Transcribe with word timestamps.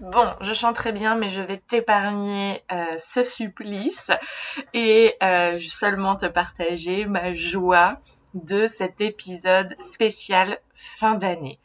Bon, 0.00 0.34
je 0.40 0.52
chante 0.52 0.76
très 0.76 0.92
bien, 0.92 1.14
mais 1.16 1.28
je 1.28 1.40
vais 1.40 1.58
t'épargner 1.58 2.62
euh, 2.72 2.96
ce 2.98 3.22
supplice 3.22 4.10
et 4.74 5.14
euh, 5.22 5.58
seulement 5.58 6.16
te 6.16 6.26
partager 6.26 7.06
ma 7.06 7.34
joie 7.34 8.00
de 8.34 8.66
cet 8.66 9.00
épisode 9.00 9.74
spécial 9.80 10.58
fin 10.74 11.14
d'année. 11.14 11.58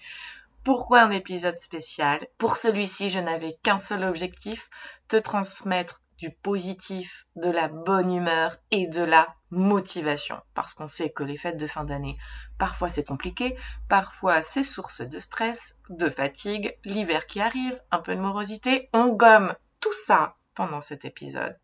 Pourquoi 0.63 1.01
un 1.01 1.11
épisode 1.11 1.57
spécial? 1.57 2.19
Pour 2.37 2.55
celui-ci, 2.55 3.09
je 3.09 3.19
n'avais 3.19 3.57
qu'un 3.63 3.79
seul 3.79 4.03
objectif, 4.03 4.69
te 5.07 5.17
transmettre 5.17 6.01
du 6.21 6.29
positif, 6.29 7.25
de 7.35 7.49
la 7.49 7.67
bonne 7.67 8.13
humeur 8.13 8.57
et 8.69 8.85
de 8.85 9.01
la 9.01 9.35
motivation. 9.49 10.39
Parce 10.53 10.75
qu'on 10.75 10.87
sait 10.87 11.09
que 11.09 11.23
les 11.23 11.35
fêtes 11.35 11.57
de 11.57 11.65
fin 11.65 11.83
d'année, 11.83 12.17
parfois 12.59 12.89
c'est 12.89 13.03
compliqué, 13.03 13.57
parfois 13.89 14.43
c'est 14.43 14.63
source 14.63 15.01
de 15.01 15.17
stress, 15.17 15.75
de 15.89 16.11
fatigue, 16.11 16.77
l'hiver 16.85 17.25
qui 17.25 17.41
arrive, 17.41 17.81
un 17.89 17.99
peu 17.99 18.15
de 18.15 18.21
morosité. 18.21 18.89
On 18.93 19.07
gomme 19.07 19.55
tout 19.79 19.93
ça 19.93 20.35
pendant 20.53 20.79
cet 20.79 21.05
épisode. 21.05 21.55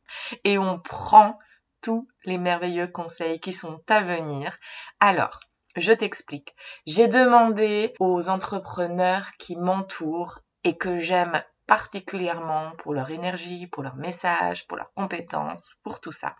Et 0.43 0.57
on 0.57 0.79
prend 0.79 1.37
tous 1.81 2.07
les 2.25 2.39
merveilleux 2.39 2.87
conseils 2.87 3.39
qui 3.39 3.53
sont 3.53 3.79
à 3.87 4.01
venir. 4.01 4.57
Alors, 4.99 5.41
je 5.75 5.91
t'explique. 5.91 6.55
J'ai 6.87 7.07
demandé 7.07 7.93
aux 7.99 8.27
entrepreneurs 8.29 9.29
qui 9.37 9.55
m'entourent 9.55 10.39
et 10.63 10.75
que 10.77 10.97
j'aime 10.97 11.43
particulièrement 11.67 12.71
pour 12.77 12.93
leur 12.93 13.11
énergie, 13.11 13.67
pour 13.67 13.83
leur 13.83 13.95
message, 13.95 14.65
pour 14.67 14.77
leurs 14.77 14.93
compétences, 14.93 15.69
pour 15.83 15.99
tout 15.99 16.11
ça. 16.11 16.35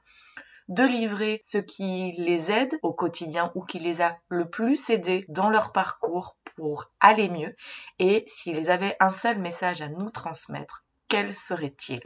De 0.68 0.84
livrer 0.84 1.40
ce 1.44 1.58
qui 1.58 2.14
les 2.18 2.52
aide 2.52 2.78
au 2.82 2.94
quotidien 2.94 3.52
ou 3.56 3.64
qui 3.64 3.80
les 3.80 4.02
a 4.02 4.18
le 4.30 4.50
plus 4.50 4.90
aidés 4.90 5.26
dans 5.30 5.50
leur 5.50 5.72
parcours 5.72 6.38
pour 6.56 6.92
aller 7.00 7.30
mieux 7.30 7.56
et 8.00 8.26
s'ils 8.28 8.70
avaient 8.70 8.98
un 9.00 9.12
seul 9.12 9.38
message 9.40 9.82
à 9.82 9.88
nous 9.88 10.10
transmettre, 10.10 10.84
quel 11.08 11.34
serait-il? 11.34 12.02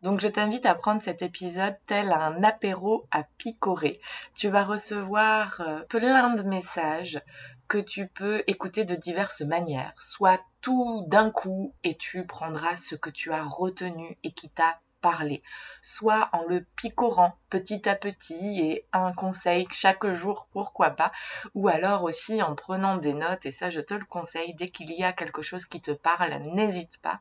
Donc 0.00 0.20
je 0.20 0.28
t'invite 0.28 0.64
à 0.64 0.74
prendre 0.74 1.02
cet 1.02 1.20
épisode 1.20 1.76
tel 1.86 2.10
un 2.12 2.42
apéro 2.42 3.06
à 3.10 3.24
picorer. 3.36 4.00
Tu 4.34 4.48
vas 4.48 4.64
recevoir 4.64 5.60
euh, 5.60 5.80
plein 5.88 6.34
de 6.34 6.42
messages 6.42 7.20
que 7.68 7.78
tu 7.78 8.08
peux 8.08 8.42
écouter 8.46 8.84
de 8.84 8.94
diverses 8.94 9.42
manières, 9.42 9.92
soit 10.00 10.40
tout 10.62 11.04
d'un 11.06 11.30
coup 11.30 11.74
et 11.84 11.94
tu 11.96 12.26
prendras 12.26 12.76
ce 12.76 12.94
que 12.94 13.10
tu 13.10 13.32
as 13.32 13.44
retenu 13.44 14.16
et 14.24 14.32
qui 14.32 14.48
t'a 14.48 14.80
parlé, 15.00 15.42
soit 15.80 16.28
en 16.32 16.42
le 16.44 16.64
picorant 16.76 17.36
petit 17.50 17.88
à 17.88 17.94
petit 17.94 18.60
et 18.60 18.86
un 18.92 19.10
conseil 19.12 19.66
chaque 19.70 20.06
jour, 20.10 20.48
pourquoi 20.50 20.90
pas, 20.90 21.12
ou 21.54 21.68
alors 21.68 22.02
aussi 22.02 22.42
en 22.42 22.54
prenant 22.54 22.96
des 22.96 23.14
notes, 23.14 23.46
et 23.46 23.52
ça 23.52 23.70
je 23.70 23.80
te 23.80 23.94
le 23.94 24.04
conseille, 24.04 24.54
dès 24.54 24.70
qu'il 24.70 24.90
y 24.92 25.04
a 25.04 25.12
quelque 25.12 25.42
chose 25.42 25.66
qui 25.66 25.80
te 25.80 25.92
parle, 25.92 26.34
n'hésite 26.52 26.98
pas 26.98 27.20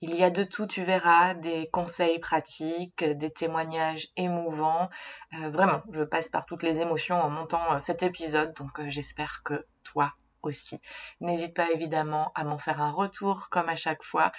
il 0.00 0.14
y 0.14 0.24
a 0.24 0.30
de 0.30 0.44
tout, 0.44 0.66
tu 0.66 0.82
verras, 0.82 1.34
des 1.34 1.68
conseils 1.72 2.18
pratiques, 2.18 3.04
des 3.04 3.30
témoignages 3.30 4.08
émouvants. 4.16 4.88
Euh, 5.34 5.50
vraiment, 5.50 5.82
je 5.92 6.02
passe 6.02 6.28
par 6.28 6.46
toutes 6.46 6.62
les 6.62 6.80
émotions 6.80 7.20
en 7.20 7.30
montant 7.30 7.72
euh, 7.72 7.78
cet 7.78 8.02
épisode, 8.02 8.54
donc 8.54 8.80
euh, 8.80 8.84
j'espère 8.88 9.42
que 9.44 9.66
toi 9.82 10.12
aussi. 10.42 10.80
N'hésite 11.20 11.54
pas 11.54 11.70
évidemment 11.72 12.32
à 12.34 12.44
m'en 12.44 12.58
faire 12.58 12.82
un 12.82 12.90
retour 12.90 13.48
comme 13.50 13.68
à 13.68 13.76
chaque 13.76 14.02
fois. 14.02 14.30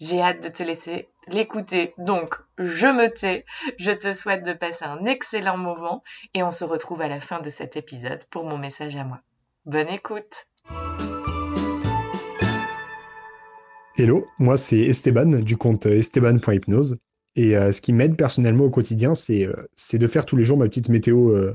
J'ai 0.00 0.22
hâte 0.22 0.42
de 0.42 0.48
te 0.48 0.62
laisser 0.62 1.10
l'écouter. 1.26 1.92
Donc, 1.98 2.36
je 2.56 2.86
me 2.86 3.08
tais. 3.08 3.44
Je 3.78 3.92
te 3.92 4.14
souhaite 4.14 4.42
de 4.42 4.54
passer 4.54 4.86
un 4.86 5.04
excellent 5.04 5.58
moment 5.58 6.02
et 6.32 6.42
on 6.42 6.50
se 6.50 6.64
retrouve 6.64 7.02
à 7.02 7.08
la 7.08 7.20
fin 7.20 7.40
de 7.40 7.50
cet 7.50 7.76
épisode 7.76 8.24
pour 8.30 8.44
mon 8.44 8.56
message 8.56 8.96
à 8.96 9.04
moi. 9.04 9.20
Bonne 9.66 9.88
écoute 9.88 10.46
Hello, 14.00 14.26
moi 14.38 14.56
c'est 14.56 14.78
Esteban 14.78 15.40
du 15.40 15.58
compte 15.58 15.84
esteban.hypnose. 15.84 16.96
Et 17.36 17.54
euh, 17.54 17.70
ce 17.70 17.82
qui 17.82 17.92
m'aide 17.92 18.16
personnellement 18.16 18.64
au 18.64 18.70
quotidien, 18.70 19.14
c'est 19.14 19.46
euh, 19.46 19.52
de 19.92 20.06
faire 20.06 20.24
tous 20.24 20.36
les 20.36 20.44
jours 20.44 20.56
ma 20.56 20.64
petite 20.68 20.88
météo 20.88 21.36
euh, 21.36 21.54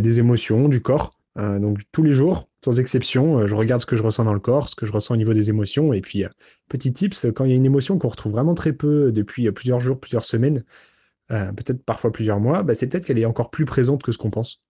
des 0.00 0.18
émotions, 0.18 0.70
du 0.70 0.80
corps. 0.80 1.10
donc 1.36 1.80
tous 1.92 2.02
les 2.02 2.14
jours, 2.14 2.48
sans 2.64 2.80
exception, 2.80 3.46
je 3.46 3.54
regarde 3.54 3.82
ce 3.82 3.86
que 3.86 3.96
je 3.96 4.02
ressens 4.02 4.24
dans 4.24 4.32
le 4.32 4.40
corps, 4.40 4.70
ce 4.70 4.74
que 4.76 4.86
je 4.86 4.92
ressens 4.92 5.12
au 5.12 5.18
niveau 5.18 5.34
des 5.34 5.50
émotions. 5.50 5.92
Et 5.92 6.00
puis, 6.00 6.24
petit 6.70 6.90
tips, 6.90 7.26
quand 7.36 7.44
il 7.44 7.50
y 7.50 7.52
a 7.52 7.56
une 7.56 7.66
émotion 7.66 7.98
qu'on 7.98 8.08
retrouve 8.08 8.32
vraiment 8.32 8.54
très 8.54 8.72
peu 8.72 9.12
depuis 9.12 9.52
plusieurs 9.52 9.80
jours, 9.80 10.00
plusieurs 10.00 10.24
semaines, 10.24 10.64
peut-être 11.28 11.84
parfois 11.84 12.12
plusieurs 12.12 12.40
mois, 12.40 12.62
bah, 12.62 12.72
c'est 12.72 12.86
peut-être 12.86 13.04
qu'elle 13.04 13.18
est 13.18 13.26
encore 13.26 13.50
plus 13.50 13.66
présente 13.66 14.02
que 14.02 14.10
ce 14.10 14.16
qu'on 14.16 14.30
pense. 14.30 14.62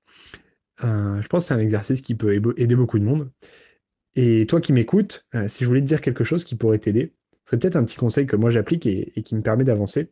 je 0.82 1.26
pense 1.28 1.44
que 1.44 1.48
c'est 1.48 1.54
un 1.54 1.60
exercice 1.60 2.00
qui 2.02 2.16
peut 2.16 2.34
aider 2.56 2.74
beaucoup 2.74 2.98
de 2.98 3.04
monde. 3.04 3.30
Et 4.16 4.46
toi 4.46 4.60
qui 4.60 4.72
m'écoutes, 4.72 5.26
euh, 5.34 5.48
si 5.48 5.64
je 5.64 5.68
voulais 5.68 5.80
te 5.80 5.86
dire 5.86 6.00
quelque 6.00 6.24
chose 6.24 6.44
qui 6.44 6.54
pourrait 6.54 6.78
t'aider, 6.78 7.14
ce 7.44 7.50
serait 7.50 7.58
peut-être 7.58 7.76
un 7.76 7.84
petit 7.84 7.96
conseil 7.96 8.26
que 8.26 8.36
moi 8.36 8.50
j'applique 8.50 8.86
et, 8.86 9.22
qui 9.22 9.34
me 9.34 9.42
permet 9.42 9.64
d'avancer. 9.64 10.10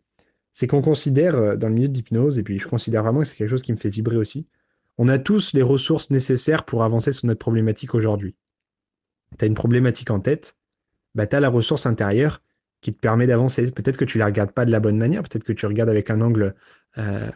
C'est 0.53 0.67
qu'on 0.67 0.83
considère 0.83 1.35
euh, 1.37 1.57
dans 1.57 1.69
le 1.69 1.75
milieu 1.75 1.89
de 1.89 1.95
l'hypnose, 1.95 2.39
et 2.39 2.43
puis 2.43 2.59
je 2.59 2.69
considère 2.69 3.03
vraiment 3.03 3.21
que 3.21 3.27
c'est 3.27 3.37
quelque 3.37 3.49
chose 3.49 3.63
qui 3.63 3.73
me 3.73 3.77
fait 3.77 3.89
vibrer 3.89 4.17
aussi, 4.17 4.47
on 4.99 5.09
a 5.09 5.19
tous 5.19 5.55
les 5.55 5.63
ressources 5.63 6.11
nécessaires 6.11 6.65
pour 6.65 6.83
avancer 6.83 7.13
sur 7.13 7.27
notre 7.27 7.39
problématique 7.39 7.95
aujourd'hui. 7.95 8.35
Tu 9.39 9.45
as 9.45 9.49
une 9.49 9.55
problématique 9.55 10.11
en 10.11 10.21
tête, 10.21 10.57
bah 11.15 11.27
tu 11.27 11.37
as 11.37 11.41
la 11.41 11.49
ressource 11.49 11.87
intérieure 11.87 12.43
qui 12.83 12.93
te 12.93 12.99
permet 12.99 13.27
d'avancer. 13.27 13.71
Peut-être 13.71 13.97
que 13.97 14.05
tu 14.05 14.19
la 14.19 14.27
regardes 14.27 14.53
pas 14.53 14.67
de 14.67 14.71
la 14.71 14.81
bonne 14.81 14.99
manière, 14.99 15.23
peut-être 15.23 15.45
que 15.45 15.53
tu 15.53 15.65
regardes 15.65 15.89
avec 15.89 16.11
un 16.11 16.21
angle 16.21 16.55
euh, 16.99 17.31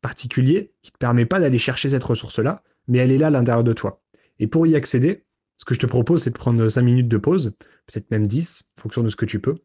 particulier 0.00 0.72
qui 0.82 0.90
te 0.90 0.98
permet 0.98 1.26
pas 1.26 1.38
d'aller 1.38 1.58
chercher 1.58 1.90
cette 1.90 2.02
ressource-là, 2.02 2.64
mais 2.88 2.98
elle 2.98 3.12
est 3.12 3.18
là 3.18 3.28
à 3.28 3.30
l'intérieur 3.30 3.62
de 3.62 3.72
toi. 3.72 4.02
Et 4.40 4.48
pour 4.48 4.66
y 4.66 4.74
accéder, 4.74 5.24
ce 5.56 5.64
que 5.64 5.74
je 5.74 5.80
te 5.80 5.86
propose, 5.86 6.22
c'est 6.22 6.30
de 6.30 6.38
prendre 6.38 6.68
5 6.68 6.82
minutes 6.82 7.08
de 7.08 7.18
pause, 7.18 7.54
peut-être 7.86 8.10
même 8.10 8.26
10, 8.26 8.70
en 8.78 8.80
fonction 8.80 9.02
de 9.02 9.08
ce 9.08 9.16
que 9.16 9.26
tu 9.26 9.40
peux, 9.40 9.56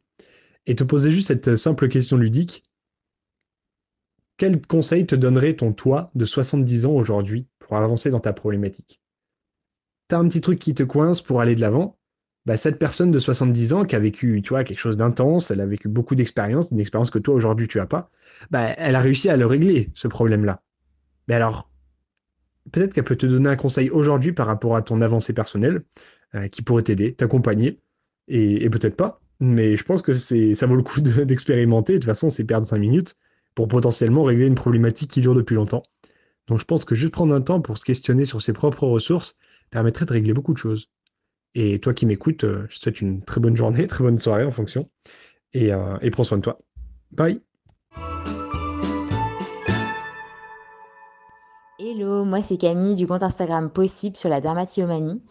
et 0.65 0.75
te 0.75 0.83
poser 0.83 1.11
juste 1.11 1.27
cette 1.27 1.55
simple 1.55 1.87
question 1.87 2.17
ludique. 2.17 2.63
Quel 4.37 4.61
conseil 4.65 5.07
te 5.07 5.15
donnerait 5.15 5.55
ton 5.55 5.73
toi 5.73 6.11
de 6.13 6.25
70 6.25 6.85
ans 6.85 6.91
aujourd'hui 6.91 7.47
pour 7.59 7.77
avancer 7.77 8.11
dans 8.11 8.19
ta 8.19 8.33
problématique? 8.33 9.01
T'as 10.07 10.19
un 10.19 10.27
petit 10.27 10.41
truc 10.41 10.59
qui 10.59 10.73
te 10.73 10.83
coince 10.83 11.21
pour 11.21 11.41
aller 11.41 11.55
de 11.55 11.61
l'avant? 11.61 11.97
Bah, 12.45 12.55
Cette 12.55 12.79
personne 12.79 13.11
de 13.11 13.19
70 13.19 13.73
ans 13.73 13.83
qui 13.83 13.95
a 13.95 13.99
vécu 13.99 14.41
quelque 14.41 14.77
chose 14.77 14.95
d'intense, 14.95 15.51
elle 15.51 15.59
a 15.59 15.65
vécu 15.65 15.89
beaucoup 15.89 16.15
d'expérience, 16.15 16.71
une 16.71 16.79
expérience 16.79 17.09
que 17.09 17.19
toi 17.19 17.33
aujourd'hui 17.33 17.67
tu 17.67 17.79
as 17.79 17.87
pas, 17.87 18.09
bah, 18.51 18.73
elle 18.77 18.95
a 18.95 19.01
réussi 19.01 19.29
à 19.29 19.35
le 19.35 19.45
régler, 19.45 19.91
ce 19.95 20.07
problème-là. 20.07 20.61
Mais 21.27 21.35
alors, 21.35 21.69
peut-être 22.71 22.93
qu'elle 22.93 23.03
peut 23.03 23.15
te 23.15 23.25
donner 23.25 23.49
un 23.49 23.55
conseil 23.55 23.89
aujourd'hui 23.89 24.33
par 24.33 24.47
rapport 24.47 24.75
à 24.75 24.81
ton 24.81 25.01
avancée 25.01 25.33
personnelle 25.33 25.83
euh, 26.35 26.47
qui 26.47 26.61
pourrait 26.61 26.83
t'aider, 26.83 27.13
t'accompagner, 27.13 27.79
et, 28.27 28.69
peut-être 28.69 28.95
pas. 28.95 29.21
Mais 29.39 29.77
je 29.77 29.83
pense 29.83 30.01
que 30.01 30.13
c'est, 30.13 30.53
ça 30.55 30.65
vaut 30.65 30.75
le 30.75 30.83
coup 30.83 31.01
d'expérimenter. 31.25 31.93
De, 31.93 31.97
toute 31.99 32.05
façon, 32.05 32.29
c'est 32.29 32.45
perdre 32.45 32.67
5 32.67 32.77
minutes 32.77 33.15
pour 33.55 33.67
potentiellement 33.67 34.23
régler 34.23 34.47
une 34.47 34.55
problématique 34.55 35.09
qui 35.09 35.21
dure 35.21 35.35
depuis 35.35 35.55
longtemps. 35.55 35.83
Donc 36.47 36.59
je 36.59 36.65
pense 36.65 36.85
que 36.85 36.95
juste 36.95 37.13
prendre 37.13 37.33
un 37.33 37.41
temps 37.41 37.61
pour 37.61 37.77
se 37.77 37.83
questionner 37.83 38.25
sur 38.25 38.41
ses 38.41 38.53
propres 38.53 38.87
ressources 38.87 39.37
permettrait 39.69 40.05
de 40.05 40.13
régler 40.13 40.33
beaucoup 40.33 40.53
de 40.53 40.57
choses. 40.57 40.91
Et 41.55 41.79
toi 41.79 41.93
qui 41.93 42.05
m'écoutes, 42.05 42.43
euh, 42.43 42.65
je 42.69 42.75
te 42.75 42.81
souhaite 42.81 43.01
une 43.01 43.23
très 43.23 43.41
bonne 43.41 43.55
journée, 43.55 43.87
très 43.87 44.03
bonne 44.03 44.19
soirée 44.19 44.45
en 44.45 44.51
fonction. 44.51 44.89
Et, 45.53 45.73
euh, 45.73 45.97
et 46.01 46.11
prends 46.11 46.23
soin 46.23 46.37
de 46.37 46.43
toi. 46.43 46.59
Bye 47.11 47.46
Hello, 51.79 52.25
moi 52.25 52.41
c'est 52.41 52.57
Camille 52.57 52.95
du 52.95 53.05
compte 53.05 53.21
Instagram 53.21 53.69
Possible 53.69 54.15
sur 54.15 54.29
la 54.29 54.41
dermatillomanie. 54.41 55.21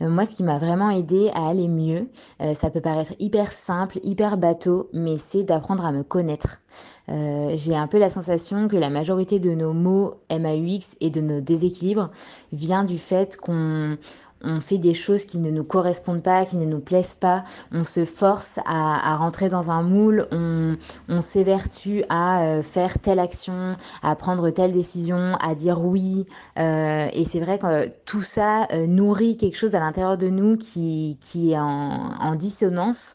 Euh, 0.00 0.08
moi 0.08 0.24
ce 0.24 0.34
qui 0.34 0.42
m'a 0.42 0.58
vraiment 0.58 0.88
aidé 0.88 1.30
à 1.34 1.46
aller 1.46 1.68
mieux, 1.68 2.08
euh, 2.40 2.54
ça 2.54 2.70
peut 2.70 2.80
paraître 2.80 3.12
hyper 3.18 3.52
simple, 3.52 3.98
hyper 4.02 4.38
bateau, 4.38 4.88
mais 4.94 5.18
c'est 5.18 5.42
d'apprendre 5.42 5.84
à 5.84 5.92
me 5.92 6.02
connaître. 6.02 6.62
Euh, 7.10 7.52
j'ai 7.54 7.76
un 7.76 7.86
peu 7.86 7.98
la 7.98 8.08
sensation 8.08 8.66
que 8.66 8.78
la 8.78 8.88
majorité 8.88 9.40
de 9.40 9.50
nos 9.50 9.74
mots 9.74 10.14
MAUX 10.30 10.96
et 11.02 11.10
de 11.10 11.20
nos 11.20 11.42
déséquilibres 11.42 12.08
vient 12.50 12.84
du 12.84 12.96
fait 12.96 13.36
qu'on 13.36 13.98
on 14.42 14.60
fait 14.60 14.78
des 14.78 14.94
choses 14.94 15.24
qui 15.24 15.38
ne 15.38 15.50
nous 15.50 15.64
correspondent 15.64 16.22
pas, 16.22 16.44
qui 16.44 16.56
ne 16.56 16.64
nous 16.64 16.80
plaisent 16.80 17.14
pas, 17.14 17.44
on 17.72 17.84
se 17.84 18.04
force 18.04 18.58
à, 18.64 19.16
rentrer 19.16 19.48
dans 19.48 19.70
un 19.70 19.82
moule, 19.82 20.26
on, 20.32 20.76
s'évertue 21.20 22.02
à 22.08 22.44
euh, 22.44 22.62
faire 22.62 22.98
telle 22.98 23.18
action, 23.18 23.72
à 24.02 24.16
prendre 24.16 24.50
telle 24.50 24.72
décision, 24.72 25.34
à 25.40 25.54
dire 25.54 25.84
oui. 25.84 26.26
Euh, 26.58 27.08
et 27.12 27.24
c'est 27.24 27.40
vrai 27.40 27.58
que 27.58 27.88
tout 28.06 28.22
ça 28.22 28.66
euh, 28.72 28.86
nourrit 28.86 29.36
quelque 29.36 29.56
chose 29.56 29.74
à 29.74 29.80
l'intérieur 29.80 30.16
de 30.16 30.28
nous 30.28 30.56
qui, 30.56 31.18
qui 31.20 31.52
est 31.52 31.58
en, 31.58 32.12
en 32.20 32.34
dissonance 32.34 33.14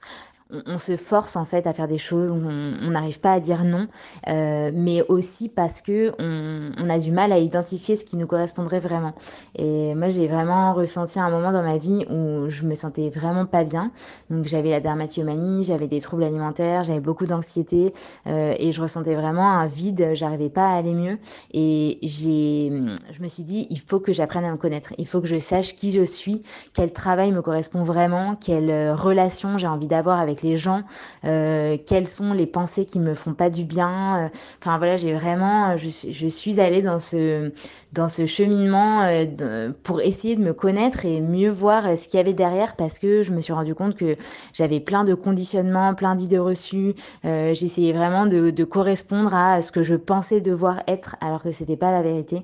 on, 0.65 0.77
se 0.77 0.97
force 0.97 1.35
en 1.35 1.45
fait 1.45 1.67
à 1.67 1.73
faire 1.73 1.87
des 1.87 1.97
choses, 1.97 2.31
on 2.31 2.89
n'arrive 2.89 3.19
pas 3.19 3.33
à 3.33 3.39
dire 3.39 3.63
non, 3.63 3.87
euh, 4.27 4.71
mais 4.73 5.01
aussi 5.07 5.49
parce 5.49 5.81
que 5.81 6.11
on, 6.19 6.89
a 6.89 6.99
du 6.99 7.11
mal 7.11 7.31
à 7.31 7.39
identifier 7.39 7.97
ce 7.97 8.05
qui 8.05 8.15
nous 8.15 8.27
correspondrait 8.27 8.79
vraiment. 8.79 9.13
Et 9.55 9.95
moi, 9.95 10.09
j'ai 10.09 10.27
vraiment 10.27 10.73
ressenti 10.73 11.19
un 11.19 11.29
moment 11.29 11.51
dans 11.51 11.63
ma 11.63 11.77
vie 11.77 12.05
où 12.09 12.49
je 12.49 12.63
me 12.63 12.75
sentais 12.75 13.09
vraiment 13.09 13.45
pas 13.45 13.63
bien. 13.63 13.91
Donc 14.29 14.45
j'avais 14.45 14.69
la 14.69 14.79
dermatillomanie, 14.79 15.63
j'avais 15.63 15.87
des 15.87 15.99
troubles 15.99 16.23
alimentaires, 16.23 16.83
j'avais 16.83 16.99
beaucoup 16.99 17.25
d'anxiété 17.25 17.93
euh, 18.27 18.53
et 18.57 18.71
je 18.71 18.81
ressentais 18.81 19.15
vraiment 19.15 19.49
un 19.51 19.67
vide. 19.67 20.11
J'arrivais 20.13 20.49
pas 20.49 20.69
à 20.69 20.75
aller 20.75 20.93
mieux 20.93 21.17
et 21.53 21.97
j'ai, 22.03 22.71
je 23.11 23.23
me 23.23 23.27
suis 23.27 23.43
dit, 23.43 23.67
il 23.69 23.79
faut 23.79 23.99
que 23.99 24.13
j'apprenne 24.13 24.45
à 24.45 24.51
me 24.51 24.57
connaître, 24.57 24.93
il 24.97 25.07
faut 25.07 25.21
que 25.21 25.27
je 25.27 25.39
sache 25.39 25.75
qui 25.75 25.91
je 25.91 26.03
suis, 26.03 26.43
quel 26.73 26.93
travail 26.93 27.31
me 27.31 27.41
correspond 27.41 27.83
vraiment, 27.83 28.35
quelle 28.35 28.69
euh, 28.69 28.95
relation 28.95 29.57
j'ai 29.57 29.67
envie 29.67 29.87
d'avoir 29.87 30.19
avec 30.19 30.41
les 30.45 30.57
gens, 30.57 30.83
euh, 31.25 31.77
quelles 31.85 32.07
sont 32.07 32.33
les 32.33 32.45
pensées 32.45 32.85
qui 32.85 32.99
me 32.99 33.13
font 33.13 33.33
pas 33.33 33.49
du 33.49 33.65
bien. 33.65 34.25
Euh, 34.25 34.29
enfin 34.61 34.77
voilà, 34.77 34.97
j'ai 34.97 35.13
vraiment, 35.13 35.75
je, 35.77 35.87
je, 35.87 36.27
suis 36.27 36.59
allée 36.59 36.81
dans 36.81 36.99
ce 36.99 37.51
dans 37.93 38.09
ce 38.09 38.25
cheminement 38.25 39.03
euh, 39.03 39.71
pour 39.83 40.01
essayer 40.01 40.35
de 40.35 40.41
me 40.41 40.53
connaître 40.53 41.05
et 41.05 41.21
mieux 41.21 41.49
voir 41.49 41.97
ce 41.97 42.07
qu'il 42.07 42.17
y 42.17 42.19
avait 42.19 42.33
derrière 42.33 42.75
parce 42.75 42.99
que 42.99 43.23
je 43.23 43.31
me 43.31 43.41
suis 43.41 43.53
rendu 43.53 43.73
compte 43.73 43.95
que 43.95 44.17
j'avais 44.53 44.81
plein 44.81 45.05
de 45.05 45.15
conditionnements, 45.15 45.95
plein 45.95 46.15
d'idées 46.15 46.37
reçues. 46.37 46.93
Euh, 47.23 47.53
J'essayais 47.53 47.93
vraiment 47.93 48.25
de, 48.25 48.63
correspondre 48.65 49.33
à 49.33 49.61
ce 49.61 49.71
que 49.71 49.83
je 49.83 49.95
pensais 49.95 50.41
devoir 50.41 50.81
être 50.87 51.15
alors 51.21 51.41
que 51.41 51.51
c'était 51.51 51.77
pas 51.77 51.91
la 51.91 52.01
vérité. 52.01 52.43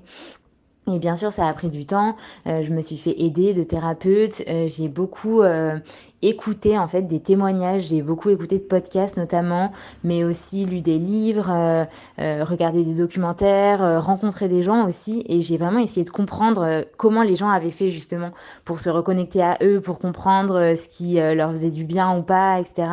Et 0.87 0.99
bien 0.99 1.15
sûr, 1.15 1.31
ça 1.31 1.47
a 1.47 1.53
pris 1.53 1.69
du 1.69 1.85
temps. 1.85 2.15
Euh, 2.47 2.63
je 2.63 2.71
me 2.71 2.81
suis 2.81 2.97
fait 2.97 3.19
aider 3.21 3.53
de 3.53 3.63
thérapeutes. 3.63 4.43
Euh, 4.47 4.67
j'ai 4.67 4.87
beaucoup 4.87 5.41
euh, 5.41 5.77
écouté 6.21 6.77
en 6.77 6.87
fait 6.87 7.03
des 7.03 7.19
témoignages. 7.19 7.83
J'ai 7.83 8.01
beaucoup 8.01 8.29
écouté 8.29 8.57
de 8.57 8.63
podcasts 8.63 9.17
notamment, 9.17 9.71
mais 10.03 10.23
aussi 10.23 10.65
lu 10.65 10.81
des 10.81 10.99
livres, 10.99 11.49
euh, 11.49 11.85
euh, 12.19 12.43
regardé 12.43 12.83
des 12.83 12.93
documentaires, 12.93 13.83
euh, 13.83 13.99
rencontré 13.99 14.47
des 14.47 14.63
gens 14.63 14.87
aussi. 14.87 15.23
Et 15.27 15.41
j'ai 15.41 15.57
vraiment 15.57 15.79
essayé 15.79 16.03
de 16.03 16.09
comprendre 16.09 16.85
comment 16.97 17.23
les 17.23 17.35
gens 17.35 17.49
avaient 17.49 17.71
fait 17.71 17.89
justement 17.89 18.31
pour 18.65 18.79
se 18.79 18.89
reconnecter 18.89 19.41
à 19.41 19.57
eux, 19.61 19.81
pour 19.81 19.99
comprendre 19.99 20.75
ce 20.75 20.87
qui 20.87 21.15
leur 21.15 21.51
faisait 21.51 21.71
du 21.71 21.85
bien 21.85 22.17
ou 22.17 22.21
pas, 22.21 22.59
etc. 22.59 22.87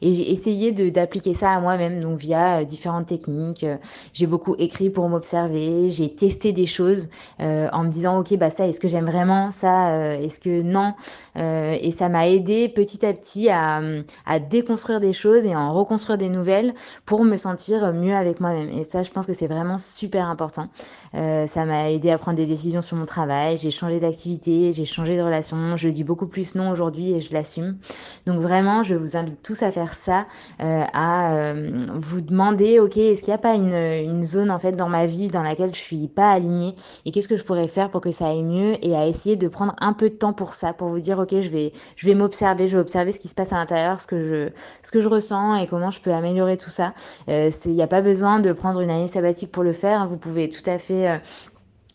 Et 0.00 0.14
j'ai 0.14 0.30
essayé 0.30 0.72
d'appliquer 0.90 1.34
ça 1.34 1.50
à 1.50 1.60
moi-même, 1.60 2.00
donc 2.00 2.18
via 2.18 2.64
différentes 2.64 3.06
techniques. 3.06 3.64
J'ai 4.12 4.26
beaucoup 4.26 4.54
écrit 4.58 4.90
pour 4.90 5.08
m'observer. 5.08 5.90
J'ai 5.90 6.14
testé 6.14 6.52
des 6.52 6.66
choses 6.66 7.08
en 7.38 7.84
me 7.84 7.88
disant 7.88 8.18
ok 8.20 8.36
bah 8.36 8.50
ça 8.50 8.66
est-ce 8.66 8.80
que 8.80 8.88
j'aime 8.88 9.06
vraiment 9.06 9.50
ça, 9.50 10.16
est-ce 10.16 10.40
que 10.40 10.62
non. 10.62 10.94
et 11.36 11.92
ça 11.92 12.08
m'a 12.08 12.28
aidé 12.28 12.71
petit 12.72 13.04
à 13.06 13.12
petit 13.12 13.48
à, 13.50 13.80
déconstruire 14.50 15.00
des 15.00 15.12
choses 15.12 15.44
et 15.44 15.54
en 15.54 15.72
reconstruire 15.72 16.18
des 16.18 16.28
nouvelles 16.28 16.74
pour 17.06 17.24
me 17.24 17.36
sentir 17.36 17.92
mieux 17.92 18.14
avec 18.14 18.40
moi-même. 18.40 18.70
Et 18.70 18.84
ça, 18.84 19.02
je 19.02 19.10
pense 19.10 19.26
que 19.26 19.32
c'est 19.32 19.46
vraiment 19.46 19.78
super 19.78 20.28
important. 20.28 20.68
Euh, 21.14 21.46
ça 21.46 21.64
m'a 21.64 21.90
aidé 21.90 22.10
à 22.10 22.18
prendre 22.18 22.36
des 22.36 22.46
décisions 22.46 22.82
sur 22.82 22.96
mon 22.96 23.06
travail. 23.06 23.56
J'ai 23.58 23.70
changé 23.70 24.00
d'activité, 24.00 24.72
j'ai 24.72 24.84
changé 24.84 25.16
de 25.16 25.22
relation. 25.22 25.76
Je 25.76 25.88
dis 25.88 26.04
beaucoup 26.04 26.26
plus 26.26 26.54
non 26.54 26.70
aujourd'hui 26.70 27.12
et 27.12 27.20
je 27.20 27.32
l'assume. 27.32 27.76
Donc 28.26 28.40
vraiment, 28.40 28.82
je 28.82 28.94
vous 28.94 29.16
invite 29.16 29.42
tous 29.42 29.62
à 29.62 29.70
faire 29.70 29.94
ça, 29.94 30.26
euh, 30.60 30.84
à 30.92 31.34
euh, 31.34 31.80
vous 31.94 32.20
demander, 32.20 32.78
ok, 32.78 32.96
est-ce 32.96 33.22
qu'il 33.22 33.30
n'y 33.30 33.34
a 33.34 33.38
pas 33.38 33.54
une, 33.54 33.74
une 33.74 34.24
zone 34.24 34.50
en 34.50 34.58
fait 34.58 34.72
dans 34.72 34.88
ma 34.88 35.06
vie 35.06 35.28
dans 35.28 35.42
laquelle 35.42 35.74
je 35.74 35.80
suis 35.80 36.08
pas 36.08 36.30
alignée 36.30 36.74
et 37.04 37.10
qu'est-ce 37.10 37.28
que 37.28 37.36
je 37.36 37.44
pourrais 37.44 37.68
faire 37.68 37.90
pour 37.90 38.00
que 38.00 38.12
ça 38.12 38.28
aille 38.28 38.44
mieux 38.44 38.74
et 38.82 38.96
à 38.96 39.06
essayer 39.06 39.36
de 39.36 39.48
prendre 39.48 39.74
un 39.80 39.92
peu 39.92 40.08
de 40.08 40.14
temps 40.14 40.32
pour 40.32 40.52
ça, 40.54 40.72
pour 40.72 40.88
vous 40.88 41.00
dire, 41.00 41.18
ok, 41.18 41.40
je 41.40 41.50
vais, 41.50 41.72
je 41.96 42.06
vais 42.06 42.14
m'observer 42.14 42.62
je 42.66 42.76
vais 42.76 42.80
observer 42.80 43.12
ce 43.12 43.18
qui 43.18 43.28
se 43.28 43.34
passe 43.34 43.52
à 43.52 43.56
l'intérieur, 43.56 44.00
ce 44.00 44.06
que 44.06 44.18
je, 44.18 44.50
ce 44.82 44.90
que 44.90 45.00
je 45.00 45.08
ressens 45.08 45.56
et 45.56 45.66
comment 45.66 45.90
je 45.90 46.00
peux 46.00 46.12
améliorer 46.12 46.56
tout 46.56 46.70
ça. 46.70 46.94
Euh, 47.28 47.50
il 47.64 47.72
n'y 47.72 47.82
a 47.82 47.86
pas 47.86 48.02
besoin 48.02 48.40
de 48.40 48.52
prendre 48.52 48.80
une 48.80 48.90
année 48.90 49.08
sabbatique 49.08 49.52
pour 49.52 49.62
le 49.62 49.72
faire. 49.72 50.06
Vous 50.06 50.18
pouvez 50.18 50.48
tout 50.48 50.68
à 50.68 50.78
fait 50.78 51.01
euh, 51.08 51.18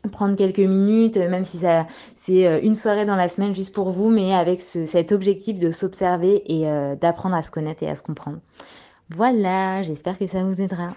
prendre 0.07 0.35
quelques 0.35 0.59
minutes, 0.59 1.17
même 1.17 1.45
si 1.45 1.59
ça 1.59 1.87
c'est 2.15 2.47
euh, 2.47 2.59
une 2.61 2.75
soirée 2.75 3.05
dans 3.05 3.15
la 3.15 3.29
semaine 3.29 3.53
juste 3.53 3.73
pour 3.73 3.91
vous, 3.91 4.09
mais 4.09 4.33
avec 4.33 4.61
ce, 4.61 4.85
cet 4.85 5.11
objectif 5.11 5.59
de 5.59 5.71
s'observer 5.71 6.43
et 6.45 6.67
euh, 6.69 6.95
d'apprendre 6.95 7.35
à 7.35 7.41
se 7.41 7.51
connaître 7.51 7.83
et 7.83 7.89
à 7.89 7.95
se 7.95 8.03
comprendre. 8.03 8.39
Voilà, 9.09 9.83
j'espère 9.83 10.17
que 10.17 10.27
ça 10.27 10.43
vous 10.43 10.59
aidera. 10.61 10.89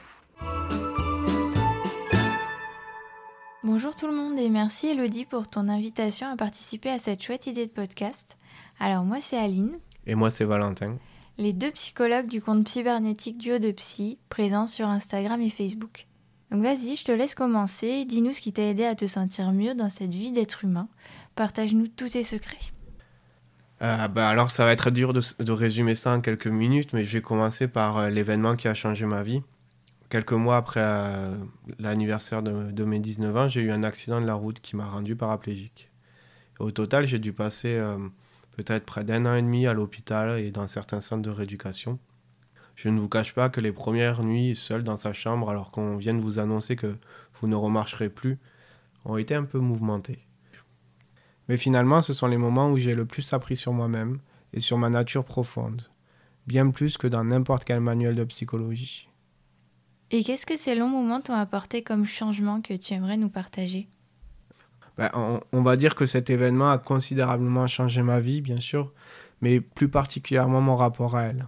Bonjour 3.62 3.94
tout 3.94 4.06
le 4.06 4.14
monde 4.14 4.38
et 4.38 4.48
merci 4.48 4.88
Elodie 4.88 5.26
pour 5.26 5.46
ton 5.46 5.68
invitation 5.68 6.26
à 6.28 6.36
participer 6.36 6.90
à 6.90 6.98
cette 6.98 7.22
chouette 7.22 7.46
idée 7.46 7.66
de 7.66 7.72
podcast. 7.72 8.36
Alors 8.78 9.04
moi 9.04 9.18
c'est 9.20 9.36
Aline. 9.36 9.78
Et 10.06 10.14
moi 10.14 10.30
c'est 10.30 10.44
Valentin. 10.44 10.96
Les 11.38 11.52
deux 11.52 11.70
psychologues 11.70 12.26
du 12.26 12.42
compte 12.42 12.68
cybernétique 12.68 13.38
Duo 13.38 13.58
de 13.58 13.70
Psy, 13.72 14.18
présents 14.28 14.66
sur 14.66 14.88
Instagram 14.88 15.40
et 15.40 15.50
Facebook. 15.50 16.06
Donc 16.50 16.62
vas-y, 16.62 16.97
je 16.97 17.05
te 17.05 17.12
laisse 17.12 17.35
commencer, 17.35 18.05
dis-nous 18.05 18.32
ce 18.32 18.41
qui 18.41 18.52
t'a 18.52 18.62
aidé 18.62 18.85
à 18.85 18.97
te 18.97 19.06
sentir 19.06 19.52
mieux 19.52 19.75
dans 19.75 19.88
cette 19.88 20.11
vie 20.11 20.32
d'être 20.32 20.64
humain. 20.64 20.88
Partage-nous 21.37 21.87
tous 21.87 22.11
tes 22.11 22.25
secrets. 22.25 22.58
Euh, 23.82 24.08
bah 24.08 24.29
alors 24.29 24.50
ça 24.50 24.64
va 24.64 24.73
être 24.73 24.91
dur 24.91 25.14
de, 25.14 25.52
résumer 25.52 25.94
ça 25.94 26.12
en 26.12 26.20
quelques 26.20 26.49
minutes, 26.49 26.93
mais 26.93 27.05
je 27.05 27.12
vais 27.12 27.23
commencer 27.23 27.67
par 27.67 27.97
euh, 27.97 28.11
l'événement 28.11 28.56
qui 28.56 28.69
a 28.69 28.75
changé 28.75 29.06
ma 29.06 29.23
vie. 29.23 29.43
Quelques 30.11 30.32
mois 30.32 30.56
après 30.56 30.82
euh, 30.82 31.35
l'anniversaire 31.79 32.43
de, 32.43 32.73
de, 32.73 32.85
mes 32.85 32.99
19 32.99 33.37
ans, 33.37 33.49
j'ai 33.49 33.61
eu 33.61 33.70
un 33.70 33.85
accident 33.85 34.20
de 34.20 34.26
la 34.26 34.35
route 34.35 34.61
qui 34.61 34.75
m'a 34.75 34.87
rendu 34.87 35.14
paraplégique. 35.17 35.88
Au 36.58 36.73
total, 36.73 37.06
j'ai 37.06 37.19
dû 37.20 37.32
passer 37.32 37.81
peut-être 38.55 38.85
près 38.85 39.02
d'un 39.02 39.25
an 39.25 39.35
et 39.35 39.41
demi 39.41 39.67
à 39.67 39.73
l'hôpital 39.73 40.38
et 40.38 40.50
dans 40.50 40.67
certains 40.67 41.00
centres 41.00 41.23
de 41.23 41.31
rééducation. 41.31 41.99
Je 42.82 42.88
ne 42.88 42.98
vous 42.98 43.10
cache 43.10 43.34
pas 43.34 43.50
que 43.50 43.60
les 43.60 43.72
premières 43.72 44.22
nuits 44.22 44.56
seul 44.56 44.82
dans 44.82 44.96
sa 44.96 45.12
chambre 45.12 45.50
alors 45.50 45.70
qu'on 45.70 45.98
vient 45.98 46.14
de 46.14 46.22
vous 46.22 46.38
annoncer 46.38 46.76
que 46.76 46.96
vous 47.38 47.46
ne 47.46 47.54
remarcherez 47.54 48.08
plus 48.08 48.38
ont 49.04 49.18
été 49.18 49.34
un 49.34 49.44
peu 49.44 49.58
mouvementées. 49.58 50.20
Mais 51.46 51.58
finalement, 51.58 52.00
ce 52.00 52.14
sont 52.14 52.26
les 52.26 52.38
moments 52.38 52.70
où 52.70 52.78
j'ai 52.78 52.94
le 52.94 53.04
plus 53.04 53.34
appris 53.34 53.58
sur 53.58 53.74
moi-même 53.74 54.18
et 54.54 54.60
sur 54.60 54.78
ma 54.78 54.88
nature 54.88 55.26
profonde, 55.26 55.90
bien 56.46 56.70
plus 56.70 56.96
que 56.96 57.06
dans 57.06 57.22
n'importe 57.22 57.64
quel 57.64 57.80
manuel 57.80 58.14
de 58.14 58.24
psychologie. 58.24 59.10
Et 60.10 60.24
qu'est-ce 60.24 60.46
que 60.46 60.56
ces 60.56 60.74
longs 60.74 60.88
moments 60.88 61.20
t'ont 61.20 61.34
apporté 61.34 61.82
comme 61.82 62.06
changement 62.06 62.62
que 62.62 62.72
tu 62.72 62.94
aimerais 62.94 63.18
nous 63.18 63.28
partager? 63.28 63.90
Ben, 64.96 65.10
on, 65.12 65.40
on, 65.52 65.60
va 65.60 65.76
dire 65.76 65.94
que 65.94 66.06
cet 66.06 66.30
événement 66.30 66.70
a 66.70 66.78
considérablement 66.78 67.66
changé 67.66 68.00
ma 68.00 68.20
vie, 68.20 68.40
bien 68.40 68.58
sûr, 68.58 68.90
mais 69.42 69.60
plus 69.60 69.90
particulièrement 69.90 70.62
mon 70.62 70.76
rapport 70.76 71.14
à 71.14 71.24
elle. 71.24 71.46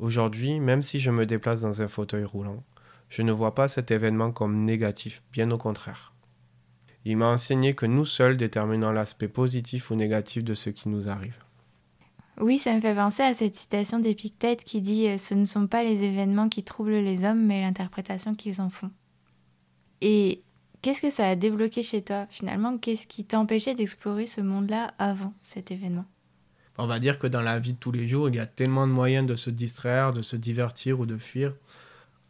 Aujourd'hui, 0.00 0.60
même 0.60 0.82
si 0.82 0.98
je 0.98 1.10
me 1.10 1.26
déplace 1.26 1.60
dans 1.60 1.82
un 1.82 1.88
fauteuil 1.88 2.24
roulant, 2.24 2.64
je 3.08 3.22
ne 3.22 3.32
vois 3.32 3.54
pas 3.54 3.68
cet 3.68 3.90
événement 3.90 4.32
comme 4.32 4.62
négatif, 4.62 5.22
bien 5.32 5.50
au 5.50 5.58
contraire. 5.58 6.14
Il 7.04 7.16
m'a 7.16 7.28
enseigné 7.28 7.74
que 7.74 7.86
nous 7.86 8.04
seuls 8.04 8.36
déterminons 8.36 8.90
l'aspect 8.90 9.28
positif 9.28 9.90
ou 9.90 9.94
négatif 9.94 10.42
de 10.42 10.54
ce 10.54 10.70
qui 10.70 10.88
nous 10.88 11.08
arrive. 11.08 11.38
Oui, 12.40 12.58
ça 12.58 12.74
me 12.74 12.80
fait 12.80 12.94
penser 12.94 13.22
à 13.22 13.34
cette 13.34 13.56
citation 13.56 13.98
d'Épictète 13.98 14.64
qui 14.64 14.80
dit 14.80 15.06
euh, 15.08 15.18
Ce 15.18 15.34
ne 15.34 15.44
sont 15.44 15.66
pas 15.66 15.84
les 15.84 16.02
événements 16.02 16.48
qui 16.48 16.64
troublent 16.64 16.92
les 16.92 17.24
hommes, 17.24 17.44
mais 17.44 17.60
l'interprétation 17.60 18.34
qu'ils 18.34 18.60
en 18.60 18.70
font. 18.70 18.90
Et 20.00 20.42
Qu'est-ce 20.82 21.02
que 21.02 21.10
ça 21.10 21.28
a 21.28 21.36
débloqué 21.36 21.82
chez 21.82 22.00
toi 22.00 22.26
finalement? 22.30 22.78
Qu'est-ce 22.78 23.06
qui 23.06 23.26
t'empêchait 23.26 23.74
d'explorer 23.74 24.26
ce 24.26 24.40
monde-là 24.40 24.94
avant 24.98 25.34
cet 25.42 25.70
événement? 25.70 26.06
On 26.82 26.86
va 26.86 26.98
dire 26.98 27.18
que 27.18 27.26
dans 27.26 27.42
la 27.42 27.58
vie 27.58 27.74
de 27.74 27.78
tous 27.78 27.92
les 27.92 28.06
jours, 28.06 28.30
il 28.30 28.36
y 28.36 28.38
a 28.38 28.46
tellement 28.46 28.86
de 28.86 28.92
moyens 28.92 29.26
de 29.26 29.36
se 29.36 29.50
distraire, 29.50 30.14
de 30.14 30.22
se 30.22 30.34
divertir 30.34 30.98
ou 30.98 31.04
de 31.04 31.18
fuir. 31.18 31.52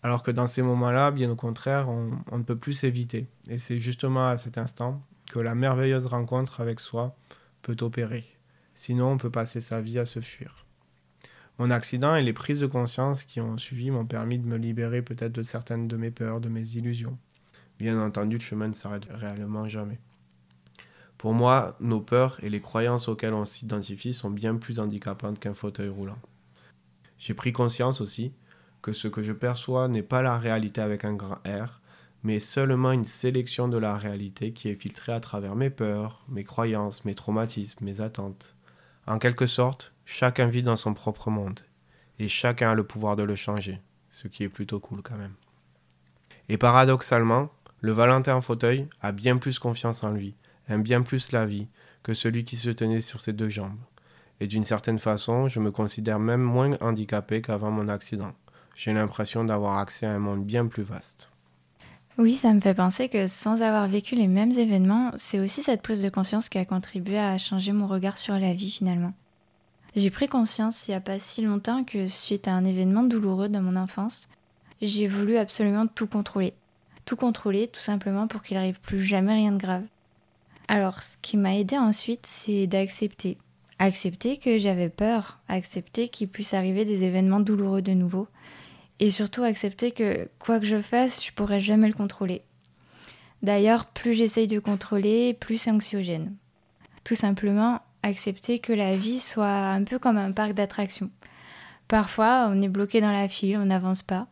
Alors 0.02 0.24
que 0.24 0.32
dans 0.32 0.48
ces 0.48 0.60
moments-là, 0.60 1.12
bien 1.12 1.30
au 1.30 1.36
contraire, 1.36 1.88
on, 1.88 2.36
ne 2.36 2.42
peut 2.42 2.56
plus 2.56 2.72
s'éviter. 2.72 3.28
Et 3.48 3.60
c'est 3.60 3.78
justement 3.78 4.26
à 4.26 4.38
cet 4.38 4.58
instant 4.58 5.00
que 5.30 5.38
la 5.38 5.54
merveilleuse 5.54 6.06
rencontre 6.06 6.60
avec 6.60 6.80
soi 6.80 7.14
peut 7.62 7.76
opérer. 7.80 8.24
Sinon, 8.74 9.12
on 9.12 9.18
peut 9.18 9.30
passer 9.30 9.60
sa 9.60 9.80
vie 9.80 10.00
à 10.00 10.04
se 10.04 10.18
fuir. 10.18 10.66
Mon 11.60 11.70
accident 11.70 12.16
et 12.16 12.24
les 12.24 12.32
prises 12.32 12.60
de 12.60 12.66
conscience 12.66 13.22
qui 13.22 13.40
ont 13.40 13.56
suivi 13.56 13.92
m'ont 13.92 14.06
permis 14.06 14.40
de 14.40 14.48
me 14.48 14.56
libérer 14.56 15.00
peut-être 15.00 15.32
de 15.32 15.44
certaines 15.44 15.86
de 15.86 15.96
mes 15.96 16.10
peurs, 16.10 16.40
de 16.40 16.48
mes 16.48 16.74
illusions. 16.74 17.16
Bien 17.78 18.02
entendu, 18.02 18.34
le 18.38 18.42
chemin 18.42 18.66
ne 18.66 18.72
s'arrête 18.72 19.06
réellement 19.10 19.68
jamais. 19.68 20.00
Pour 21.20 21.34
moi, 21.34 21.76
nos 21.80 22.00
peurs 22.00 22.42
et 22.42 22.48
les 22.48 22.62
croyances 22.62 23.06
auxquelles 23.06 23.34
on 23.34 23.44
s'identifie 23.44 24.14
sont 24.14 24.30
bien 24.30 24.56
plus 24.56 24.80
handicapantes 24.80 25.38
qu'un 25.38 25.52
fauteuil 25.52 25.90
roulant. 25.90 26.16
J'ai 27.18 27.34
pris 27.34 27.52
conscience 27.52 28.00
aussi 28.00 28.32
que 28.80 28.94
ce 28.94 29.06
que 29.06 29.22
je 29.22 29.34
perçois 29.34 29.86
n'est 29.88 30.02
pas 30.02 30.22
la 30.22 30.38
réalité 30.38 30.80
avec 30.80 31.04
un 31.04 31.12
grand 31.12 31.34
R, 31.44 31.82
mais 32.22 32.40
seulement 32.40 32.92
une 32.92 33.04
sélection 33.04 33.68
de 33.68 33.76
la 33.76 33.98
réalité 33.98 34.54
qui 34.54 34.70
est 34.70 34.80
filtrée 34.80 35.12
à 35.12 35.20
travers 35.20 35.56
mes 35.56 35.68
peurs, 35.68 36.24
mes 36.30 36.42
croyances, 36.42 37.04
mes 37.04 37.14
traumatismes, 37.14 37.84
mes 37.84 38.00
attentes. 38.00 38.54
En 39.06 39.18
quelque 39.18 39.46
sorte, 39.46 39.92
chacun 40.06 40.46
vit 40.46 40.62
dans 40.62 40.76
son 40.76 40.94
propre 40.94 41.28
monde, 41.28 41.60
et 42.18 42.28
chacun 42.28 42.70
a 42.70 42.74
le 42.74 42.84
pouvoir 42.84 43.16
de 43.16 43.24
le 43.24 43.36
changer, 43.36 43.78
ce 44.08 44.26
qui 44.26 44.42
est 44.42 44.48
plutôt 44.48 44.80
cool 44.80 45.02
quand 45.02 45.18
même. 45.18 45.34
Et 46.48 46.56
paradoxalement, 46.56 47.50
le 47.82 47.92
Valentin 47.92 48.36
en 48.36 48.40
fauteuil 48.40 48.88
a 49.02 49.12
bien 49.12 49.36
plus 49.36 49.58
confiance 49.58 50.02
en 50.02 50.12
lui, 50.12 50.34
aime 50.70 50.82
bien 50.82 51.02
plus 51.02 51.32
la 51.32 51.46
vie 51.46 51.68
que 52.02 52.14
celui 52.14 52.44
qui 52.44 52.56
se 52.56 52.70
tenait 52.70 53.00
sur 53.00 53.20
ses 53.20 53.32
deux 53.32 53.48
jambes. 53.48 53.78
Et 54.40 54.46
d'une 54.46 54.64
certaine 54.64 54.98
façon, 54.98 55.48
je 55.48 55.60
me 55.60 55.70
considère 55.70 56.18
même 56.18 56.40
moins 56.40 56.76
handicapé 56.80 57.42
qu'avant 57.42 57.70
mon 57.70 57.88
accident. 57.88 58.32
J'ai 58.74 58.92
l'impression 58.92 59.44
d'avoir 59.44 59.78
accès 59.78 60.06
à 60.06 60.12
un 60.12 60.18
monde 60.18 60.44
bien 60.44 60.66
plus 60.66 60.82
vaste. 60.82 61.30
Oui, 62.18 62.34
ça 62.34 62.52
me 62.52 62.60
fait 62.60 62.74
penser 62.74 63.08
que 63.08 63.26
sans 63.26 63.62
avoir 63.62 63.86
vécu 63.86 64.14
les 64.14 64.26
mêmes 64.26 64.52
événements, 64.52 65.12
c'est 65.16 65.38
aussi 65.38 65.62
cette 65.62 65.82
prise 65.82 66.02
de 66.02 66.08
conscience 66.08 66.48
qui 66.48 66.58
a 66.58 66.64
contribué 66.64 67.18
à 67.18 67.38
changer 67.38 67.72
mon 67.72 67.86
regard 67.86 68.18
sur 68.18 68.38
la 68.38 68.54
vie 68.54 68.70
finalement. 68.70 69.12
J'ai 69.96 70.10
pris 70.10 70.28
conscience 70.28 70.86
il 70.86 70.92
n'y 70.92 70.96
a 70.96 71.00
pas 71.00 71.18
si 71.18 71.42
longtemps 71.42 71.84
que 71.84 72.06
suite 72.06 72.46
à 72.48 72.52
un 72.52 72.64
événement 72.64 73.02
douloureux 73.02 73.48
dans 73.48 73.62
mon 73.62 73.76
enfance, 73.76 74.28
j'ai 74.80 75.08
voulu 75.08 75.36
absolument 75.36 75.86
tout 75.86 76.06
contrôler. 76.06 76.54
Tout 77.04 77.16
contrôler 77.16 77.68
tout 77.68 77.80
simplement 77.80 78.26
pour 78.26 78.42
qu'il 78.42 78.56
n'arrive 78.56 78.80
plus 78.80 79.02
jamais 79.02 79.34
rien 79.34 79.52
de 79.52 79.58
grave. 79.58 79.84
Alors 80.70 81.02
ce 81.02 81.16
qui 81.20 81.36
m'a 81.36 81.56
aidé 81.56 81.76
ensuite, 81.76 82.28
c'est 82.28 82.68
d'accepter. 82.68 83.38
Accepter 83.80 84.36
que 84.36 84.56
j'avais 84.56 84.88
peur, 84.88 85.40
accepter 85.48 86.06
qu'il 86.08 86.28
puisse 86.28 86.54
arriver 86.54 86.84
des 86.84 87.02
événements 87.02 87.40
douloureux 87.40 87.82
de 87.82 87.90
nouveau, 87.90 88.28
et 89.00 89.10
surtout 89.10 89.42
accepter 89.42 89.90
que 89.90 90.28
quoi 90.38 90.60
que 90.60 90.66
je 90.66 90.80
fasse, 90.80 91.26
je 91.26 91.32
pourrai 91.32 91.58
jamais 91.58 91.88
le 91.88 91.94
contrôler. 91.94 92.42
D'ailleurs, 93.42 93.86
plus 93.86 94.14
j'essaye 94.14 94.46
de 94.46 94.60
contrôler, 94.60 95.34
plus 95.34 95.58
c'est 95.58 95.72
anxiogène. 95.72 96.36
Tout 97.02 97.16
simplement, 97.16 97.80
accepter 98.04 98.60
que 98.60 98.72
la 98.72 98.94
vie 98.94 99.18
soit 99.18 99.70
un 99.70 99.82
peu 99.82 99.98
comme 99.98 100.18
un 100.18 100.30
parc 100.30 100.52
d'attractions. 100.52 101.10
Parfois, 101.88 102.48
on 102.48 102.62
est 102.62 102.68
bloqué 102.68 103.00
dans 103.00 103.10
la 103.10 103.26
file, 103.26 103.58
on 103.58 103.66
n'avance 103.66 104.02
pas. 104.02 104.28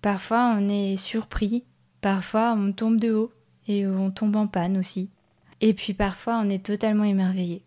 Parfois, 0.00 0.56
on 0.56 0.70
est 0.70 0.96
surpris. 0.96 1.64
Parfois, 2.00 2.56
on 2.56 2.72
tombe 2.72 2.98
de 2.98 3.12
haut 3.12 3.32
et 3.68 3.86
on 3.86 4.10
tombe 4.10 4.36
en 4.36 4.46
panne 4.46 4.78
aussi. 4.78 5.10
Et 5.60 5.74
puis 5.74 5.94
parfois, 5.94 6.40
on 6.42 6.48
est 6.50 6.64
totalement 6.64 7.04
émerveillé. 7.04 7.62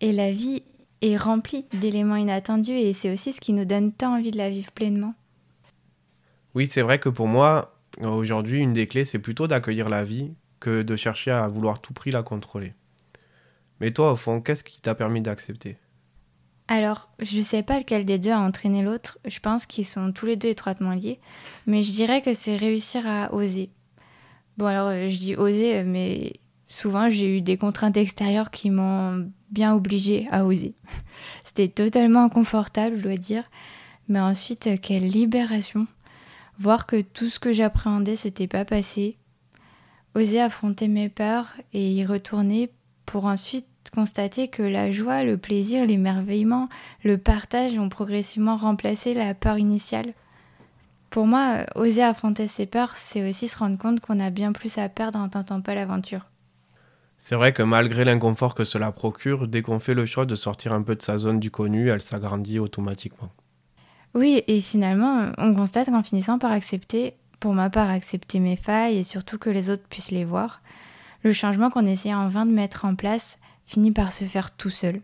Et 0.00 0.12
la 0.12 0.30
vie 0.32 0.62
est 1.00 1.16
remplie 1.16 1.66
d'éléments 1.72 2.16
inattendus 2.16 2.72
et 2.72 2.92
c'est 2.92 3.12
aussi 3.12 3.32
ce 3.32 3.40
qui 3.40 3.52
nous 3.52 3.64
donne 3.64 3.92
tant 3.92 4.16
envie 4.16 4.30
de 4.30 4.38
la 4.38 4.50
vivre 4.50 4.72
pleinement. 4.72 5.14
Oui, 6.54 6.66
c'est 6.66 6.82
vrai 6.82 6.98
que 6.98 7.08
pour 7.08 7.26
moi, 7.26 7.76
aujourd'hui, 8.00 8.60
une 8.60 8.72
des 8.72 8.86
clés, 8.86 9.04
c'est 9.04 9.18
plutôt 9.18 9.46
d'accueillir 9.46 9.88
la 9.88 10.04
vie 10.04 10.32
que 10.60 10.82
de 10.82 10.96
chercher 10.96 11.32
à 11.32 11.48
vouloir 11.48 11.80
tout 11.80 11.92
prix 11.92 12.10
la 12.10 12.22
contrôler. 12.22 12.74
Mais 13.80 13.90
toi, 13.90 14.12
au 14.12 14.16
fond, 14.16 14.40
qu'est-ce 14.40 14.64
qui 14.64 14.80
t'a 14.80 14.94
permis 14.94 15.20
d'accepter? 15.20 15.76
Alors, 16.68 17.10
je 17.18 17.38
ne 17.38 17.42
sais 17.42 17.62
pas 17.62 17.78
lequel 17.78 18.06
des 18.06 18.18
deux 18.18 18.30
a 18.30 18.38
entraîné 18.38 18.82
l'autre, 18.82 19.18
je 19.26 19.38
pense 19.38 19.66
qu'ils 19.66 19.84
sont 19.84 20.12
tous 20.12 20.24
les 20.24 20.36
deux 20.36 20.48
étroitement 20.48 20.94
liés, 20.94 21.20
mais 21.66 21.82
je 21.82 21.92
dirais 21.92 22.22
que 22.22 22.32
c'est 22.32 22.56
réussir 22.56 23.06
à 23.06 23.34
oser. 23.34 23.68
Bon, 24.56 24.66
alors, 24.66 24.90
je 24.90 25.18
dis 25.18 25.36
oser, 25.36 25.82
mais 25.82 26.32
souvent 26.68 27.08
j'ai 27.08 27.38
eu 27.38 27.40
des 27.40 27.56
contraintes 27.56 27.96
extérieures 27.96 28.50
qui 28.50 28.70
m'ont 28.70 29.30
bien 29.50 29.74
obligée 29.74 30.26
à 30.30 30.44
oser. 30.44 30.74
C'était 31.44 31.68
totalement 31.68 32.24
inconfortable, 32.24 32.96
je 32.96 33.02
dois 33.02 33.16
dire, 33.16 33.44
mais 34.08 34.20
ensuite, 34.20 34.66
euh, 34.66 34.76
quelle 34.80 35.06
libération 35.06 35.86
Voir 36.58 36.86
que 36.86 37.00
tout 37.00 37.28
ce 37.28 37.40
que 37.40 37.52
j'appréhendais 37.52 38.16
s'était 38.16 38.46
pas 38.46 38.64
passé, 38.64 39.16
oser 40.14 40.40
affronter 40.40 40.88
mes 40.88 41.08
peurs 41.08 41.54
et 41.72 41.92
y 41.92 42.04
retourner 42.04 42.70
pour 43.06 43.24
ensuite 43.24 43.66
constater 43.92 44.48
que 44.48 44.62
la 44.62 44.90
joie, 44.90 45.24
le 45.24 45.36
plaisir, 45.36 45.86
l'émerveillement, 45.86 46.68
le 47.02 47.18
partage 47.18 47.78
ont 47.78 47.88
progressivement 47.88 48.56
remplacé 48.56 49.14
la 49.14 49.34
peur 49.34 49.58
initiale. 49.58 50.14
Pour 51.10 51.26
moi, 51.26 51.64
oser 51.76 52.02
affronter 52.02 52.48
ses 52.48 52.66
peurs, 52.66 52.96
c'est 52.96 53.28
aussi 53.28 53.48
se 53.48 53.58
rendre 53.58 53.78
compte 53.78 54.00
qu'on 54.00 54.20
a 54.20 54.30
bien 54.30 54.52
plus 54.52 54.78
à 54.78 54.88
perdre 54.88 55.18
en 55.18 55.28
tentant 55.28 55.60
pas 55.60 55.74
l'aventure. 55.74 56.26
C'est 57.18 57.36
vrai 57.36 57.52
que 57.52 57.62
malgré 57.62 58.04
l'inconfort 58.04 58.54
que 58.54 58.64
cela 58.64 58.92
procure, 58.92 59.48
dès 59.48 59.62
qu'on 59.62 59.78
fait 59.78 59.94
le 59.94 60.06
choix 60.06 60.26
de 60.26 60.36
sortir 60.36 60.72
un 60.72 60.82
peu 60.82 60.94
de 60.94 61.02
sa 61.02 61.18
zone 61.18 61.40
du 61.40 61.50
connu, 61.50 61.88
elle 61.88 62.02
s'agrandit 62.02 62.58
automatiquement. 62.58 63.30
Oui, 64.14 64.42
et 64.46 64.60
finalement, 64.60 65.32
on 65.38 65.54
constate 65.54 65.86
qu'en 65.86 66.02
finissant 66.02 66.38
par 66.38 66.52
accepter, 66.52 67.14
pour 67.40 67.54
ma 67.54 67.70
part 67.70 67.90
accepter 67.90 68.38
mes 68.38 68.56
failles 68.56 68.98
et 68.98 69.04
surtout 69.04 69.38
que 69.38 69.50
les 69.50 69.70
autres 69.70 69.86
puissent 69.88 70.10
les 70.10 70.24
voir, 70.24 70.62
le 71.22 71.32
changement 71.32 71.70
qu'on 71.70 71.86
essayait 71.86 72.14
en 72.14 72.28
vain 72.28 72.46
de 72.46 72.52
mettre 72.52 72.84
en 72.84 72.94
place 72.94 73.38
finit 73.66 73.92
par 73.92 74.12
se 74.12 74.24
faire 74.24 74.50
tout 74.50 74.70
seul. 74.70 75.00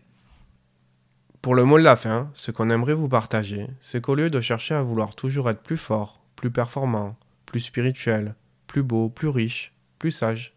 Pour 1.41 1.55
le 1.55 1.65
mot 1.65 1.79
de 1.79 1.83
la 1.83 1.95
fin, 1.95 2.29
ce 2.35 2.51
qu'on 2.51 2.69
aimerait 2.69 2.93
vous 2.93 3.09
partager, 3.09 3.67
c'est 3.79 3.99
qu'au 3.99 4.13
lieu 4.13 4.29
de 4.29 4.39
chercher 4.41 4.75
à 4.75 4.83
vouloir 4.83 5.15
toujours 5.15 5.49
être 5.49 5.63
plus 5.63 5.77
fort, 5.77 6.21
plus 6.35 6.51
performant, 6.51 7.15
plus 7.47 7.61
spirituel, 7.61 8.35
plus 8.67 8.83
beau, 8.83 9.09
plus 9.09 9.27
riche, 9.27 9.73
plus 9.97 10.11
sage, 10.11 10.53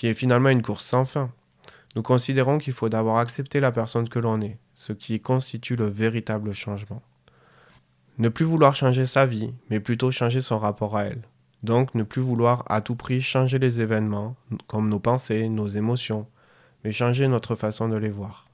qui 0.00 0.06
est 0.06 0.14
finalement 0.14 0.48
une 0.48 0.62
course 0.62 0.86
sans 0.86 1.04
fin, 1.04 1.30
nous 1.94 2.00
considérons 2.00 2.56
qu'il 2.56 2.72
faut 2.72 2.88
d'abord 2.88 3.18
accepter 3.18 3.60
la 3.60 3.70
personne 3.70 4.08
que 4.08 4.18
l'on 4.18 4.40
est, 4.40 4.56
ce 4.74 4.94
qui 4.94 5.20
constitue 5.20 5.76
le 5.76 5.88
véritable 5.88 6.54
changement. 6.54 7.02
Ne 8.16 8.30
plus 8.30 8.46
vouloir 8.46 8.74
changer 8.74 9.04
sa 9.04 9.26
vie, 9.26 9.52
mais 9.68 9.78
plutôt 9.78 10.10
changer 10.10 10.40
son 10.40 10.58
rapport 10.58 10.96
à 10.96 11.04
elle, 11.04 11.20
donc 11.62 11.94
ne 11.94 12.02
plus 12.02 12.22
vouloir 12.22 12.64
à 12.70 12.80
tout 12.80 12.94
prix 12.94 13.20
changer 13.20 13.58
les 13.58 13.82
événements, 13.82 14.36
comme 14.68 14.88
nos 14.88 15.00
pensées, 15.00 15.50
nos 15.50 15.68
émotions, 15.68 16.26
mais 16.82 16.92
changer 16.92 17.28
notre 17.28 17.54
façon 17.54 17.86
de 17.86 17.98
les 17.98 18.08
voir, 18.08 18.46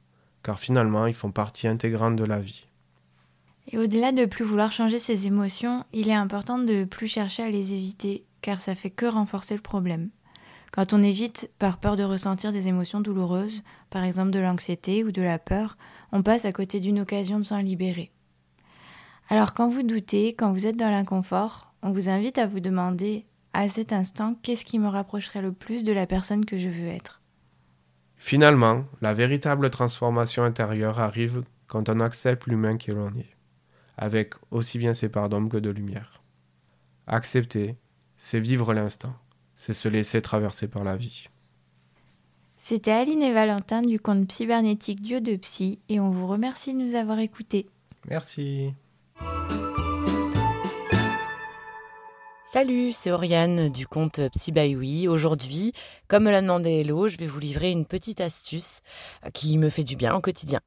car 0.42 0.58
finalement 0.58 1.06
ils 1.06 1.14
font 1.14 1.30
partie 1.30 1.68
intégrante 1.68 2.16
de 2.16 2.24
la 2.24 2.40
vie. 2.40 2.66
Et 3.70 3.78
au-delà 3.78 4.10
de 4.10 4.24
plus 4.24 4.44
vouloir 4.44 4.72
changer 4.72 4.98
ses 4.98 5.28
émotions, 5.28 5.84
il 5.92 6.08
est 6.08 6.12
important 6.12 6.58
de 6.58 6.82
plus 6.82 7.06
chercher 7.06 7.44
à 7.44 7.50
les 7.50 7.72
éviter, 7.72 8.24
car 8.42 8.60
ça 8.60 8.74
fait 8.74 8.90
que 8.90 9.06
renforcer 9.06 9.54
le 9.54 9.60
problème. 9.60 10.10
Quand 10.72 10.92
on 10.92 11.02
évite 11.02 11.50
par 11.58 11.78
peur 11.78 11.96
de 11.96 12.02
ressentir 12.02 12.52
des 12.52 12.68
émotions 12.68 13.00
douloureuses, 13.00 13.62
par 13.90 14.04
exemple 14.04 14.30
de 14.30 14.38
l'anxiété 14.38 15.04
ou 15.04 15.12
de 15.12 15.22
la 15.22 15.38
peur, 15.38 15.76
on 16.12 16.22
passe 16.22 16.44
à 16.44 16.52
côté 16.52 16.80
d'une 16.80 17.00
occasion 17.00 17.38
de 17.38 17.44
s'en 17.44 17.58
libérer. 17.58 18.10
Alors 19.28 19.54
quand 19.54 19.68
vous 19.70 19.82
doutez, 19.82 20.34
quand 20.34 20.52
vous 20.52 20.66
êtes 20.66 20.76
dans 20.76 20.90
l'inconfort, 20.90 21.72
on 21.82 21.92
vous 21.92 22.08
invite 22.08 22.38
à 22.38 22.46
vous 22.46 22.60
demander 22.60 23.26
à 23.52 23.68
cet 23.68 23.92
instant 23.92 24.36
qu'est-ce 24.42 24.64
qui 24.64 24.78
me 24.78 24.88
rapprocherait 24.88 25.42
le 25.42 25.52
plus 25.52 25.82
de 25.82 25.92
la 25.92 26.06
personne 26.06 26.44
que 26.44 26.58
je 26.58 26.68
veux 26.68 26.88
être? 26.88 27.22
Finalement, 28.16 28.84
la 29.00 29.14
véritable 29.14 29.70
transformation 29.70 30.42
intérieure 30.44 31.00
arrive 31.00 31.42
quand 31.66 31.88
on 31.88 32.00
accepte 32.00 32.46
l'humain 32.46 32.76
que 32.76 32.92
l'on 32.92 33.14
est, 33.16 33.36
avec 33.96 34.34
aussi 34.50 34.78
bien 34.78 34.94
ses 34.94 35.08
parts 35.08 35.28
que 35.28 35.56
de 35.58 35.70
lumière. 35.70 36.22
Accepter, 37.06 37.76
c'est 38.16 38.40
vivre 38.40 38.74
l'instant, 38.74 39.14
c'est 39.56 39.72
se 39.72 39.88
laisser 39.88 40.22
traverser 40.22 40.68
par 40.68 40.84
la 40.84 40.96
vie. 40.96 41.28
C'était 42.58 42.92
Aline 42.92 43.22
et 43.22 43.32
Valentin 43.32 43.82
du 43.82 43.98
compte 43.98 44.30
cybernétique 44.30 45.00
Dieu 45.00 45.20
de 45.20 45.36
Psy 45.36 45.78
et 45.88 46.00
on 46.00 46.10
vous 46.10 46.26
remercie 46.26 46.74
de 46.74 46.78
nous 46.78 46.94
avoir 46.94 47.18
écoutés. 47.18 47.66
Merci. 48.08 48.72
Salut, 52.44 52.92
c'est 52.92 53.10
Oriane 53.10 53.68
du 53.68 53.86
compte 53.86 54.20
PsyByWe. 54.30 55.08
Aujourd'hui, 55.08 55.72
comme 56.08 56.24
me 56.24 56.30
l'a 56.30 56.40
demandé 56.40 56.70
Hello, 56.80 57.08
je 57.08 57.18
vais 57.18 57.26
vous 57.26 57.38
livrer 57.38 57.70
une 57.70 57.84
petite 57.84 58.20
astuce 58.20 58.80
qui 59.34 59.58
me 59.58 59.68
fait 59.68 59.84
du 59.84 59.96
bien 59.96 60.14
au 60.14 60.20
quotidien. 60.20 60.60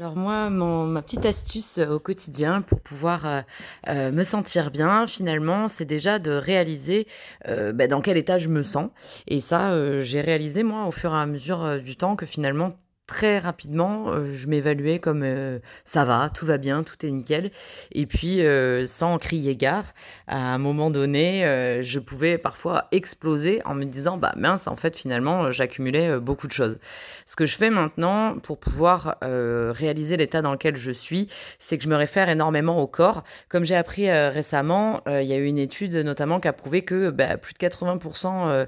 Alors 0.00 0.16
moi, 0.16 0.48
ma 0.48 1.02
petite 1.02 1.26
astuce 1.26 1.76
euh, 1.76 1.96
au 1.96 2.00
quotidien 2.00 2.62
pour 2.62 2.80
pouvoir 2.80 3.44
euh, 3.86 4.10
me 4.10 4.22
sentir 4.22 4.70
bien, 4.70 5.06
finalement, 5.06 5.68
c'est 5.68 5.84
déjà 5.84 6.18
de 6.18 6.30
réaliser 6.30 7.06
bah, 7.46 7.86
dans 7.86 8.00
quel 8.00 8.16
état 8.16 8.38
je 8.38 8.48
me 8.48 8.62
sens. 8.62 8.88
Et 9.26 9.40
ça, 9.40 10.00
j'ai 10.00 10.22
réalisé 10.22 10.62
moi 10.62 10.86
au 10.86 10.90
fur 10.90 11.12
et 11.12 11.18
à 11.18 11.26
mesure 11.26 11.82
du 11.82 11.96
temps 11.96 12.16
que 12.16 12.24
finalement 12.24 12.78
très 13.10 13.40
rapidement, 13.40 14.12
euh, 14.12 14.32
je 14.32 14.46
m'évaluais 14.46 15.00
comme 15.00 15.24
euh, 15.24 15.58
ça 15.84 16.04
va, 16.04 16.30
tout 16.32 16.46
va 16.46 16.58
bien, 16.58 16.84
tout 16.84 17.04
est 17.04 17.10
nickel. 17.10 17.50
Et 17.90 18.06
puis, 18.06 18.46
euh, 18.46 18.86
sans 18.86 19.18
crier 19.18 19.56
gare, 19.56 19.94
à 20.28 20.38
un 20.38 20.58
moment 20.58 20.90
donné, 20.90 21.42
je 21.82 21.98
pouvais 21.98 22.38
parfois 22.38 22.86
exploser 22.92 23.62
en 23.64 23.74
me 23.74 23.84
disant, 23.84 24.16
bah 24.16 24.32
mince, 24.36 24.68
en 24.68 24.76
fait, 24.76 24.96
finalement, 24.96 25.50
j'accumulais 25.50 26.20
beaucoup 26.20 26.46
de 26.46 26.52
choses. 26.52 26.78
Ce 27.26 27.34
que 27.34 27.46
je 27.46 27.56
fais 27.56 27.68
maintenant 27.68 28.38
pour 28.38 28.58
pouvoir 28.58 29.16
réaliser 29.22 30.16
l'état 30.16 30.40
dans 30.40 30.52
lequel 30.52 30.76
je 30.76 30.92
suis, 30.92 31.28
c'est 31.58 31.78
que 31.78 31.84
je 31.84 31.88
me 31.88 31.96
réfère 31.96 32.28
énormément 32.28 32.80
au 32.80 32.86
corps. 32.86 33.24
Comme 33.48 33.64
j'ai 33.64 33.74
appris 33.74 34.08
récemment, 34.10 35.02
il 35.08 35.26
y 35.26 35.32
a 35.32 35.36
eu 35.36 35.46
une 35.46 35.58
étude 35.58 35.96
notamment 35.96 36.38
qui 36.38 36.46
a 36.46 36.52
prouvé 36.52 36.82
que 36.82 37.10
bah, 37.10 37.36
plus 37.36 37.54
de 37.54 37.58
80% 37.58 38.66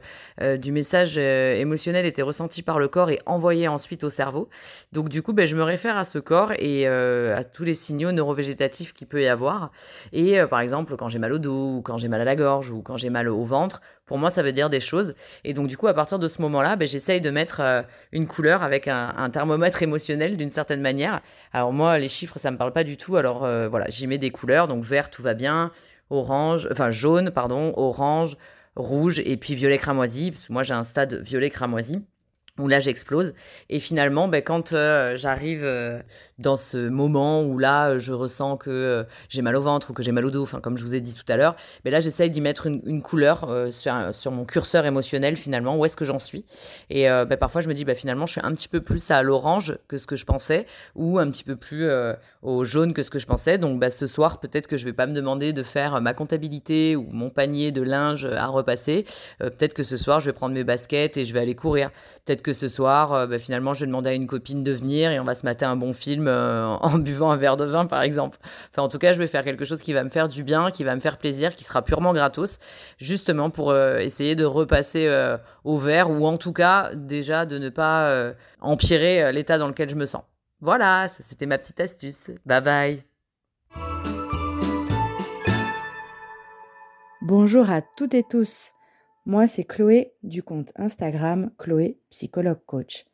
du 0.59 0.73
message 0.73 1.17
émotionnel 1.17 2.07
était 2.07 2.23
ressenti 2.23 2.63
par 2.63 2.81
le 2.81 2.89
corps 2.89 3.11
et 3.11 3.21
envoyé 3.27 3.69
ensuite 3.69 4.03
au 4.03 4.11
cerveau 4.11 4.32
donc 4.93 5.09
du 5.09 5.23
coup, 5.23 5.33
ben, 5.33 5.47
je 5.47 5.57
me 5.57 5.63
réfère 5.63 5.97
à 5.97 6.05
ce 6.05 6.19
corps 6.19 6.53
et 6.53 6.87
euh, 6.87 7.37
à 7.37 7.45
tous 7.45 7.65
les 7.65 7.75
signaux 7.75 8.13
neurovégétatifs 8.13 8.93
qu'il 8.93 9.07
peut 9.07 9.23
y 9.23 9.29
avoir. 9.29 9.73
Et 10.13 10.41
euh, 10.41 10.47
par 10.47 10.61
exemple, 10.61 10.97
quand 10.97 11.09
j'ai 11.09 11.19
mal 11.19 11.33
au 11.33 11.39
dos, 11.39 11.77
ou 11.77 11.83
quand 11.83 11.99
j'ai 11.99 12.09
mal 12.09 12.21
à 12.21 12.25
la 12.25 12.37
gorge, 12.37 12.71
ou 12.71 12.83
quand 12.83 12.97
j'ai 12.97 13.11
mal 13.11 13.29
au 13.29 13.45
ventre, 13.45 13.81
pour 14.07 14.19
moi, 14.19 14.31
ça 14.31 14.43
veut 14.43 14.53
dire 14.53 14.71
des 14.71 14.81
choses. 14.81 15.15
Et 15.45 15.55
donc 15.55 15.69
du 15.69 15.77
coup, 15.77 15.87
à 15.87 15.95
partir 15.95 16.19
de 16.19 16.29
ce 16.29 16.43
moment-là, 16.43 16.77
ben, 16.77 16.87
j'essaye 16.87 17.21
de 17.21 17.31
mettre 17.31 17.61
euh, 17.61 17.83
une 18.13 18.27
couleur 18.27 18.63
avec 18.63 18.89
un, 18.89 19.31
thermomètre 19.31 19.83
émotionnel 19.83 20.37
d'une 20.37 20.51
certaine 20.51 20.81
manière. 20.81 21.21
Alors 21.53 21.73
moi, 21.73 21.99
les 21.99 22.09
chiffres, 22.09 22.39
ça 22.39 22.51
me 22.51 22.57
parle 22.57 22.73
pas 22.73 22.85
du 22.85 22.97
tout. 22.97 23.17
Alors 23.17 23.41
voilà, 23.41 23.87
j'y 23.89 24.07
mets 24.07 24.19
des 24.19 24.31
couleurs. 24.31 24.69
Donc 24.69 24.85
vert, 24.85 25.11
tout 25.11 25.23
va 25.23 25.35
bien. 25.35 25.71
Orange, 26.11 26.69
enfin 26.71 26.91
jaune, 26.91 27.31
pardon, 27.31 27.73
orange, 27.77 28.37
rouge 28.77 29.21
et 29.25 29.37
puis 29.37 29.55
violet 29.55 29.79
cramoisi. 29.79 30.35
Moi, 30.51 30.63
j'ai 30.63 30.75
un 30.75 30.85
stade 30.85 31.15
violet 31.23 31.51
cramoisi. 31.51 32.03
Où 32.59 32.69
là 32.69 32.81
j'explose. 32.81 33.33
Et 33.71 33.79
finalement, 33.79 34.29
ben, 34.29 34.43
quand 34.43 34.75
euh, 34.75 35.17
j'arrive 35.17 35.65
euh, 35.65 36.01
dans 36.39 36.57
ce 36.57 36.89
moment 36.89 37.43
où 37.43 37.59
là 37.59 37.91
euh, 37.91 37.99
je 37.99 38.13
ressens 38.13 38.59
que 38.59 39.07
j'ai 39.31 39.41
mal 39.41 39.57
au 39.57 39.63
ventre 39.63 39.91
ou 39.91 39.95
que 39.95 40.03
j'ai 40.03 40.13
mal 40.13 40.27
au 40.27 40.31
dos, 40.31 40.43
enfin 40.43 40.61
comme 40.61 40.77
je 40.77 40.85
vous 40.85 40.95
ai 40.95 41.01
dit 41.01 41.15
tout 41.15 41.31
à 41.33 41.37
l'heure, 41.37 41.57
ben 41.83 41.91
là 41.91 42.01
j'essaye 42.01 42.31
d'y 42.31 42.43
mettre 42.43 42.67
une, 42.67 43.01
couleur 43.01 43.49
sur, 43.71 44.15
sur, 44.15 44.33
mon 44.33 44.45
curseur 44.45 44.85
émotionnel 44.85 45.37
finalement, 45.37 45.79
où 45.79 45.87
est-ce 45.87 45.97
que 45.97 46.05
j'en 46.05 46.19
suis. 46.19 46.45
Et 46.91 47.05
ben, 47.05 47.37
parfois 47.37 47.63
je 47.63 47.69
me 47.69 47.75
dis 47.75 47.85
ben, 47.85 47.97
finalement 47.97 48.27
je 48.27 48.33
suis 48.33 48.41
un 48.45 48.53
petit 48.53 48.69
peu 48.69 48.81
plus 48.83 49.11
à 49.11 49.23
l'orange 49.23 49.79
que 49.89 49.97
ce 49.97 50.07
que 50.07 50.17
je 50.17 50.27
pensais 50.27 50.67
ou 50.95 51.19
un 51.19 51.31
petit 51.31 51.45
peu 51.45 51.57
plus 51.57 51.91
au 52.43 52.65
jaune 52.65 52.93
que 52.93 53.03
ce 53.03 53.11
que 53.11 53.19
je 53.19 53.27
pensais. 53.27 53.57
Donc 53.57 53.81
ben, 53.81 53.91
ce 53.91 54.07
soir 54.07 54.41
peut-être 54.41 54.67
que 54.67 54.77
je 54.77 54.85
vais 54.85 54.93
pas 54.93 55.07
me 55.07 55.15
demander 55.15 55.53
de 55.53 55.63
faire 55.63 56.01
ma 56.01 56.13
comptabilité 56.13 56.97
ou 56.97 57.09
mon 57.11 57.31
panier 57.31 57.73
de 57.73 57.83
linge 57.83 58.27
à 58.27 58.47
repasser. 58.47 59.07
peut-être 59.39 59.75
que 59.75 59.83
ce 59.83 59.97
soir 59.97 60.21
je 60.21 60.27
vais 60.27 60.35
prendre 60.35 60.55
mes 60.55 60.65
baskets 60.65 61.17
et 61.17 61.25
je 61.25 61.33
vais 61.33 61.41
aller 61.41 61.55
courir. 61.55 61.91
Peut-être 62.25 62.42
que 62.43 62.53
ce 62.53 62.69
soir, 62.69 63.13
euh, 63.13 63.27
bah, 63.27 63.39
finalement, 63.39 63.73
je 63.73 63.81
vais 63.81 63.87
demander 63.87 64.11
à 64.11 64.15
une 64.15 64.27
copine 64.27 64.63
de 64.63 64.73
venir 64.73 65.11
et 65.11 65.21
on 65.21 65.25
va 65.25 65.35
se 65.35 65.45
mater 65.47 65.65
un 65.65 65.77
bon 65.77 65.93
film 65.93 66.27
euh, 66.29 66.67
en 66.81 66.99
buvant 66.99 67.31
un 67.31 67.37
verre 67.37 67.57
de 67.57 67.65
vin, 67.65 67.87
par 67.87 68.03
exemple. 68.03 68.39
Enfin, 68.71 68.83
en 68.83 68.89
tout 68.89 68.99
cas, 68.99 69.13
je 69.13 69.19
vais 69.19 69.27
faire 69.27 69.45
quelque 69.45 69.65
chose 69.65 69.83
qui 69.83 69.93
va 69.93 70.05
me 70.05 70.09
faire 70.11 70.29
du 70.29 70.45
bien, 70.45 70.71
qui 70.71 70.85
va 70.85 70.95
me 70.95 71.01
faire 71.01 71.19
plaisir, 71.19 71.57
qui 71.57 71.65
sera 71.65 71.83
purement 71.83 72.13
gratos, 72.13 72.59
justement 72.99 73.51
pour 73.51 73.71
euh, 73.71 73.99
essayer 73.99 74.35
de 74.35 74.45
repasser 74.45 75.09
au 75.65 75.79
vert 75.79 76.11
ou 76.11 76.27
en 76.27 76.37
tout 76.37 76.53
cas, 76.53 76.91
déjà, 76.95 77.47
de 77.47 77.59
ne 77.59 77.69
pas 77.69 78.33
empirer 78.61 79.33
l'état 79.33 79.59
dans 79.59 79.69
lequel 79.69 79.89
je 79.89 79.97
me 79.97 80.07
sens. 80.07 80.23
Voilà, 80.61 81.09
c'était 81.09 81.47
ma 81.47 81.59
petite 81.59 81.81
astuce. 81.81 82.31
Bye 82.47 82.61
bye. 82.61 83.05
Bonjour 87.21 87.71
à 87.71 87.83
toutes 87.83 88.15
et 88.15 88.25
tous. 88.29 88.73
Moi, 89.25 89.47
c'est 89.47 89.63
Chloé 89.63 90.15
du 90.25 90.43
compte 90.43 90.73
Instagram 90.75 91.53
Chloé 91.57 91.97
Psychologue 92.11 92.59
Coach. 92.67 93.05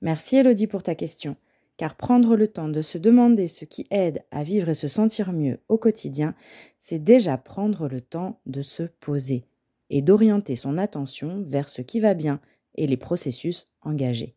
Merci 0.00 0.36
Elodie 0.36 0.66
pour 0.66 0.82
ta 0.82 0.94
question, 0.94 1.36
car 1.76 1.96
prendre 1.96 2.34
le 2.34 2.48
temps 2.48 2.70
de 2.70 2.80
se 2.80 2.96
demander 2.96 3.46
ce 3.46 3.66
qui 3.66 3.86
aide 3.90 4.22
à 4.30 4.42
vivre 4.42 4.70
et 4.70 4.74
se 4.74 4.88
sentir 4.88 5.34
mieux 5.34 5.60
au 5.68 5.76
quotidien, 5.76 6.34
c'est 6.80 6.98
déjà 6.98 7.36
prendre 7.36 7.88
le 7.88 8.00
temps 8.00 8.40
de 8.46 8.62
se 8.62 8.84
poser 8.84 9.44
et 9.90 10.00
d'orienter 10.00 10.56
son 10.56 10.78
attention 10.78 11.44
vers 11.46 11.68
ce 11.68 11.82
qui 11.82 12.00
va 12.00 12.14
bien 12.14 12.40
et 12.74 12.86
les 12.86 12.96
processus 12.96 13.68
engagés. 13.82 14.36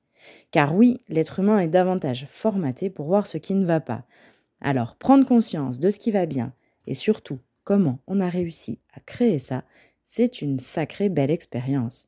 Car 0.52 0.76
oui, 0.76 1.00
l'être 1.08 1.40
humain 1.40 1.60
est 1.60 1.70
davantage 1.70 2.28
formaté 2.30 2.90
pour 2.90 3.06
voir 3.06 3.28
ce 3.28 3.38
qui 3.38 3.56
ne 3.56 3.66
va 3.66 3.80
pas. 3.80 4.04
Alors, 4.60 4.98
prendre 4.98 5.26
conscience 5.26 5.80
de 5.80 5.90
ce 5.90 6.00
qui 6.00 6.12
va 6.12 6.26
bien 6.26 6.54
et 6.86 6.96
surtout 6.96 7.40
comment 7.64 8.00
on 8.08 8.20
a 8.20 8.30
réussi 8.30 8.80
à 8.94 9.00
créer 9.00 9.40
ça, 9.40 9.64
c'est 10.08 10.42
une 10.42 10.58
sacrée 10.58 11.10
belle 11.10 11.30
expérience. 11.30 12.08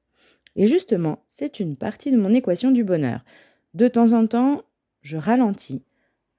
Et 0.55 0.67
justement, 0.67 1.19
c'est 1.27 1.59
une 1.59 1.75
partie 1.75 2.11
de 2.11 2.17
mon 2.17 2.33
équation 2.33 2.71
du 2.71 2.85
bonheur. 2.85 3.25
De 3.73 3.89
temps 3.89 4.13
en 4.13 4.25
temps, 4.25 4.63
je 5.01 5.17
ralentis, 5.17 5.83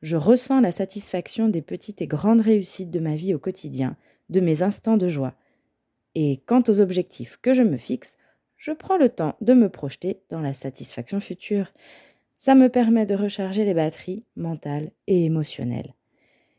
je 0.01 0.17
ressens 0.17 0.63
la 0.63 0.71
satisfaction 0.71 1.49
des 1.49 1.61
petites 1.61 2.01
et 2.01 2.07
grandes 2.07 2.41
réussites 2.41 2.91
de 2.91 2.99
ma 2.99 3.15
vie 3.15 3.35
au 3.35 3.39
quotidien, 3.39 3.97
de 4.31 4.41
mes 4.41 4.63
instants 4.63 4.97
de 4.97 5.09
joie. 5.09 5.35
Et 6.15 6.41
quant 6.47 6.63
aux 6.67 6.81
objectifs 6.81 7.39
que 7.43 7.53
je 7.53 7.63
me 7.63 7.77
fixe, 7.77 8.17
je 8.57 8.73
prends 8.73 8.97
le 8.97 9.11
temps 9.11 9.37
de 9.43 9.53
me 9.53 9.69
projeter 9.69 10.23
dans 10.31 10.41
la 10.41 10.55
satisfaction 10.55 11.21
future. 11.21 11.73
Ça 12.39 12.55
me 12.55 12.71
permet 12.71 13.05
de 13.05 13.15
recharger 13.15 13.67
les 13.67 13.75
batteries 13.75 14.25
mentales 14.35 14.93
et 15.07 15.27
émotionnelles. 15.27 15.95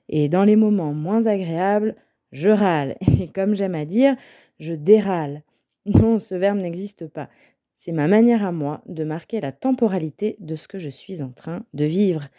Et 0.10 0.30
dans 0.30 0.44
les 0.44 0.56
moments 0.56 0.94
moins 0.94 1.26
agréables, 1.26 1.96
je 2.32 2.50
râle. 2.50 2.96
Et 3.20 3.28
comme 3.28 3.56
j'aime 3.56 3.76
à 3.76 3.86
dire, 3.86 4.16
je 4.62 4.74
dérale. 4.74 5.44
Non, 5.86 6.20
ce 6.20 6.36
verbe 6.36 6.60
n'existe 6.60 7.08
pas. 7.08 7.30
C'est 7.76 7.92
ma 7.92 8.08
manière 8.08 8.46
à 8.46 8.52
moi 8.52 8.82
de 8.86 9.04
marquer 9.04 9.42
la 9.42 9.52
temporalité 9.52 10.38
de 10.40 10.56
ce 10.56 10.68
que 10.68 10.80
je 10.80 10.90
suis 10.90 11.22
en 11.22 11.32
train 11.32 11.66
de 11.74 11.84
vivre. 11.84 12.30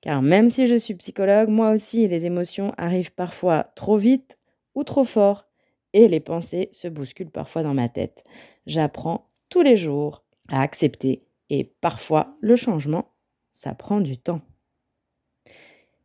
Car 0.00 0.22
même 0.22 0.48
si 0.48 0.66
je 0.66 0.76
suis 0.76 0.94
psychologue, 0.94 1.48
moi 1.48 1.72
aussi, 1.72 2.06
les 2.06 2.26
émotions 2.26 2.72
arrivent 2.78 3.12
parfois 3.12 3.72
trop 3.74 3.96
vite 3.96 4.38
ou 4.74 4.84
trop 4.84 5.04
fort, 5.04 5.46
et 5.92 6.08
les 6.08 6.20
pensées 6.20 6.68
se 6.72 6.88
bousculent 6.88 7.30
parfois 7.30 7.62
dans 7.62 7.74
ma 7.74 7.88
tête. 7.88 8.24
J'apprends 8.66 9.28
tous 9.48 9.62
les 9.62 9.76
jours 9.76 10.24
à 10.48 10.62
accepter, 10.62 11.24
et 11.50 11.64
parfois 11.80 12.36
le 12.40 12.54
changement, 12.56 13.10
ça 13.52 13.74
prend 13.74 14.00
du 14.00 14.16
temps. 14.16 14.42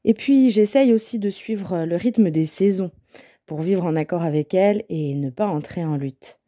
Et 0.04 0.14
puis 0.14 0.50
j'essaye 0.50 0.94
aussi 0.94 1.20
de 1.20 1.30
suivre 1.30 1.86
le 1.86 1.96
rythme 1.96 2.32
des 2.32 2.46
saisons 2.46 2.92
pour 3.50 3.64
vivre 3.64 3.84
en 3.84 3.96
accord 3.96 4.22
avec 4.22 4.54
elle 4.54 4.86
et 4.90 5.16
ne 5.16 5.32
pas 5.32 5.48
entrer 5.48 5.84
en 5.84 5.98
lutte. 5.98 6.40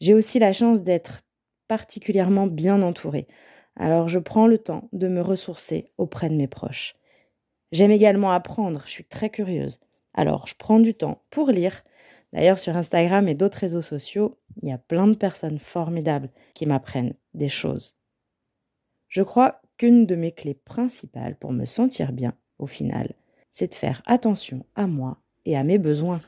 J'ai 0.00 0.14
aussi 0.14 0.38
la 0.38 0.52
chance 0.52 0.80
d'être 0.80 1.22
particulièrement 1.66 2.46
bien 2.46 2.82
entourée, 2.82 3.26
alors 3.74 4.06
je 4.06 4.20
prends 4.20 4.46
le 4.46 4.58
temps 4.58 4.88
de 4.92 5.08
me 5.08 5.20
ressourcer 5.20 5.90
auprès 5.98 6.28
de 6.28 6.36
mes 6.36 6.46
proches. 6.46 6.94
J'aime 7.72 7.90
également 7.90 8.30
apprendre, 8.30 8.82
je 8.84 8.90
suis 8.92 9.04
très 9.04 9.28
curieuse, 9.28 9.80
alors 10.14 10.46
je 10.46 10.54
prends 10.56 10.78
du 10.78 10.94
temps 10.94 11.24
pour 11.30 11.50
lire. 11.50 11.82
D'ailleurs, 12.32 12.60
sur 12.60 12.76
Instagram 12.76 13.26
et 13.26 13.34
d'autres 13.34 13.58
réseaux 13.58 13.82
sociaux, 13.82 14.38
il 14.62 14.68
y 14.68 14.72
a 14.72 14.78
plein 14.78 15.08
de 15.08 15.16
personnes 15.16 15.58
formidables 15.58 16.30
qui 16.54 16.64
m'apprennent 16.64 17.14
des 17.34 17.48
choses. 17.48 17.98
Je 19.08 19.22
crois 19.22 19.62
qu'une 19.78 20.06
de 20.06 20.14
mes 20.14 20.30
clés 20.30 20.54
principales 20.54 21.34
pour 21.34 21.50
me 21.50 21.64
sentir 21.64 22.12
bien, 22.12 22.34
au 22.60 22.68
final, 22.68 23.14
c'est 23.50 23.68
de 23.68 23.74
faire 23.74 24.00
attention 24.06 24.64
à 24.76 24.86
moi 24.86 25.18
et 25.44 25.56
à 25.56 25.64
mes 25.64 25.78
besoins. 25.78 26.20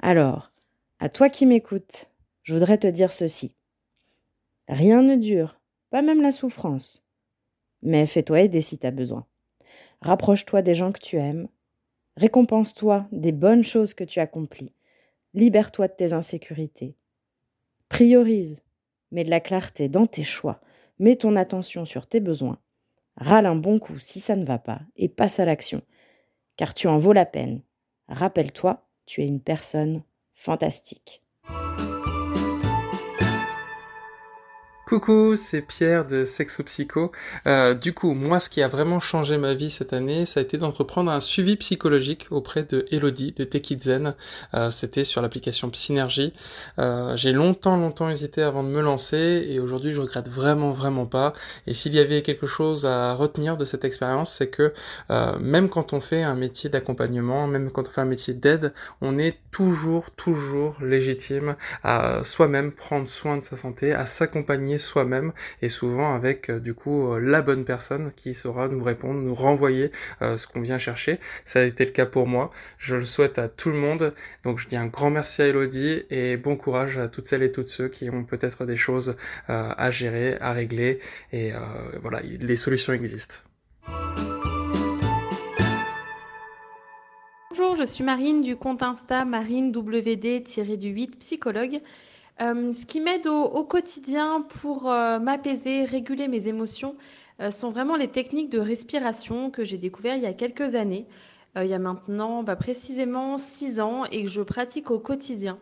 Alors, 0.00 0.50
à 0.98 1.08
toi 1.08 1.28
qui 1.28 1.46
m'écoutes, 1.46 2.08
je 2.42 2.54
voudrais 2.54 2.78
te 2.78 2.86
dire 2.86 3.12
ceci. 3.12 3.54
Rien 4.68 5.02
ne 5.02 5.16
dure, 5.16 5.60
pas 5.90 6.02
même 6.02 6.22
la 6.22 6.32
souffrance. 6.32 7.02
Mais 7.82 8.06
fais-toi 8.06 8.42
aider 8.42 8.60
si 8.60 8.78
tu 8.78 8.86
as 8.86 8.90
besoin. 8.90 9.26
Rapproche-toi 10.02 10.62
des 10.62 10.74
gens 10.74 10.92
que 10.92 11.00
tu 11.00 11.16
aimes. 11.16 11.48
Récompense-toi 12.16 13.06
des 13.12 13.32
bonnes 13.32 13.62
choses 13.62 13.94
que 13.94 14.04
tu 14.04 14.20
accomplis. 14.20 14.74
Libère-toi 15.34 15.88
de 15.88 15.94
tes 15.94 16.12
insécurités. 16.12 16.96
Priorise. 17.88 18.62
Mets 19.10 19.24
de 19.24 19.30
la 19.30 19.40
clarté 19.40 19.88
dans 19.88 20.06
tes 20.06 20.22
choix. 20.22 20.60
Mets 20.98 21.16
ton 21.16 21.36
attention 21.36 21.84
sur 21.84 22.06
tes 22.06 22.20
besoins. 22.20 22.58
Râle 23.16 23.46
un 23.46 23.56
bon 23.56 23.78
coup 23.78 23.98
si 23.98 24.20
ça 24.20 24.36
ne 24.36 24.44
va 24.44 24.58
pas 24.58 24.80
et 24.96 25.08
passe 25.08 25.40
à 25.40 25.44
l'action. 25.44 25.82
Car 26.56 26.74
tu 26.74 26.88
en 26.88 26.98
vaux 26.98 27.12
la 27.12 27.26
peine 27.26 27.62
Rappelle-toi, 28.10 28.82
tu 29.06 29.22
es 29.22 29.26
une 29.26 29.40
personne 29.40 30.02
fantastique. 30.34 31.22
Coucou, 34.90 35.36
c'est 35.36 35.62
Pierre 35.62 36.04
de 36.04 36.24
Sexo 36.24 36.64
Psycho. 36.64 37.12
Euh, 37.46 37.74
du 37.74 37.94
coup, 37.94 38.12
moi, 38.12 38.40
ce 38.40 38.50
qui 38.50 38.60
a 38.60 38.66
vraiment 38.66 38.98
changé 38.98 39.38
ma 39.38 39.54
vie 39.54 39.70
cette 39.70 39.92
année, 39.92 40.26
ça 40.26 40.40
a 40.40 40.42
été 40.42 40.58
d'entreprendre 40.58 41.12
un 41.12 41.20
suivi 41.20 41.54
psychologique 41.54 42.26
auprès 42.32 42.64
de 42.64 42.84
Elodie 42.90 43.30
de 43.30 43.44
Tekizen. 43.44 44.16
Euh, 44.54 44.68
C'était 44.70 45.04
sur 45.04 45.22
l'application 45.22 45.70
Psynergie. 45.70 46.32
Euh, 46.80 47.14
J'ai 47.14 47.30
longtemps, 47.30 47.76
longtemps 47.76 48.10
hésité 48.10 48.42
avant 48.42 48.64
de 48.64 48.68
me 48.68 48.80
lancer 48.80 49.46
et 49.48 49.60
aujourd'hui, 49.60 49.92
je 49.92 50.00
regrette 50.00 50.28
vraiment, 50.28 50.72
vraiment 50.72 51.06
pas. 51.06 51.34
Et 51.68 51.72
s'il 51.72 51.94
y 51.94 52.00
avait 52.00 52.22
quelque 52.22 52.48
chose 52.48 52.84
à 52.84 53.14
retenir 53.14 53.56
de 53.56 53.64
cette 53.64 53.84
expérience, 53.84 54.34
c'est 54.38 54.48
que 54.48 54.74
euh, 55.10 55.38
même 55.38 55.68
quand 55.68 55.92
on 55.92 56.00
fait 56.00 56.24
un 56.24 56.34
métier 56.34 56.68
d'accompagnement, 56.68 57.46
même 57.46 57.70
quand 57.70 57.86
on 57.86 57.92
fait 57.92 58.00
un 58.00 58.06
métier 58.06 58.34
d'aide, 58.34 58.72
on 59.00 59.18
est 59.18 59.38
toujours, 59.52 60.10
toujours 60.10 60.78
légitime 60.82 61.54
à 61.84 62.24
soi-même 62.24 62.72
prendre 62.72 63.06
soin 63.06 63.36
de 63.36 63.44
sa 63.44 63.54
santé, 63.54 63.92
à 63.92 64.04
s'accompagner 64.04 64.79
soi-même 64.80 65.32
et 65.62 65.68
souvent 65.68 66.14
avec 66.14 66.50
euh, 66.50 66.58
du 66.58 66.74
coup 66.74 67.12
euh, 67.12 67.20
la 67.20 67.42
bonne 67.42 67.64
personne 67.64 68.10
qui 68.16 68.34
saura 68.34 68.66
nous 68.68 68.82
répondre, 68.82 69.20
nous 69.20 69.34
renvoyer 69.34 69.90
euh, 70.22 70.36
ce 70.36 70.46
qu'on 70.46 70.60
vient 70.60 70.78
chercher. 70.78 71.20
Ça 71.44 71.60
a 71.60 71.62
été 71.62 71.84
le 71.84 71.92
cas 71.92 72.06
pour 72.06 72.26
moi. 72.26 72.50
Je 72.78 72.96
le 72.96 73.04
souhaite 73.04 73.38
à 73.38 73.48
tout 73.48 73.70
le 73.70 73.76
monde. 73.76 74.12
Donc 74.42 74.58
je 74.58 74.68
dis 74.68 74.76
un 74.76 74.86
grand 74.86 75.10
merci 75.10 75.42
à 75.42 75.46
Elodie 75.46 76.02
et 76.10 76.36
bon 76.36 76.56
courage 76.56 76.98
à 76.98 77.06
toutes 77.06 77.26
celles 77.26 77.42
et 77.42 77.52
tous 77.52 77.66
ceux 77.66 77.88
qui 77.88 78.10
ont 78.10 78.24
peut-être 78.24 78.64
des 78.64 78.76
choses 78.76 79.16
à 79.48 79.90
gérer, 79.90 80.36
à 80.40 80.52
régler 80.52 80.98
et 81.32 81.52
voilà, 82.00 82.20
les 82.22 82.56
solutions 82.56 82.92
existent. 82.92 83.38
Bonjour, 87.50 87.76
je 87.76 87.84
suis 87.84 88.04
Marine 88.04 88.42
du 88.42 88.56
compte 88.56 88.82
Insta 88.82 89.24
Marine 89.24 89.72
WD-8 89.72 91.18
psychologue. 91.18 91.80
Euh, 92.40 92.72
ce 92.72 92.86
qui 92.86 93.00
m'aide 93.00 93.26
au, 93.26 93.64
quotidien 93.64 94.40
pour 94.40 94.90
euh, 94.90 95.18
m'apaiser, 95.18 95.84
réguler 95.84 96.26
mes 96.26 96.48
émotions, 96.48 96.96
euh, 97.40 97.50
sont 97.50 97.70
vraiment 97.70 97.96
les 97.96 98.08
techniques 98.08 98.48
de 98.48 98.58
respiration 98.58 99.50
que 99.50 99.62
j'ai 99.62 99.76
découvert 99.76 100.16
il 100.16 100.22
y 100.22 100.26
a 100.26 100.32
quelques 100.32 100.74
années. 100.74 101.06
il 101.56 101.66
y 101.66 101.74
a 101.74 101.78
maintenant 101.78 102.42
bah, 102.42 102.56
précisément 102.56 103.36
six 103.36 103.80
ans 103.80 104.04
et 104.06 104.24
que 104.24 104.30
je 104.30 104.40
pratique 104.40 104.90
au 104.90 104.98
quotidien. 104.98 105.58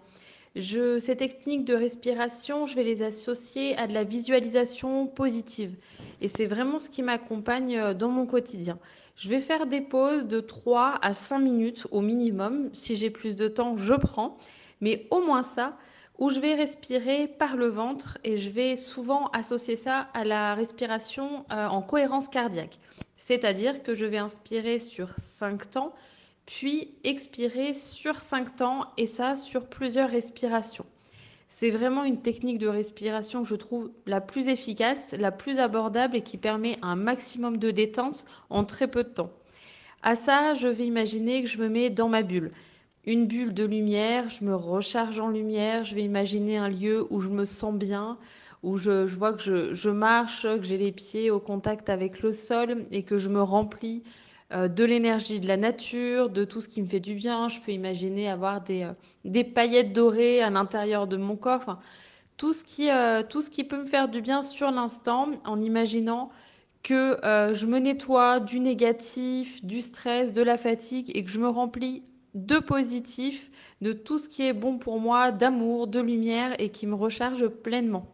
Je, 0.55 0.99
ces 0.99 1.17
techniques 1.17 1.65
de 1.65 1.75
respiration, 1.75 2.67
je 2.67 2.75
vais 2.75 2.85
les 2.85 3.03
associer 3.03 3.77
à 3.77 3.87
de 3.87 3.95
la 3.95 4.05
visualisation 4.05 5.07
positive. 5.07 5.75
Et 6.21 6.29
c'est 6.29 6.47
vraiment 6.47 6.79
ce 6.79 6.91
qui 6.91 7.03
m'accompagne 7.03 7.95
dans 7.95 8.09
mon 8.09 8.27
quotidien. 8.27 8.79
Je 9.17 9.29
vais 9.29 9.41
faire 9.41 9.67
des 9.67 9.81
pauses 9.81 10.27
de 10.27 10.41
3 10.41 10.99
à 11.03 11.15
5 11.15 11.39
minutes 11.39 11.87
au 11.91 12.01
minimum. 12.01 12.71
Si 12.73 12.97
j'ai 12.97 13.11
plus 13.11 13.37
de 13.37 13.49
temps, 13.49 13.77
je 13.77 13.95
prends. 13.95 14.37
Mais 14.81 15.07
au 15.11 15.21
moins 15.21 15.43
ça, 15.43 15.77
où 16.19 16.31
je 16.31 16.41
vais 16.41 16.55
respirer 16.55 17.29
par 17.29 17.57
le 17.57 17.69
ventre 17.69 18.19
et 18.25 18.37
je 18.37 18.51
vais 18.51 18.77
souvent 18.77 19.29
associer 19.29 19.77
ça 19.77 20.09
à 20.15 20.25
la 20.25 20.55
respiration 20.55 21.47
euh, 21.53 21.67
en 21.67 21.81
cohérence 21.81 22.29
cardiaque. 22.29 22.79
C'est-à-dire 23.17 23.83
que 23.83 23.95
je 23.95 24.05
vais 24.05 24.19
inspirer 24.19 24.81
sur 24.81 25.11
5 25.19 25.71
temps, 25.71 25.95
puis 26.45 26.95
expirer 27.05 27.73
sur 27.73 28.17
5 28.17 28.57
temps 28.57 28.87
et 28.97 29.07
ça 29.07 29.37
sur 29.37 29.67
plusieurs 29.67 30.11
respirations. 30.11 30.87
C'est 31.47 31.71
vraiment 31.71 32.05
une 32.05 32.21
technique 32.21 32.59
de 32.59 32.69
respiration 32.69 33.43
que 33.43 33.49
je 33.49 33.55
trouve 33.55 33.91
la 34.07 34.21
plus 34.21 34.49
efficace, 34.49 35.15
la 35.19 35.31
plus 35.31 35.61
abordable 35.61 36.17
et 36.17 36.23
qui 36.23 36.37
permet 36.37 36.79
un 36.83 36.97
maximum 36.97 37.57
de 37.57 37.71
détente 37.71 38.25
en 38.51 38.65
très 38.65 38.89
peu 38.89 39.05
de 39.05 39.09
temps. 39.09 39.31
À 40.03 40.15
ça, 40.15 40.55
je 40.55 40.69
vais 40.69 40.85
imaginer 40.87 41.43
que 41.43 41.49
je 41.49 41.59
me 41.59 41.69
mets 41.69 41.91
dans 41.91 42.09
ma 42.09 42.23
bulle 42.23 42.53
une 43.09 43.27
bulle 43.27 43.55
de 43.55 43.65
lumière, 43.65 44.29
je 44.29 44.45
me 44.45 44.55
recharge 44.55 45.19
en 45.19 45.29
lumière, 45.29 45.83
je 45.83 45.95
vais 45.95 46.03
imaginer 46.03 46.59
un 46.59 46.69
lieu 46.69 47.07
où 47.09 47.21
je 47.21 47.31
me 47.31 47.47
sens 47.47 47.75
bien, 47.75 48.19
où 48.63 48.77
je, 48.77 49.07
vois 49.07 49.33
que 49.33 49.73
je, 49.73 49.89
marche, 49.89 50.43
que 50.43 50.63
j'ai 50.63 50.77
les 50.77 50.93
pieds 50.93 51.31
au 51.31 51.41
contact 51.41 51.89
avec 51.89 52.21
le 52.21 52.33
sol 52.33 52.85
et 52.91 53.05
que 53.05 53.17
je 53.17 53.31
me 53.31 53.41
remplis 53.41 54.03
euh, 54.53 54.69
de 54.69 54.85
l'énergie 54.85 55.41
de 55.41 55.49
la 55.49 55.57
nature, 55.57 56.29
de 56.29 56.45
tout 56.45 56.61
ce 56.61 56.69
qui 56.69 56.83
me 56.83 56.87
fait 56.87 57.01
du 57.01 57.15
bien. 57.15 57.49
Je 57.49 57.61
peux 57.61 57.73
imaginer 57.73 58.29
avoir 58.29 58.61
des, 58.61 58.85
euh, 58.85 59.45
paillettes 59.55 59.95
dorées 59.95 60.43
à 60.43 60.51
l'intérieur 60.51 61.07
de 61.07 61.17
mon 61.17 61.37
corps. 61.37 61.79
Euh, 61.81 63.23
tout 63.23 63.41
ce 63.41 63.51
qui 63.51 63.65
peut 63.65 63.79
me 63.79 63.87
faire 63.87 64.11
du 64.11 64.21
bien 64.21 64.43
sur 64.43 64.71
l'instant 64.71 65.31
en 65.47 65.63
imaginant 65.63 66.29
que 66.83 67.19
je 67.55 67.67
me 67.67 67.79
nettoie 67.79 68.39
du 68.39 68.61
négatif, 68.61 69.65
du 69.65 69.81
stress, 69.81 70.33
de 70.33 70.43
la 70.43 70.57
fatigue 70.57 71.11
et 71.15 71.25
que 71.25 71.31
je 71.31 71.41
me 71.41 71.49
remplis 71.49 72.03
de 72.35 72.59
positif, 72.59 73.51
de 73.81 73.93
tout 73.93 74.19
ce 74.19 74.29
qui 74.29 74.43
est 74.47 74.53
bon 74.53 74.79
pour 74.79 75.01
moi, 75.01 75.31
d'amour, 75.33 75.87
de 75.87 76.01
lumière 76.01 76.55
et 76.59 76.71
qui 76.71 76.87
me 76.87 76.95
recharge 76.95 77.47
pleinement. 77.49 78.07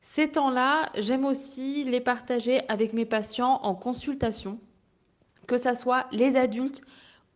Ces 0.00 0.28
temps-là, 0.28 0.90
j'aime 0.96 1.24
aussi 1.24 1.84
les 1.84 2.00
partager 2.00 2.62
avec 2.68 2.92
mes 2.92 3.04
patients 3.04 3.60
en 3.62 3.74
consultation, 3.74 4.58
que 5.46 5.58
ce 5.58 5.74
soit 5.74 6.06
les 6.12 6.36
adultes 6.36 6.82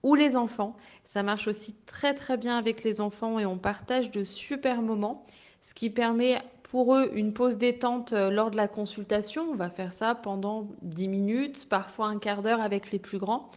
ou 0.03 0.15
les 0.15 0.37
enfants. 0.37 0.77
Ça 1.05 1.23
marche 1.23 1.49
aussi 1.49 1.75
très 1.87 2.15
très 2.15 2.37
bien 2.37 2.57
avec 2.57 2.83
les 2.83 3.01
enfants 3.01 3.39
et 3.39 3.47
on 3.47 3.59
partage 3.59 4.11
de 4.11 4.25
super 4.25 4.83
moments, 4.83 5.27
ce 5.61 5.75
qui 5.75 5.91
permet 5.91 6.41
pour 6.63 6.95
eux 6.97 7.11
une 7.15 7.35
pause 7.35 7.59
détente 7.59 8.15
euh, 8.15 8.31
lors 8.31 8.51
de 8.51 8.57
la 8.57 8.69
consultation. 8.69 9.51
On 9.51 9.55
va 9.55 9.69
faire 9.69 9.93
ça 9.93 10.15
pendant 10.15 10.69
10 10.81 11.09
minutes, 11.09 11.69
parfois 11.69 12.07
un 12.07 12.19
quart 12.19 12.43
d'heure 12.43 12.63
avec 12.63 12.91
les 12.91 12.99
plus 12.99 13.19
grands. 13.19 13.51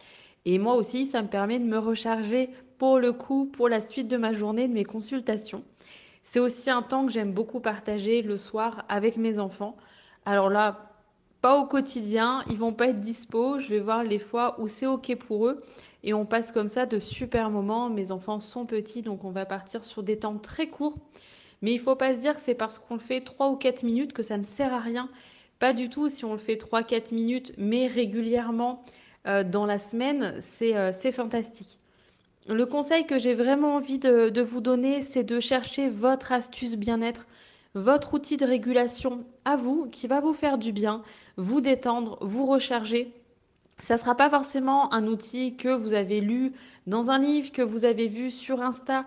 Et 0.46 0.58
moi 0.58 0.76
aussi, 0.76 1.06
ça 1.06 1.22
me 1.22 1.28
permet 1.28 1.58
de 1.58 1.64
me 1.64 1.76
recharger 1.76 2.50
pour 2.78 2.98
le 2.98 3.12
coup, 3.12 3.46
pour 3.46 3.68
la 3.68 3.80
suite 3.80 4.06
de 4.06 4.16
ma 4.16 4.32
journée, 4.32 4.68
de 4.68 4.72
mes 4.72 4.84
consultations. 4.84 5.64
C'est 6.22 6.38
aussi 6.38 6.70
un 6.70 6.82
temps 6.82 7.04
que 7.04 7.12
j'aime 7.12 7.32
beaucoup 7.32 7.60
partager 7.60 8.22
le 8.22 8.36
soir 8.36 8.84
avec 8.88 9.16
mes 9.16 9.40
enfants. 9.40 9.76
Alors 10.24 10.48
là, 10.48 10.92
pas 11.42 11.58
au 11.58 11.66
quotidien, 11.66 12.44
ils 12.48 12.56
vont 12.56 12.72
pas 12.72 12.88
être 12.88 13.00
dispo. 13.00 13.58
Je 13.58 13.68
vais 13.68 13.80
voir 13.80 14.04
les 14.04 14.20
fois 14.20 14.54
où 14.60 14.68
c'est 14.68 14.86
ok 14.86 15.16
pour 15.16 15.48
eux. 15.48 15.62
Et 16.04 16.14
on 16.14 16.24
passe 16.24 16.52
comme 16.52 16.68
ça 16.68 16.86
de 16.86 17.00
super 17.00 17.50
moments. 17.50 17.90
Mes 17.90 18.12
enfants 18.12 18.38
sont 18.38 18.66
petits, 18.66 19.02
donc 19.02 19.24
on 19.24 19.30
va 19.30 19.46
partir 19.46 19.82
sur 19.82 20.04
des 20.04 20.20
temps 20.20 20.38
très 20.38 20.68
courts. 20.68 20.96
Mais 21.60 21.72
il 21.72 21.80
faut 21.80 21.96
pas 21.96 22.14
se 22.14 22.20
dire 22.20 22.34
que 22.34 22.40
c'est 22.40 22.54
parce 22.54 22.78
qu'on 22.78 22.94
le 22.94 23.00
fait 23.00 23.20
3 23.20 23.48
ou 23.50 23.56
4 23.56 23.82
minutes 23.82 24.12
que 24.12 24.22
ça 24.22 24.38
ne 24.38 24.44
sert 24.44 24.72
à 24.72 24.78
rien. 24.78 25.08
Pas 25.58 25.72
du 25.72 25.88
tout 25.88 26.08
si 26.08 26.24
on 26.24 26.32
le 26.32 26.38
fait 26.38 26.56
3-4 26.56 27.12
minutes, 27.12 27.52
mais 27.58 27.88
régulièrement 27.88 28.84
euh, 29.26 29.44
dans 29.44 29.66
la 29.66 29.78
semaine, 29.78 30.40
euh, 30.62 30.92
c'est 30.92 31.12
fantastique. 31.12 31.78
Le 32.48 32.64
conseil 32.64 33.06
que 33.06 33.18
j'ai 33.18 33.34
vraiment 33.34 33.74
envie 33.74 33.98
de, 33.98 34.40
vous 34.40 34.60
donner, 34.60 35.02
c'est 35.02 35.24
de 35.24 35.40
chercher 35.40 35.88
votre 35.88 36.30
astuce 36.30 36.76
bien-être, 36.76 37.26
votre 37.74 38.14
outil 38.14 38.36
de 38.36 38.46
régulation 38.46 39.24
à 39.44 39.56
vous 39.56 39.88
qui 39.90 40.06
va 40.06 40.20
vous 40.20 40.32
faire 40.32 40.56
du 40.56 40.70
bien, 40.70 41.02
vous 41.36 41.60
détendre, 41.60 42.18
vous 42.20 42.46
recharger. 42.46 43.12
Ça 43.80 43.94
ne 43.94 43.98
sera 43.98 44.14
pas 44.14 44.30
forcément 44.30 44.94
un 44.94 45.08
outil 45.08 45.56
que 45.56 45.68
vous 45.68 45.92
avez 45.92 46.20
lu 46.20 46.52
dans 46.86 47.10
un 47.10 47.18
livre, 47.18 47.50
que 47.50 47.62
vous 47.62 47.84
avez 47.84 48.06
vu 48.06 48.30
sur 48.30 48.62
Insta. 48.62 49.06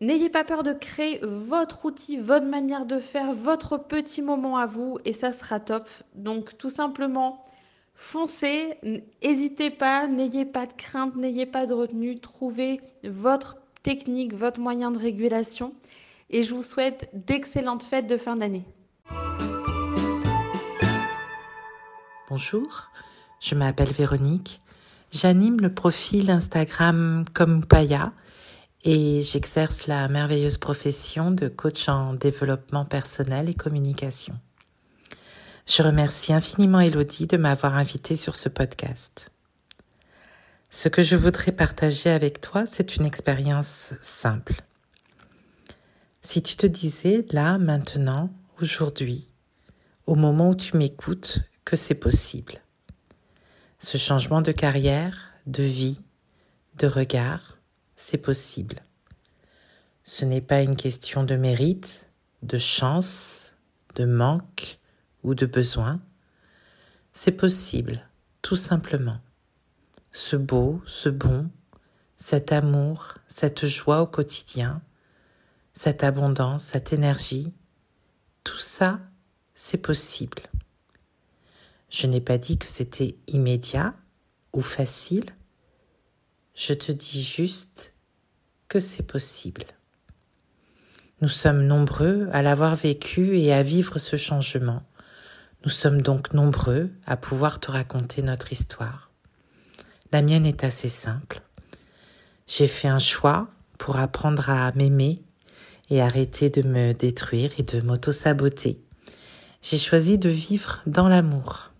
N'ayez 0.00 0.30
pas 0.30 0.44
peur 0.44 0.62
de 0.62 0.72
créer 0.72 1.20
votre 1.22 1.84
outil, 1.84 2.16
votre 2.16 2.46
manière 2.46 2.86
de 2.86 2.98
faire, 2.98 3.32
votre 3.32 3.76
petit 3.76 4.22
moment 4.22 4.56
à 4.56 4.64
vous 4.66 4.98
et 5.04 5.12
ça 5.12 5.30
sera 5.30 5.60
top. 5.60 5.88
Donc 6.14 6.56
tout 6.56 6.70
simplement, 6.70 7.44
Foncez, 7.94 8.74
n'hésitez 9.22 9.70
pas, 9.70 10.06
n'ayez 10.06 10.44
pas 10.44 10.66
de 10.66 10.72
crainte, 10.72 11.16
n'ayez 11.16 11.46
pas 11.46 11.66
de 11.66 11.74
retenue, 11.74 12.20
trouvez 12.20 12.80
votre 13.04 13.56
technique, 13.82 14.34
votre 14.34 14.60
moyen 14.60 14.90
de 14.90 14.98
régulation 14.98 15.72
et 16.30 16.42
je 16.42 16.54
vous 16.54 16.62
souhaite 16.62 17.08
d'excellentes 17.12 17.82
fêtes 17.82 18.08
de 18.08 18.16
fin 18.16 18.36
d'année. 18.36 18.64
Bonjour, 22.28 22.90
je 23.40 23.54
m'appelle 23.54 23.92
Véronique, 23.92 24.60
j'anime 25.12 25.60
le 25.60 25.72
profil 25.72 26.30
Instagram 26.30 27.24
comme 27.32 27.64
Paya 27.64 28.12
et 28.82 29.22
j'exerce 29.22 29.86
la 29.86 30.08
merveilleuse 30.08 30.58
profession 30.58 31.30
de 31.30 31.48
coach 31.48 31.88
en 31.88 32.14
développement 32.14 32.84
personnel 32.84 33.48
et 33.48 33.54
communication. 33.54 34.34
Je 35.66 35.82
remercie 35.82 36.34
infiniment 36.34 36.80
Elodie 36.80 37.26
de 37.26 37.38
m'avoir 37.38 37.74
invité 37.74 38.16
sur 38.16 38.36
ce 38.36 38.50
podcast. 38.50 39.30
Ce 40.68 40.90
que 40.90 41.02
je 41.02 41.16
voudrais 41.16 41.52
partager 41.52 42.10
avec 42.10 42.42
toi, 42.42 42.66
c'est 42.66 42.96
une 42.96 43.06
expérience 43.06 43.94
simple. 44.02 44.62
Si 46.20 46.42
tu 46.42 46.56
te 46.56 46.66
disais 46.66 47.24
là, 47.30 47.56
maintenant, 47.56 48.30
aujourd'hui, 48.60 49.32
au 50.06 50.16
moment 50.16 50.50
où 50.50 50.54
tu 50.54 50.76
m'écoutes, 50.76 51.40
que 51.64 51.76
c'est 51.76 51.94
possible. 51.94 52.60
Ce 53.78 53.96
changement 53.96 54.42
de 54.42 54.52
carrière, 54.52 55.32
de 55.46 55.62
vie, 55.62 56.00
de 56.76 56.86
regard, 56.86 57.56
c'est 57.96 58.18
possible. 58.18 58.82
Ce 60.02 60.26
n'est 60.26 60.42
pas 60.42 60.60
une 60.60 60.76
question 60.76 61.24
de 61.24 61.36
mérite, 61.36 62.06
de 62.42 62.58
chance, 62.58 63.54
de 63.94 64.04
manque, 64.04 64.78
ou 65.24 65.34
de 65.34 65.46
besoin, 65.46 66.00
c'est 67.12 67.32
possible, 67.32 68.08
tout 68.42 68.56
simplement. 68.56 69.18
Ce 70.12 70.36
beau, 70.36 70.80
ce 70.86 71.08
bon, 71.08 71.50
cet 72.16 72.52
amour, 72.52 73.18
cette 73.26 73.66
joie 73.66 74.02
au 74.02 74.06
quotidien, 74.06 74.82
cette 75.72 76.04
abondance, 76.04 76.62
cette 76.62 76.92
énergie, 76.92 77.52
tout 78.44 78.58
ça, 78.58 79.00
c'est 79.54 79.78
possible. 79.78 80.42
Je 81.88 82.06
n'ai 82.06 82.20
pas 82.20 82.38
dit 82.38 82.58
que 82.58 82.66
c'était 82.66 83.16
immédiat 83.26 83.94
ou 84.52 84.60
facile, 84.60 85.26
je 86.54 86.74
te 86.74 86.92
dis 86.92 87.22
juste 87.22 87.94
que 88.68 88.78
c'est 88.78 89.02
possible. 89.06 89.64
Nous 91.20 91.28
sommes 91.28 91.66
nombreux 91.66 92.28
à 92.32 92.42
l'avoir 92.42 92.76
vécu 92.76 93.38
et 93.38 93.52
à 93.52 93.62
vivre 93.62 93.98
ce 93.98 94.16
changement 94.16 94.82
nous 95.64 95.70
sommes 95.70 96.02
donc 96.02 96.34
nombreux 96.34 96.90
à 97.06 97.16
pouvoir 97.16 97.58
te 97.58 97.70
raconter 97.70 98.22
notre 98.22 98.52
histoire. 98.52 99.10
La 100.12 100.20
mienne 100.20 100.44
est 100.44 100.62
assez 100.62 100.90
simple. 100.90 101.40
J'ai 102.46 102.66
fait 102.66 102.88
un 102.88 102.98
choix 102.98 103.48
pour 103.78 103.96
apprendre 103.96 104.50
à 104.50 104.70
m'aimer 104.72 105.22
et 105.88 106.02
arrêter 106.02 106.50
de 106.50 106.62
me 106.62 106.92
détruire 106.92 107.50
et 107.56 107.62
de 107.62 107.80
m'auto-saboter. 107.80 108.82
J'ai 109.62 109.78
choisi 109.78 110.18
de 110.18 110.28
vivre 110.28 110.82
dans 110.86 111.08
l'amour, 111.08 111.70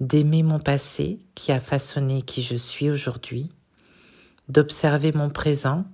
d'aimer 0.00 0.42
mon 0.42 0.58
passé 0.58 1.20
qui 1.34 1.52
a 1.52 1.60
façonné 1.60 2.22
qui 2.22 2.42
je 2.42 2.56
suis 2.56 2.88
aujourd'hui, 2.88 3.52
d'observer 4.48 5.12
mon 5.12 5.28
présent 5.28 5.84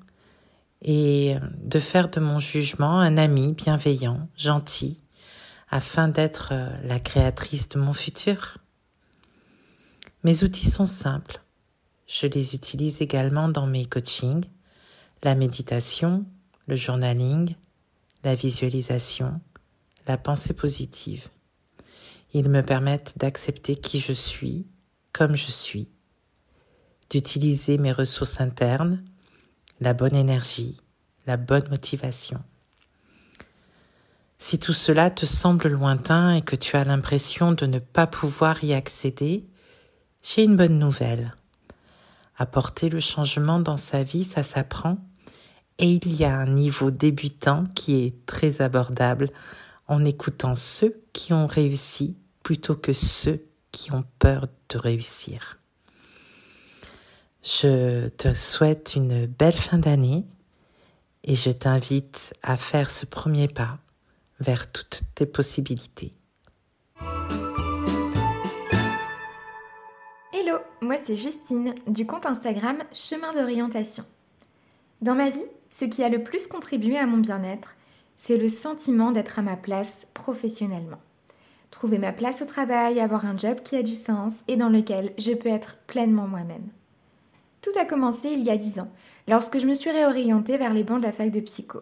et 0.83 1.35
de 1.61 1.81
faire 1.81 2.09
de 2.09 2.21
mon 2.21 2.39
jugement 2.39 3.01
un 3.01 3.17
ami 3.17 3.53
bienveillant, 3.53 4.29
gentil, 4.37 5.04
afin 5.75 6.07
d'être 6.07 6.51
euh, 6.53 6.71
la 6.85 7.01
créatrice 7.01 7.69
de 7.69 7.81
mon 7.81 7.93
futur. 7.93 8.59
Mes 10.23 10.45
outils 10.45 10.71
sont 10.71 10.87
simples. 10.87 11.43
Je 12.07 12.29
les 12.29 12.55
utilise 12.55 13.03
également 13.03 13.49
dans 13.49 13.67
mes 13.67 13.85
coachings, 13.85 14.45
la 15.25 15.35
méditation, 15.35 16.27
le 16.69 16.77
journaling, 16.77 17.57
la 18.23 18.37
visualisation, 18.37 19.41
la 20.07 20.17
pensée 20.17 20.55
positive. 20.55 21.27
Ils 22.35 22.51
me 22.51 22.63
permettent 22.63 23.19
d'accepter 23.19 23.75
qui 23.75 23.99
je 23.99 24.13
suis, 24.13 24.69
comme 25.11 25.35
je 25.35 25.51
suis, 25.51 25.89
d'utiliser 27.11 27.79
mes 27.79 27.93
ressources 27.93 28.41
internes, 28.41 29.05
la 29.81 29.93
bonne 29.93 30.15
énergie, 30.15 30.81
la 31.27 31.37
bonne 31.37 31.69
motivation. 31.69 32.45
Si 34.47 34.59
tout 34.59 34.75
cela 34.75 35.09
te 35.09 35.25
semble 35.25 35.69
lointain 35.69 36.35
et 36.35 36.43
que 36.43 36.55
tu 36.55 36.77
as 36.77 36.85
l'impression 36.85 37.53
de 37.53 37.65
ne 37.65 37.79
pas 37.79 38.07
pouvoir 38.07 38.63
y 38.63 38.75
accéder, 38.75 39.47
j'ai 40.23 40.45
une 40.45 40.55
bonne 40.55 40.79
nouvelle. 40.79 41.35
Apporter 42.37 42.91
le 42.91 43.01
changement 43.01 43.59
dans 43.59 43.79
sa 43.79 44.03
vie, 44.03 44.23
ça 44.23 44.43
s'apprend 44.43 44.99
Et 45.79 45.93
il 45.93 46.15
y 46.15 46.27
a 46.27 46.37
un 46.37 46.45
niveau 46.45 46.91
débutant 46.91 47.65
qui 47.75 48.05
est 48.05 48.27
très 48.27 48.61
abordable 48.61 49.31
en 49.89 50.05
écoutant 50.05 50.57
ceux 50.57 51.03
qui 51.15 51.33
ont 51.33 51.47
réussi 51.47 52.15
plutôt 52.43 52.77
que 52.77 52.93
ceux 52.93 53.47
qui 53.73 53.93
ont 53.93 54.05
peur 54.19 54.49
de 54.69 54.77
réussir. 54.77 55.59
Je 57.43 58.09
te 58.09 58.35
souhaite 58.35 58.93
une 58.95 59.25
belle 59.25 59.57
fin 59.57 59.79
d'année 59.79 60.27
et 61.23 61.35
je 61.35 61.51
t'invite 61.51 62.35
à 62.43 62.59
faire 62.59 62.91
ce 62.91 63.07
premier 63.07 63.49
pas 63.49 63.79
vers 64.41 64.71
toutes 64.73 65.03
tes 65.15 65.27
possibilités. 65.27 66.13
Hello, 70.33 70.59
moi 70.81 70.97
c'est 70.97 71.17
Justine 71.17 71.75
du 71.87 72.07
compte 72.07 72.27
Instagram 72.27 72.79
Chemin 72.93 73.33
d'orientation. 73.33 74.05
Dans 75.01 75.15
ma 75.15 75.31
vie, 75.31 75.39
ce 75.69 75.85
qui 75.85 76.03
a 76.03 76.09
le 76.09 76.23
plus 76.23 76.47
contribué 76.47 76.97
à 76.97 77.07
mon 77.07 77.19
bien-être, 77.19 77.77
c'est 78.17 78.37
le 78.37 78.49
sentiment 78.49 79.13
d'être 79.13 79.39
à 79.39 79.43
ma 79.43 79.57
place 79.57 80.07
professionnellement. 80.15 81.01
Trouver 81.71 81.99
ma 81.99 82.13
place 82.13 82.43
au 82.43 82.45
travail, 82.45 83.01
avoir 83.01 83.25
un 83.25 83.37
job 83.37 83.61
qui 83.63 83.77
a 83.77 83.83
du 83.83 83.97
sens 83.97 84.45
et 84.49 84.57
dans 84.57 84.69
lequel 84.69 85.13
je 85.19 85.33
peux 85.33 85.49
être 85.49 85.77
pleinement 85.87 86.29
moi-même. 86.29 86.69
Tout 87.63 87.73
a 87.79 87.85
commencé 87.85 88.29
il 88.29 88.43
y 88.43 88.51
a 88.51 88.57
dix 88.57 88.79
ans, 88.79 88.91
lorsque 89.27 89.59
je 89.59 89.67
me 89.67 89.75
suis 89.75 89.91
réorientée 89.91 90.57
vers 90.57 90.73
les 90.73 90.85
bancs 90.85 91.01
de 91.01 91.07
la 91.07 91.13
fac 91.13 91.31
de 91.31 91.41
psycho. 91.41 91.81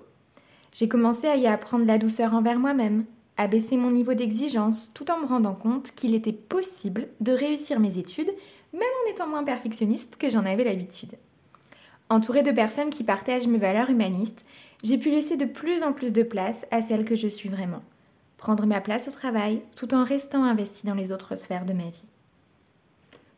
J'ai 0.73 0.89
commencé 0.89 1.27
à 1.27 1.37
y 1.37 1.47
apprendre 1.47 1.85
la 1.85 1.99
douceur 1.99 2.35
envers 2.35 2.59
moi-même, 2.59 3.05
à 3.37 3.47
baisser 3.47 3.77
mon 3.77 3.91
niveau 3.91 4.15
d'exigence 4.15 4.93
tout 4.95 5.11
en 5.11 5.21
me 5.21 5.27
rendant 5.27 5.55
compte 5.55 5.93
qu'il 5.95 6.15
était 6.15 6.33
possible 6.33 7.09
de 7.21 7.33
réussir 7.33 7.81
mes 7.81 7.99
études 7.99 8.33
même 8.73 8.83
en 9.05 9.11
étant 9.11 9.29
moins 9.29 9.45
perfectionniste 9.45 10.17
que 10.17 10.31
j'en 10.31 10.47
avais 10.47 10.65
l'habitude. 10.65 11.13
Entourée 12.09 12.43
de 12.43 12.51
personnes 12.51 12.91
qui 12.91 13.05
partagent 13.05 13.47
mes 13.47 13.59
valeurs 13.59 13.91
humanistes, 13.91 14.45
j'ai 14.83 14.99
pu 14.99 15.11
laisser 15.11 15.37
de 15.37 15.45
plus 15.45 15.83
en 15.83 15.93
plus 15.93 16.13
de 16.13 16.23
place 16.23 16.67
à 16.71 16.83
celle 16.83 17.05
que 17.05 17.17
je 17.17 17.29
suis 17.29 17.49
vraiment. 17.49 17.83
Prendre 18.39 18.67
ma 18.67 18.81
place 18.81 19.09
au 19.09 19.13
travail 19.13 19.63
tout 19.77 19.95
en 19.95 20.05
restant 20.05 20.43
investie 20.43 20.87
dans 20.87 20.95
les 20.95 21.13
autres 21.13 21.37
sphères 21.37 21.65
de 21.65 21.73
ma 21.73 21.85
vie. 21.85 22.07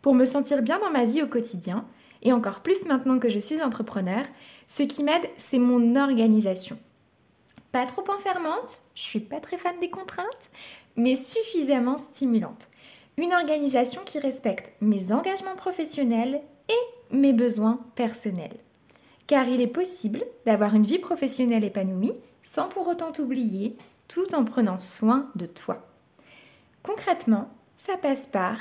Pour 0.02 0.14
me 0.14 0.24
sentir 0.24 0.62
bien 0.62 0.78
dans 0.78 0.90
ma 0.90 1.04
vie 1.04 1.22
au 1.22 1.26
quotidien, 1.26 1.84
et 2.22 2.32
encore 2.32 2.60
plus 2.60 2.86
maintenant 2.86 3.18
que 3.18 3.28
je 3.28 3.38
suis 3.38 3.62
entrepreneur, 3.62 4.24
ce 4.66 4.82
qui 4.82 5.04
m'aide, 5.04 5.28
c'est 5.36 5.58
mon 5.58 5.94
organisation. 5.96 6.78
Pas 7.74 7.86
trop 7.86 8.04
enfermante, 8.08 8.82
je 8.94 9.02
suis 9.02 9.18
pas 9.18 9.40
très 9.40 9.58
fan 9.58 9.80
des 9.80 9.90
contraintes, 9.90 10.50
mais 10.94 11.16
suffisamment 11.16 11.98
stimulante. 11.98 12.68
Une 13.16 13.34
organisation 13.34 14.02
qui 14.04 14.20
respecte 14.20 14.72
mes 14.80 15.10
engagements 15.10 15.56
professionnels 15.56 16.40
et 16.68 17.16
mes 17.16 17.32
besoins 17.32 17.80
personnels. 17.96 18.60
Car 19.26 19.48
il 19.48 19.60
est 19.60 19.66
possible 19.66 20.22
d'avoir 20.46 20.76
une 20.76 20.86
vie 20.86 21.00
professionnelle 21.00 21.64
épanouie 21.64 22.14
sans 22.44 22.68
pour 22.68 22.86
autant 22.86 23.10
t'oublier, 23.10 23.76
tout 24.06 24.36
en 24.36 24.44
prenant 24.44 24.78
soin 24.78 25.28
de 25.34 25.46
toi. 25.46 25.84
Concrètement, 26.84 27.48
ça 27.74 27.96
passe 27.96 28.28
par 28.28 28.58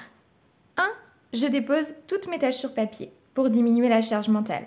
1. 0.78 0.90
Je 1.34 1.46
dépose 1.46 1.94
toutes 2.08 2.28
mes 2.28 2.40
tâches 2.40 2.58
sur 2.58 2.74
papier 2.74 3.12
pour 3.36 3.52
diminuer 3.52 3.90
la 3.90 4.02
charge 4.02 4.30
mentale. 4.30 4.66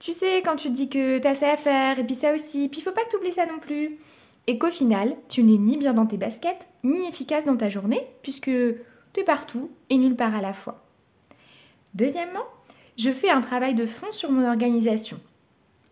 Tu 0.00 0.12
sais, 0.12 0.42
quand 0.44 0.56
tu 0.56 0.68
te 0.68 0.74
dis 0.74 0.88
que 0.88 1.18
t'as 1.18 1.34
ça 1.34 1.52
à 1.52 1.56
faire, 1.56 1.98
et 1.98 2.04
puis 2.04 2.14
ça 2.14 2.32
aussi, 2.32 2.68
puis 2.68 2.80
faut 2.80 2.92
pas 2.92 3.04
que 3.04 3.10
tu 3.10 3.16
oublies 3.16 3.32
ça 3.32 3.46
non 3.46 3.58
plus. 3.58 3.98
Et 4.46 4.58
qu'au 4.58 4.70
final, 4.70 5.16
tu 5.28 5.42
n'es 5.42 5.58
ni 5.58 5.76
bien 5.76 5.92
dans 5.92 6.06
tes 6.06 6.16
baskets, 6.16 6.66
ni 6.84 7.06
efficace 7.08 7.44
dans 7.44 7.56
ta 7.56 7.68
journée, 7.68 8.06
puisque 8.22 8.44
tu 8.44 9.20
es 9.20 9.24
partout 9.24 9.70
et 9.90 9.98
nulle 9.98 10.16
part 10.16 10.34
à 10.34 10.40
la 10.40 10.52
fois. 10.52 10.84
Deuxièmement, 11.94 12.44
je 12.96 13.12
fais 13.12 13.30
un 13.30 13.40
travail 13.40 13.74
de 13.74 13.86
fond 13.86 14.10
sur 14.12 14.30
mon 14.30 14.48
organisation. 14.48 15.18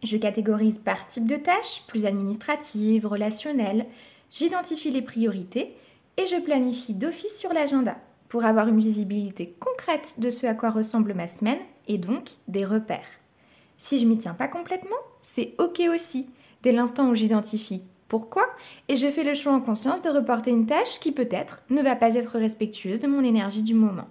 Je 0.03 0.17
catégorise 0.17 0.79
par 0.79 1.09
type 1.09 1.27
de 1.27 1.37
tâches, 1.37 1.83
plus 1.89 2.05
administratives, 2.05 3.07
relationnelles, 3.07 3.87
j'identifie 4.31 4.91
les 4.91 5.03
priorités 5.03 5.75
et 6.17 6.27
je 6.27 6.41
planifie 6.41 6.95
d'office 6.95 7.37
sur 7.37 7.53
l'agenda 7.53 7.97
pour 8.29 8.45
avoir 8.45 8.69
une 8.69 8.81
visibilité 8.81 9.55
concrète 9.59 10.15
de 10.19 10.31
ce 10.31 10.47
à 10.47 10.55
quoi 10.55 10.71
ressemble 10.71 11.15
ma 11.15 11.27
semaine 11.27 11.61
et 11.89 11.99
donc 11.99 12.31
des 12.49 12.65
repères. 12.65 13.07
Si 13.79 13.99
je 13.99 14.07
m'y 14.07 14.19
tiens 14.19 14.35
pas 14.35 14.49
complètement, 14.49 14.97
c'est 15.21 15.55
ok 15.59 15.83
aussi, 15.95 16.29
dès 16.63 16.73
l'instant 16.73 17.11
où 17.11 17.15
j'identifie 17.15 17.83
pourquoi 18.09 18.47
et 18.89 18.97
je 18.97 19.11
fais 19.11 19.25
le 19.25 19.35
choix 19.35 19.53
en 19.53 19.61
conscience 19.61 20.01
de 20.01 20.11
reporter 20.11 20.51
une 20.51 20.67
tâche 20.67 21.01
qui 21.01 21.13
peut-être 21.13 21.63
ne 21.71 21.83
va 21.83 21.97
pas 21.97 22.15
être 22.15 22.39
respectueuse 22.39 23.01
de 23.01 23.09
mon 23.09 23.25
énergie 23.25 23.63
du 23.63 23.75
moment. 23.75 24.07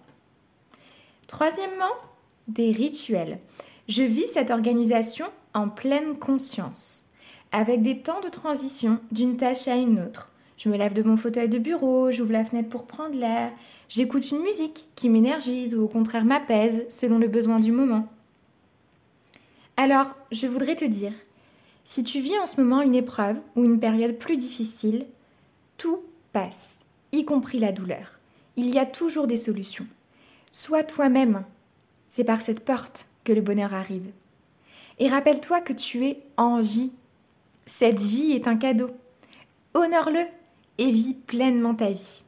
Troisièmement, 1.28 1.94
des 2.48 2.72
rituels. 2.72 3.40
Je 3.88 4.04
vis 4.04 4.28
cette 4.28 4.52
organisation 4.52 5.26
en 5.54 5.70
pleine 5.70 6.18
conscience, 6.18 7.06
avec 7.52 7.82
des 7.82 8.00
temps 8.00 8.22
de 8.22 8.30
transition 8.30 9.00
d'une 9.12 9.38
tâche 9.38 9.68
à 9.68 9.76
une 9.76 10.00
autre. 10.00 10.32
Je 10.58 10.70
me 10.70 10.78
lève 10.78 10.94
de 10.94 11.04
mon 11.04 11.18
fauteuil 11.18 11.50
de 11.50 11.58
bureau, 11.58 12.12
j'ouvre 12.12 12.32
la 12.32 12.46
fenêtre 12.46 12.70
pour 12.70 12.86
prendre 12.86 13.16
l'air, 13.16 13.52
j'écoute 13.90 14.30
une 14.32 14.42
musique 14.42 14.88
qui 14.96 15.10
m'énergise 15.10 15.76
ou 15.76 15.84
au 15.84 15.88
contraire 15.88 16.26
m'apaise 16.26 16.86
selon 16.90 17.18
le 17.18 17.28
besoin 17.28 17.60
du 17.60 17.72
moment. 17.72 18.08
Alors, 19.78 20.16
je 20.32 20.48
voudrais 20.48 20.76
te 20.76 20.86
dire, 20.86 21.14
si 21.84 22.04
tu 22.04 22.22
vis 22.22 22.38
en 22.40 22.46
ce 22.46 22.62
moment 22.62 22.82
une 22.82 22.96
épreuve 22.96 23.38
ou 23.56 23.66
une 23.66 23.80
période 23.80 24.18
plus 24.18 24.38
difficile, 24.38 25.06
tout 25.78 26.00
passe, 26.32 26.80
y 27.12 27.26
compris 27.26 27.60
la 27.60 27.72
douleur. 27.72 28.20
Il 28.56 28.74
y 28.74 28.80
a 28.80 28.86
toujours 28.86 29.28
des 29.28 29.38
solutions. 29.38 29.86
Sois 30.50 30.84
toi-même. 30.84 31.44
C'est 32.08 32.24
par 32.24 32.42
cette 32.42 32.64
porte 32.64 33.08
que 33.26 33.34
le 33.34 33.42
bonheur 33.42 33.74
arrive. 33.74 34.10
Et 35.00 35.10
rappelle-toi 35.10 35.60
que 35.60 35.74
tu 35.74 36.06
es 36.06 36.22
en 36.38 36.62
vie. 36.62 36.94
Cette 37.66 38.00
vie 38.00 38.32
est 38.32 38.48
un 38.48 38.56
cadeau. 38.56 38.92
Honore-le 39.74 40.26
et 40.78 40.92
vis 40.92 41.14
pleinement 41.14 41.76
ta 41.76 41.90
vie. 41.90 42.24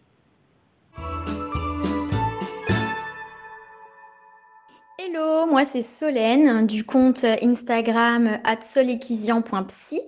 Moi 5.50 5.66
c'est 5.66 5.82
Solène 5.82 6.68
du 6.68 6.84
compte 6.84 7.26
Instagram 7.42 8.40
@solekizian.psy. 8.62 10.02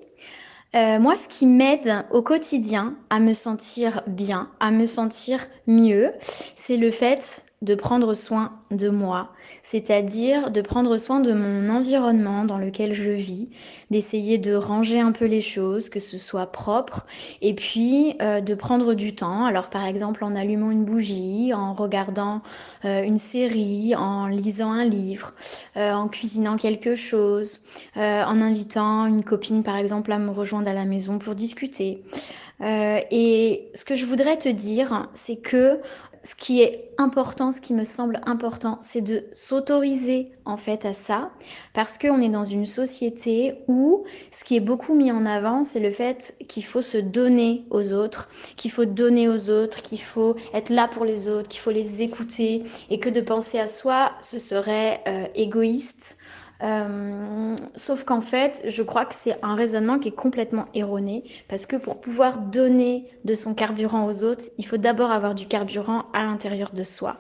Euh, 0.76 1.00
moi, 1.00 1.15
ce 1.15 1.28
qui 1.28 1.48
m'aide 1.48 2.06
au 2.12 2.22
quotidien 2.22 2.95
à 3.10 3.19
me 3.19 3.34
sentir 3.34 4.04
bien, 4.06 4.52
à 4.60 4.69
me 4.69 4.86
sentir 4.86 5.48
mieux, 5.65 6.12
c'est 6.56 6.78
le 6.78 6.91
fait 6.91 7.43
de 7.62 7.76
prendre 7.76 8.13
soin 8.13 8.54
de 8.72 8.88
moi, 8.89 9.34
c'est-à-dire 9.63 10.50
de 10.50 10.62
prendre 10.62 10.98
soin 10.98 11.19
de 11.19 11.34
mon 11.34 11.69
environnement 11.69 12.45
dans 12.45 12.58
lequel 12.58 12.93
je 12.93 13.12
vis, 13.12 13.50
d'essayer 13.91 14.38
de 14.38 14.56
ranger 14.56 15.02
un 15.02 15.12
peu 15.12 15.26
les 15.26 15.41
choses, 15.41 15.89
que 15.89 16.00
ce 16.00 16.17
soit 16.17 16.45
propre, 16.54 17.06
et 17.41 17.54
puis 17.54 18.15
euh, 18.22 18.39
de 18.39 18.56
prendre 18.56 18.93
du 18.93 19.13
temps. 19.13 19.43
Alors 19.43 19.69
par 19.69 19.86
exemple 19.86 20.24
en 20.24 20.36
allumant 20.36 20.72
une 20.72 20.86
bougie, 20.86 21.54
en 21.54 21.74
regardant 21.74 22.41
euh, 22.86 23.04
une 23.04 23.19
série, 23.19 23.93
en 23.93 24.28
lisant 24.28 24.72
un 24.72 24.86
livre, 24.86 25.34
euh, 25.76 25.91
en 25.91 26.08
cuisinant 26.08 26.56
quelque 26.56 26.95
chose, 26.95 27.65
en 27.98 28.41
invitant 28.41 29.06
une 29.06 29.24
copine 29.24 29.63
par 29.63 29.76
exemple 29.76 30.13
à 30.13 30.19
me 30.19 30.32
rejoindre 30.32 30.69
à 30.69 30.74
la 30.74 30.86
maison 30.86 31.19
pour 31.19 31.36
discuter. 31.36 32.04
et 32.62 33.69
ce 33.74 33.84
que 33.86 33.95
je 33.95 34.06
voudrais 34.06 34.38
te 34.38 34.50
dire, 34.50 35.10
c'est 35.13 35.38
que 35.38 35.80
ce 36.23 36.36
qui 36.36 36.62
est 36.62 36.91
important, 36.97 37.51
ce 37.51 37.62
qui 37.62 37.73
me 37.73 37.84
semble 37.84 38.19
important, 38.25 38.77
c'est 38.82 39.01
de 39.01 39.25
s'autoriser 39.34 40.32
en 40.45 40.58
fait 40.58 40.86
à 40.86 40.93
ça, 40.93 41.32
parce 41.73 41.97
qu'on 41.97 42.21
est 42.21 42.29
dans 42.29 42.45
une 42.45 42.65
société 42.65 43.55
où 43.67 44.03
ce 44.32 44.43
qui 44.43 44.55
est 44.55 44.62
beaucoup 44.62 44.95
mis 44.95 45.12
en 45.12 45.25
avant, 45.25 45.63
c'est 45.63 45.79
le 45.79 45.91
fait 45.91 46.36
qu'il 46.47 46.65
faut 46.65 46.82
se 46.82 46.97
donner 46.97 47.65
aux 47.69 47.93
autres, 47.93 48.29
qu'il 48.58 48.71
faut 48.71 48.86
donner 48.86 49.29
aux 49.29 49.49
autres, 49.49 49.82
qu'il 49.82 50.01
faut 50.01 50.36
être 50.53 50.69
là 50.69 50.88
pour 50.88 51.05
les 51.05 51.29
autres, 51.29 51.49
qu'il 51.49 51.62
faut 51.62 51.71
les 51.71 52.01
écouter, 52.01 52.63
et 52.89 52.99
que 52.99 53.10
de 53.10 53.21
penser 53.21 53.60
à 53.60 53.67
soi, 53.67 54.12
ce 54.21 54.39
serait 54.39 55.01
euh, 55.08 55.25
égoïste 55.36 56.17
euh, 56.62 57.56
sauf 57.76 58.04
qu'en 58.04 58.22
fait, 58.22 58.62
je 58.67 58.84
crois 58.84 59.06
que 59.06 59.15
c'est 59.15 59.38
un 59.43 59.56
raisonnement 59.56 60.00
qui 60.00 60.10
est 60.10 60.15
complètement 60.15 60.65
erroné 60.74 61.24
parce 61.48 61.65
que 61.65 61.78
pour 61.78 62.02
pouvoir 62.02 62.39
donner 62.39 63.06
de 63.24 63.34
son 63.34 63.54
carburant 63.54 64.06
aux 64.08 64.24
autres, 64.24 64.45
il 64.58 64.65
faut 64.65 64.78
d'abord 64.78 65.12
avoir 65.12 65.36
du 65.36 65.48
carburant 65.48 66.06
à 66.13 66.24
l'intérieur 66.24 66.72
de 66.72 66.84
soi. 66.84 67.17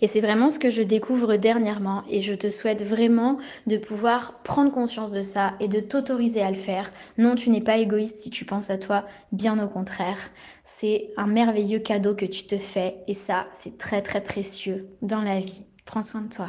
Et 0.00 0.06
c'est 0.06 0.20
vraiment 0.20 0.50
ce 0.50 0.58
que 0.58 0.70
je 0.70 0.82
découvre 0.82 1.36
dernièrement 1.36 2.02
et 2.10 2.20
je 2.20 2.34
te 2.34 2.50
souhaite 2.50 2.82
vraiment 2.82 3.38
de 3.66 3.76
pouvoir 3.76 4.42
prendre 4.42 4.72
conscience 4.72 5.12
de 5.12 5.22
ça 5.22 5.52
et 5.60 5.68
de 5.68 5.80
t'autoriser 5.80 6.42
à 6.42 6.50
le 6.50 6.56
faire. 6.56 6.92
Non, 7.16 7.36
tu 7.36 7.50
n'es 7.50 7.60
pas 7.60 7.76
égoïste 7.76 8.18
si 8.18 8.30
tu 8.30 8.44
penses 8.44 8.70
à 8.70 8.78
toi, 8.78 9.04
bien 9.30 9.62
au 9.62 9.68
contraire. 9.68 10.18
C'est 10.64 11.10
un 11.16 11.26
merveilleux 11.26 11.78
cadeau 11.78 12.14
que 12.14 12.26
tu 12.26 12.44
te 12.44 12.58
fais 12.58 12.96
et 13.06 13.14
ça, 13.14 13.46
c'est 13.52 13.78
très 13.78 14.02
très 14.02 14.22
précieux 14.22 14.88
dans 15.00 15.22
la 15.22 15.38
vie. 15.38 15.64
Prends 15.84 16.02
soin 16.02 16.22
de 16.22 16.34
toi. 16.34 16.48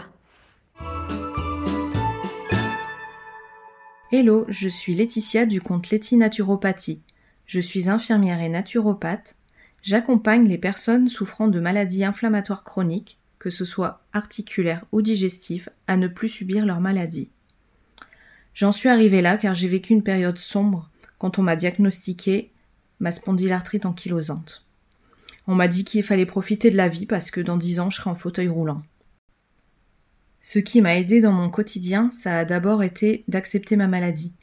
Hello, 4.15 4.45
je 4.47 4.69
suis 4.69 4.93
Laetitia 4.93 5.47
du 5.47 5.59
compte 5.59 5.89
Letty 5.89 6.17
Naturopathie. 6.17 7.01
Je 7.47 7.59
suis 7.59 7.89
infirmière 7.89 8.41
et 8.41 8.47
naturopathe. 8.47 9.37
J'accompagne 9.81 10.47
les 10.47 10.59
personnes 10.59 11.09
souffrant 11.09 11.47
de 11.47 11.59
maladies 11.59 12.03
inflammatoires 12.03 12.63
chroniques, 12.63 13.17
que 13.39 13.49
ce 13.49 13.65
soit 13.65 14.03
articulaires 14.13 14.85
ou 14.91 15.01
digestives, 15.01 15.71
à 15.87 15.97
ne 15.97 16.07
plus 16.07 16.29
subir 16.29 16.63
leur 16.63 16.79
maladie. 16.79 17.31
J'en 18.53 18.71
suis 18.71 18.87
arrivée 18.87 19.23
là 19.23 19.35
car 19.35 19.55
j'ai 19.55 19.67
vécu 19.67 19.93
une 19.93 20.03
période 20.03 20.37
sombre 20.37 20.91
quand 21.17 21.39
on 21.39 21.41
m'a 21.41 21.55
diagnostiqué 21.55 22.51
ma 22.99 23.11
spondylarthrite 23.11 23.87
ankylosante. 23.87 24.67
On 25.47 25.55
m'a 25.55 25.67
dit 25.67 25.85
qu'il 25.85 26.03
fallait 26.03 26.27
profiter 26.27 26.69
de 26.69 26.77
la 26.77 26.87
vie 26.87 27.07
parce 27.07 27.31
que 27.31 27.41
dans 27.41 27.57
dix 27.57 27.79
ans 27.79 27.89
je 27.89 27.97
serai 27.97 28.11
en 28.11 28.15
fauteuil 28.15 28.47
roulant. 28.47 28.83
Ce 30.45 30.59
qui 30.59 30.81
m'a 30.81 30.97
aidé 30.97 31.21
dans 31.21 31.31
mon 31.31 31.49
quotidien, 31.49 32.09
ça 32.09 32.37
a 32.37 32.43
d'abord 32.43 32.83
été 32.83 33.23
d'accepter 33.29 33.77
ma 33.77 33.87
maladie, 33.87 34.35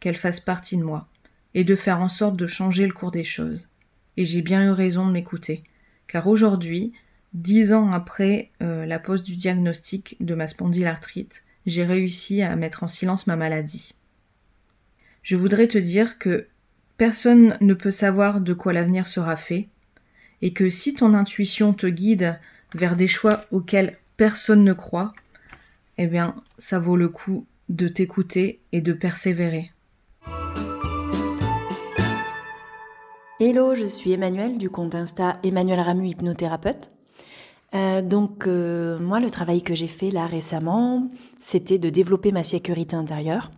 qu'elle 0.00 0.16
fasse 0.16 0.40
partie 0.40 0.76
de 0.76 0.82
moi, 0.82 1.06
et 1.54 1.62
de 1.62 1.76
faire 1.76 2.00
en 2.00 2.08
sorte 2.08 2.34
de 2.34 2.48
changer 2.48 2.88
le 2.88 2.92
cours 2.92 3.12
des 3.12 3.22
choses. 3.22 3.70
Et 4.16 4.24
j'ai 4.24 4.42
bien 4.42 4.66
eu 4.66 4.70
raison 4.70 5.06
de 5.06 5.12
m'écouter, 5.12 5.62
car 6.08 6.26
aujourd'hui, 6.26 6.92
dix 7.34 7.72
ans 7.72 7.92
après 7.92 8.50
euh, 8.62 8.84
la 8.84 8.98
pose 8.98 9.22
du 9.22 9.36
diagnostic 9.36 10.16
de 10.18 10.34
ma 10.34 10.48
spondylarthrite, 10.48 11.44
j'ai 11.66 11.84
réussi 11.84 12.42
à 12.42 12.56
mettre 12.56 12.82
en 12.82 12.88
silence 12.88 13.28
ma 13.28 13.36
maladie. 13.36 13.94
Je 15.22 15.36
voudrais 15.36 15.68
te 15.68 15.78
dire 15.78 16.18
que 16.18 16.48
personne 16.96 17.56
ne 17.60 17.74
peut 17.74 17.92
savoir 17.92 18.40
de 18.40 18.54
quoi 18.54 18.72
l'avenir 18.72 19.06
sera 19.06 19.36
fait, 19.36 19.68
et 20.42 20.52
que 20.52 20.68
si 20.68 20.94
ton 20.94 21.14
intuition 21.14 21.72
te 21.72 21.86
guide 21.86 22.40
vers 22.74 22.96
des 22.96 23.06
choix 23.08 23.42
auxquels 23.52 23.96
personne 24.16 24.64
ne 24.64 24.72
croit, 24.72 25.14
eh 25.98 26.06
bien, 26.06 26.34
ça 26.58 26.78
vaut 26.78 26.96
le 26.96 27.08
coup 27.08 27.46
de 27.68 27.88
t'écouter 27.88 28.60
et 28.72 28.80
de 28.80 28.92
persévérer. 28.92 29.72
Hello, 33.40 33.74
je 33.74 33.84
suis 33.84 34.12
Emmanuel 34.12 34.58
du 34.58 34.70
compte 34.70 34.94
Insta 34.94 35.38
Emmanuel 35.42 35.80
Ramu 35.80 36.08
hypnothérapeute. 36.08 36.90
Euh, 37.74 38.02
donc 38.02 38.46
euh, 38.46 39.00
moi 39.00 39.18
le 39.18 39.28
travail 39.28 39.62
que 39.62 39.74
j'ai 39.74 39.88
fait 39.88 40.10
là 40.10 40.26
récemment, 40.26 41.10
c'était 41.38 41.78
de 41.78 41.90
développer 41.90 42.30
ma 42.30 42.44
sécurité 42.44 42.94
intérieure 42.94 43.50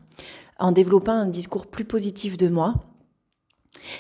en 0.59 0.72
développant 0.72 1.12
un 1.12 1.27
discours 1.27 1.66
plus 1.66 1.85
positif 1.85 2.38
de 2.38 2.49
moi. 2.49 2.75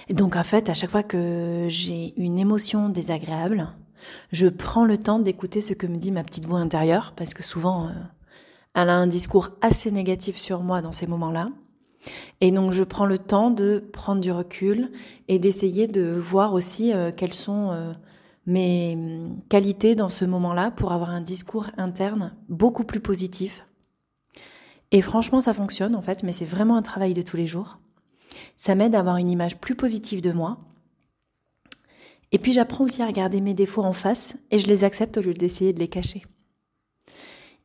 Et 0.08 0.14
donc 0.14 0.36
en 0.36 0.44
fait, 0.44 0.70
à 0.70 0.74
chaque 0.74 0.90
fois 0.90 1.02
que 1.02 1.66
j'ai 1.68 2.14
une 2.16 2.38
émotion 2.38 2.88
désagréable, 2.88 3.68
je 4.32 4.46
prends 4.48 4.84
le 4.84 4.96
temps 4.96 5.18
d'écouter 5.18 5.60
ce 5.60 5.74
que 5.74 5.86
me 5.86 5.96
dit 5.96 6.10
ma 6.10 6.24
petite 6.24 6.46
voix 6.46 6.60
intérieure 6.60 7.12
parce 7.16 7.34
que 7.34 7.42
souvent 7.42 7.88
euh, 7.88 7.92
elle 8.76 8.90
a 8.90 8.96
un 8.96 9.06
discours 9.06 9.50
assez 9.62 9.90
négatif 9.90 10.36
sur 10.36 10.60
moi 10.60 10.82
dans 10.82 10.92
ces 10.92 11.06
moments-là. 11.06 11.48
Et 12.42 12.50
donc 12.50 12.72
je 12.72 12.84
prends 12.84 13.06
le 13.06 13.16
temps 13.16 13.50
de 13.50 13.82
prendre 13.92 14.20
du 14.20 14.30
recul 14.30 14.92
et 15.28 15.38
d'essayer 15.38 15.88
de 15.88 16.12
voir 16.12 16.52
aussi 16.52 16.92
euh, 16.92 17.10
quelles 17.10 17.34
sont 17.34 17.70
euh, 17.72 17.92
mes 18.44 18.96
qualités 19.48 19.94
dans 19.94 20.10
ce 20.10 20.26
moment-là 20.26 20.70
pour 20.70 20.92
avoir 20.92 21.10
un 21.10 21.22
discours 21.22 21.70
interne 21.78 22.34
beaucoup 22.50 22.84
plus 22.84 23.00
positif. 23.00 23.66
Et 24.92 25.00
franchement, 25.00 25.40
ça 25.40 25.54
fonctionne 25.54 25.96
en 25.96 26.02
fait, 26.02 26.22
mais 26.22 26.32
c'est 26.32 26.44
vraiment 26.44 26.76
un 26.76 26.82
travail 26.82 27.14
de 27.14 27.22
tous 27.22 27.38
les 27.38 27.46
jours. 27.46 27.78
Ça 28.58 28.74
m'aide 28.74 28.94
à 28.94 29.00
avoir 29.00 29.16
une 29.16 29.30
image 29.30 29.56
plus 29.56 29.74
positive 29.74 30.20
de 30.20 30.32
moi. 30.32 30.58
Et 32.30 32.38
puis 32.38 32.52
j'apprends 32.52 32.84
aussi 32.84 33.00
à 33.00 33.06
regarder 33.06 33.40
mes 33.40 33.54
défauts 33.54 33.84
en 33.84 33.94
face 33.94 34.36
et 34.50 34.58
je 34.58 34.66
les 34.66 34.84
accepte 34.84 35.16
au 35.16 35.22
lieu 35.22 35.32
d'essayer 35.32 35.72
de 35.72 35.78
les 35.78 35.88
cacher. 35.88 36.24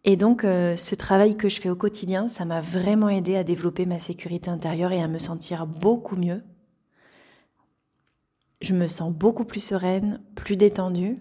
Et 0.04 0.16
donc, 0.16 0.44
euh, 0.44 0.76
ce 0.76 0.96
travail 0.96 1.38
que 1.38 1.48
je 1.48 1.60
fais 1.60 1.70
au 1.70 1.76
quotidien, 1.76 2.28
ça 2.28 2.46
m'a 2.46 2.60
vraiment 2.60 3.10
aidé 3.10 3.36
à 3.36 3.44
développer 3.44 3.86
ma 3.86 4.00
sécurité 4.00 4.50
intérieure 4.50 4.92
et 4.92 5.02
à 5.02 5.08
me 5.08 5.20
sentir 5.20 5.68
beaucoup 5.68 6.16
mieux. 6.16 6.42
Je 8.62 8.74
me 8.74 8.88
sens 8.88 9.14
beaucoup 9.14 9.46
plus 9.46 9.64
sereine, 9.64 10.22
plus 10.36 10.58
détendue, 10.58 11.18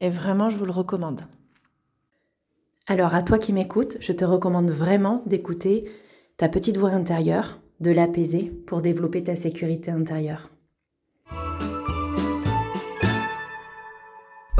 et 0.00 0.10
vraiment, 0.10 0.48
je 0.48 0.56
vous 0.56 0.64
le 0.64 0.72
recommande. 0.72 1.22
Alors, 2.88 3.14
à 3.14 3.22
toi 3.22 3.38
qui 3.38 3.52
m'écoutes, 3.52 3.98
je 4.00 4.12
te 4.12 4.24
recommande 4.24 4.70
vraiment 4.70 5.22
d'écouter 5.26 5.88
ta 6.36 6.48
petite 6.48 6.78
voix 6.78 6.90
intérieure, 6.90 7.60
de 7.78 7.92
l'apaiser 7.92 8.50
pour 8.66 8.82
développer 8.82 9.22
ta 9.22 9.36
sécurité 9.36 9.92
intérieure. 9.92 10.50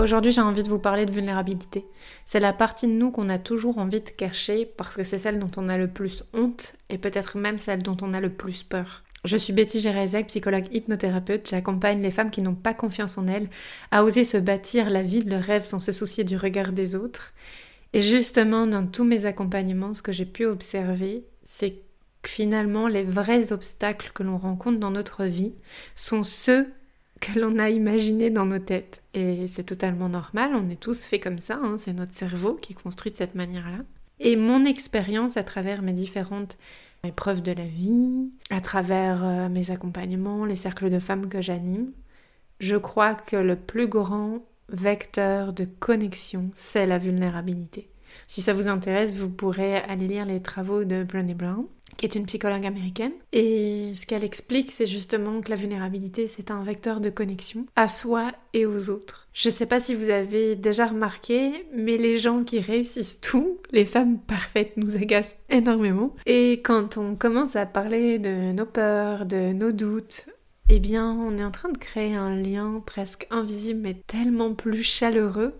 Aujourd'hui, 0.03 0.33
j'ai 0.33 0.41
envie 0.41 0.65
de 0.65 0.69
vous 0.69 0.81
parler 0.81 1.07
de 1.07 1.13
vulnérabilité. 1.13 1.87
C'est 2.27 2.41
la 2.41 2.53
partie 2.53 2.89
de 2.89 2.93
nous 2.93 3.13
qu'on 3.13 3.29
a 3.29 3.39
toujours 3.39 3.79
envie 3.79 4.01
de 4.01 4.11
cacher 4.11 4.67
parce 4.67 4.97
que 4.97 5.05
c'est 5.05 5.17
celle 5.17 5.39
dont 5.39 5.51
on 5.57 5.69
a 5.69 5.79
le 5.79 5.87
plus 5.87 6.25
honte 6.35 6.75
et 6.91 6.99
peut-être 6.99 7.39
même 7.39 7.61
celle 7.61 7.85
dont 7.85 7.97
on 8.03 8.13
a 8.13 8.19
le 8.19 8.33
plus 8.33 8.65
peur. 8.65 9.05
Je 9.25 9.37
suis 9.37 9.53
Betty 9.53 9.81
Gérezek, 9.81 10.27
psychologue 10.27 10.67
hypnothérapeute. 10.73 11.49
J'accompagne 11.49 12.03
les 12.03 12.11
femmes 12.11 12.33
qui 12.33 12.43
n'ont 12.43 12.57
pas 12.57 12.75
confiance 12.75 13.17
en 13.17 13.29
elles 13.29 13.49
à 13.93 14.03
oser 14.03 14.25
se 14.25 14.39
bâtir 14.39 14.91
la 14.91 15.05
vie 15.05 15.21
de 15.21 15.31
leur 15.31 15.43
rêve 15.43 15.63
sans 15.63 15.79
se 15.79 15.93
soucier 15.93 16.25
du 16.25 16.37
regard 16.37 16.73
des 16.73 16.97
autres. 16.97 17.33
Et 17.93 18.01
justement, 18.01 18.67
dans 18.67 18.89
tous 18.89 19.05
mes 19.05 19.25
accompagnements, 19.25 19.95
ce 19.95 20.03
que 20.03 20.11
j'ai 20.11 20.27
pu 20.27 20.47
observer, 20.47 21.23
c'est 21.45 21.75
que 22.23 22.29
finalement, 22.29 22.89
les 22.89 23.05
vrais 23.05 23.53
obstacles 23.53 24.11
que 24.13 24.25
l'on 24.25 24.37
rencontre 24.37 24.81
dans 24.81 24.91
notre 24.91 25.27
vie 25.27 25.53
sont 25.95 26.25
ceux 26.25 26.67
que 27.23 27.39
l'on 27.39 27.59
a 27.59 27.71
imaginé 27.71 28.31
dans 28.31 28.45
nos 28.45 28.59
têtes. 28.59 29.03
Et 29.15 29.47
c'est 29.47 29.65
totalement 29.65 30.09
normal, 30.09 30.53
on 30.55 30.69
est 30.69 30.81
tous 30.81 31.07
faits 31.07 31.23
comme 31.23 31.39
ça, 31.39 31.59
hein. 31.63 31.77
c'est 31.79 31.93
notre 31.93 32.15
cerveau 32.15 32.55
qui 32.55 32.75
construit 32.75 33.13
de 33.13 33.17
cette 33.17 33.35
manière-là. 33.35 33.85
Et 34.21 34.37
mon 34.37 34.65
expérience 34.65 35.37
à 35.37 35.45
travers 35.45 35.83
mes 35.83 35.93
différentes 35.93 36.59
épreuves 37.05 37.43
de 37.43 37.53
la 37.53 37.65
vie, 37.65 38.31
à 38.51 38.61
travers 38.61 39.25
euh, 39.25 39.49
mes 39.49 39.71
accompagnements, 39.71 40.45
les 40.45 40.57
cercles 40.57 40.91
de 40.91 40.99
femmes 40.99 41.29
que 41.29 41.41
j'anime, 41.41 41.93
je 42.61 42.77
crois 42.77 43.15
que 43.15 43.37
le 43.37 43.57
plus 43.57 43.89
grand 43.89 44.45
vecteur 44.69 45.53
de 45.53 45.65
connexion, 45.65 46.51
c'est 46.55 46.87
la 46.87 46.99
vulnérabilité. 46.99 47.92
Si 48.27 48.43
ça 48.43 48.53
vous 48.53 48.69
intéresse, 48.69 49.17
vous 49.17 49.31
pourrez 49.31 49.77
aller 49.77 50.09
lire 50.09 50.27
les 50.27 50.41
travaux 50.41 50.85
de 50.85 51.05
Brené 51.05 51.35
Brown 51.35 51.67
qui 51.97 52.07
est 52.07 52.15
une 52.15 52.27
psychologue 52.27 52.67
américaine. 52.67 53.13
Et 53.33 53.93
ce 53.95 54.07
qu'elle 54.07 54.25
explique, 54.25 54.73
c'est 54.73 54.87
justement 54.87 55.41
que 55.41 55.51
la 55.51 55.57
vulnérabilité, 55.57 56.27
c'est 56.27 56.51
un 56.51 56.63
vecteur 56.63 57.01
de 57.01 57.11
connexion 57.11 57.67
à 57.77 57.89
soi 57.89 58.33
et 58.55 58.67
aux 58.67 58.91
autres. 58.91 59.29
Je 59.33 59.49
ne 59.49 59.55
sais 59.55 59.67
pas 59.67 59.81
si 59.81 59.95
vous 59.95 60.11
avez 60.11 60.57
déjà 60.57 60.87
remarqué, 60.87 61.67
mais 61.75 61.97
les 61.97 62.19
gens 62.19 62.45
qui 62.45 62.61
réussissent 62.61 63.21
tout, 63.21 63.59
les 63.71 63.85
femmes 63.85 64.19
parfaites, 64.19 64.77
nous 64.77 64.97
agacent 64.97 65.37
énormément. 65.49 66.15
Et 66.27 66.61
quand 66.65 66.97
on 66.97 67.15
commence 67.15 67.57
à 67.57 67.67
parler 67.67 68.19
de 68.19 68.53
nos 68.53 68.67
peurs, 68.67 69.27
de 69.27 69.53
nos 69.53 69.73
doutes, 69.73 70.27
eh 70.69 70.81
bien, 70.81 71.13
on 71.13 71.37
est 71.37 71.45
en 71.45 71.51
train 71.51 71.69
de 71.69 71.79
créer 71.79 72.15
un 72.15 72.35
lien 72.35 72.83
presque 72.87 73.27
invisible, 73.31 73.81
mais 73.81 73.95
tellement 74.07 74.55
plus 74.55 74.83
chaleureux. 74.83 75.53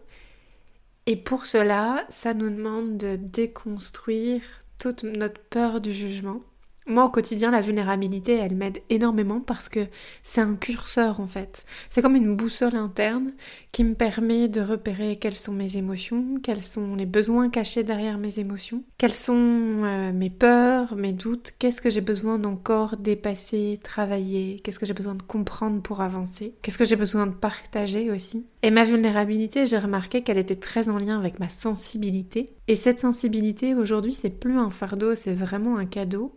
Et 1.07 1.17
pour 1.17 1.47
cela, 1.47 2.05
ça 2.11 2.33
nous 2.33 2.51
demande 2.51 2.97
de 2.97 3.17
déconstruire 3.17 4.43
toute 4.79 5.03
notre 5.03 5.41
peur 5.41 5.81
du 5.81 5.93
jugement. 5.93 6.43
Moi, 6.87 7.05
au 7.05 7.11
quotidien, 7.11 7.53
la 7.53 7.61
vulnérabilité, 7.61 8.35
elle 8.35 8.57
m'aide 8.57 8.83
énormément 8.91 9.41
parce 9.41 9.69
que 9.69 9.87
c'est 10.25 10.41
un 10.41 10.57
curseur 10.57 11.21
en 11.21 11.29
fait. 11.29 11.65
C'est 11.91 12.03
comme 12.03 12.17
une 12.17 12.35
boussole 12.35 12.75
interne 12.75 13.33
qui 13.71 13.85
me 13.85 13.95
permet 13.95 14.49
de 14.49 14.61
repérer 14.61 15.17
quelles 15.17 15.37
sont 15.37 15.53
mes 15.53 15.77
émotions, 15.77 16.41
quels 16.43 16.63
sont 16.63 16.97
les 16.97 17.07
besoins 17.07 17.51
cachés 17.51 17.85
derrière 17.85 18.19
mes 18.19 18.41
émotions, 18.41 18.83
quelles 18.99 19.15
sont 19.15 19.35
euh, 19.37 20.13
mes 20.13 20.31
peurs, 20.31 20.97
mes 20.97 21.13
doutes, 21.13 21.53
qu'est-ce 21.59 21.81
que 21.81 21.91
j'ai 21.91 22.01
besoin 22.01 22.39
d'encore 22.39 22.97
dépasser, 22.97 23.79
travailler, 23.83 24.61
qu'est-ce 24.65 24.81
que 24.81 24.87
j'ai 24.87 24.95
besoin 24.95 25.15
de 25.15 25.23
comprendre 25.23 25.83
pour 25.83 26.01
avancer, 26.01 26.55
qu'est-ce 26.63 26.79
que 26.79 26.85
j'ai 26.85 26.97
besoin 26.97 27.27
de 27.29 27.33
partager 27.33 28.11
aussi. 28.11 28.45
Et 28.63 28.71
ma 28.71 28.85
vulnérabilité, 28.85 29.67
j'ai 29.67 29.79
remarqué 29.79 30.23
qu'elle 30.23 30.39
était 30.39 30.57
très 30.57 30.89
en 30.89 30.99
lien 30.99 31.19
avec 31.19 31.39
ma 31.39 31.49
sensibilité. 31.49 32.55
Et 32.69 32.77
cette 32.77 33.01
sensibilité, 33.01 33.75
aujourd'hui, 33.75 34.13
c'est 34.13 34.31
plus 34.31 34.59
un 34.59 34.71
fardeau, 34.71 35.15
c'est 35.15 35.35
vraiment 35.35 35.77
un 35.77 35.87
cadeau 35.87 36.33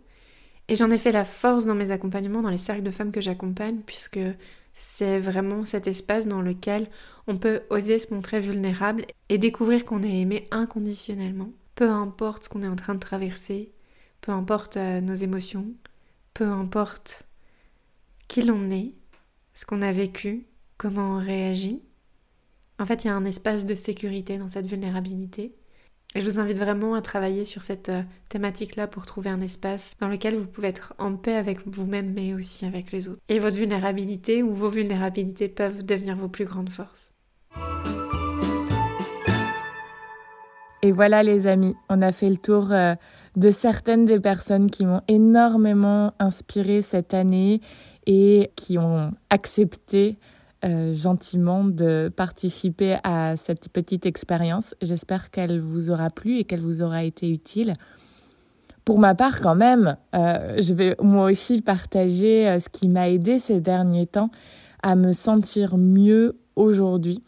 et 0.68 0.76
j'en 0.76 0.90
ai 0.90 0.98
fait 0.98 1.12
la 1.12 1.24
force 1.24 1.66
dans 1.66 1.74
mes 1.74 1.90
accompagnements, 1.90 2.42
dans 2.42 2.50
les 2.50 2.58
cercles 2.58 2.82
de 2.82 2.90
femmes 2.90 3.12
que 3.12 3.20
j'accompagne, 3.20 3.80
puisque 3.86 4.20
c'est 4.74 5.18
vraiment 5.18 5.64
cet 5.64 5.86
espace 5.86 6.26
dans 6.26 6.42
lequel 6.42 6.88
on 7.26 7.36
peut 7.36 7.62
oser 7.70 7.98
se 7.98 8.12
montrer 8.12 8.40
vulnérable 8.40 9.06
et 9.28 9.38
découvrir 9.38 9.84
qu'on 9.84 10.02
est 10.02 10.20
aimé 10.20 10.46
inconditionnellement. 10.50 11.50
Peu 11.74 11.90
importe 11.90 12.44
ce 12.44 12.48
qu'on 12.48 12.62
est 12.62 12.68
en 12.68 12.76
train 12.76 12.94
de 12.94 13.00
traverser, 13.00 13.72
peu 14.20 14.32
importe 14.32 14.76
euh, 14.76 15.00
nos 15.00 15.14
émotions, 15.14 15.66
peu 16.34 16.46
importe 16.46 17.26
qui 18.28 18.42
l'on 18.42 18.70
est, 18.70 18.92
ce 19.54 19.66
qu'on 19.66 19.82
a 19.82 19.92
vécu, 19.92 20.46
comment 20.78 21.16
on 21.16 21.20
réagit. 21.20 21.82
En 22.78 22.86
fait, 22.86 23.04
il 23.04 23.06
y 23.06 23.10
a 23.10 23.14
un 23.14 23.24
espace 23.24 23.64
de 23.64 23.74
sécurité 23.74 24.36
dans 24.36 24.48
cette 24.48 24.66
vulnérabilité 24.66 25.54
et 26.16 26.20
je 26.20 26.24
vous 26.24 26.40
invite 26.40 26.58
vraiment 26.58 26.94
à 26.94 27.02
travailler 27.02 27.44
sur 27.44 27.62
cette 27.62 27.90
euh, 27.90 28.00
thématique-là 28.30 28.86
pour 28.86 29.04
trouver 29.04 29.28
un 29.28 29.42
espace 29.42 29.92
dans 30.00 30.08
lequel 30.08 30.34
vous 30.34 30.46
pouvez 30.46 30.68
être 30.68 30.94
en 30.96 31.14
paix 31.14 31.34
avec 31.34 31.58
vous-même 31.66 32.14
mais 32.14 32.32
aussi 32.32 32.64
avec 32.64 32.90
les 32.90 33.08
autres. 33.08 33.20
Et 33.28 33.38
votre 33.38 33.58
vulnérabilité 33.58 34.42
ou 34.42 34.54
vos 34.54 34.70
vulnérabilités 34.70 35.48
peuvent 35.48 35.84
devenir 35.84 36.16
vos 36.16 36.28
plus 36.28 36.46
grandes 36.46 36.70
forces. 36.70 37.12
Et 40.80 40.90
voilà 40.90 41.22
les 41.22 41.46
amis, 41.46 41.74
on 41.90 42.00
a 42.00 42.12
fait 42.12 42.30
le 42.30 42.38
tour 42.38 42.72
euh, 42.72 42.94
de 43.36 43.50
certaines 43.50 44.06
des 44.06 44.18
personnes 44.18 44.70
qui 44.70 44.86
m'ont 44.86 45.02
énormément 45.08 46.14
inspiré 46.18 46.80
cette 46.80 47.12
année 47.12 47.60
et 48.06 48.52
qui 48.56 48.78
ont 48.78 49.12
accepté 49.28 50.16
euh, 50.66 50.94
gentiment 50.94 51.62
de 51.62 52.10
participer 52.16 52.96
à 53.04 53.36
cette 53.36 53.68
petite 53.68 54.04
expérience. 54.04 54.74
J'espère 54.82 55.30
qu'elle 55.30 55.60
vous 55.60 55.90
aura 55.92 56.10
plu 56.10 56.38
et 56.38 56.44
qu'elle 56.44 56.60
vous 56.60 56.82
aura 56.82 57.04
été 57.04 57.30
utile. 57.30 57.74
Pour 58.84 58.98
ma 58.98 59.14
part, 59.14 59.40
quand 59.40 59.54
même, 59.54 59.96
euh, 60.16 60.56
je 60.60 60.74
vais 60.74 60.96
moi 61.00 61.30
aussi 61.30 61.62
partager 61.62 62.48
euh, 62.48 62.58
ce 62.58 62.68
qui 62.68 62.88
m'a 62.88 63.08
aidé 63.08 63.38
ces 63.38 63.60
derniers 63.60 64.06
temps 64.06 64.30
à 64.82 64.96
me 64.96 65.12
sentir 65.12 65.76
mieux 65.76 66.36
aujourd'hui. 66.56 67.22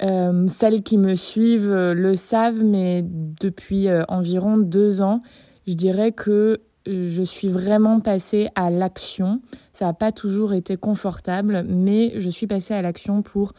Celles 0.00 0.82
qui 0.82 0.96
me 0.96 1.14
suivent 1.14 1.74
le 1.74 2.14
savent, 2.14 2.64
mais 2.64 3.04
depuis 3.04 3.86
environ 4.08 4.56
deux 4.56 5.02
ans, 5.02 5.20
je 5.66 5.74
dirais 5.74 6.12
que 6.12 6.62
je 6.86 7.22
suis 7.22 7.48
vraiment 7.48 8.00
passée 8.00 8.48
à 8.54 8.70
l'action. 8.70 9.40
Ça 9.72 9.86
n'a 9.86 9.92
pas 9.92 10.12
toujours 10.12 10.54
été 10.54 10.76
confortable, 10.76 11.64
mais 11.68 12.12
je 12.18 12.30
suis 12.30 12.46
passée 12.46 12.74
à 12.74 12.82
l'action 12.82 13.22
pour 13.22 13.52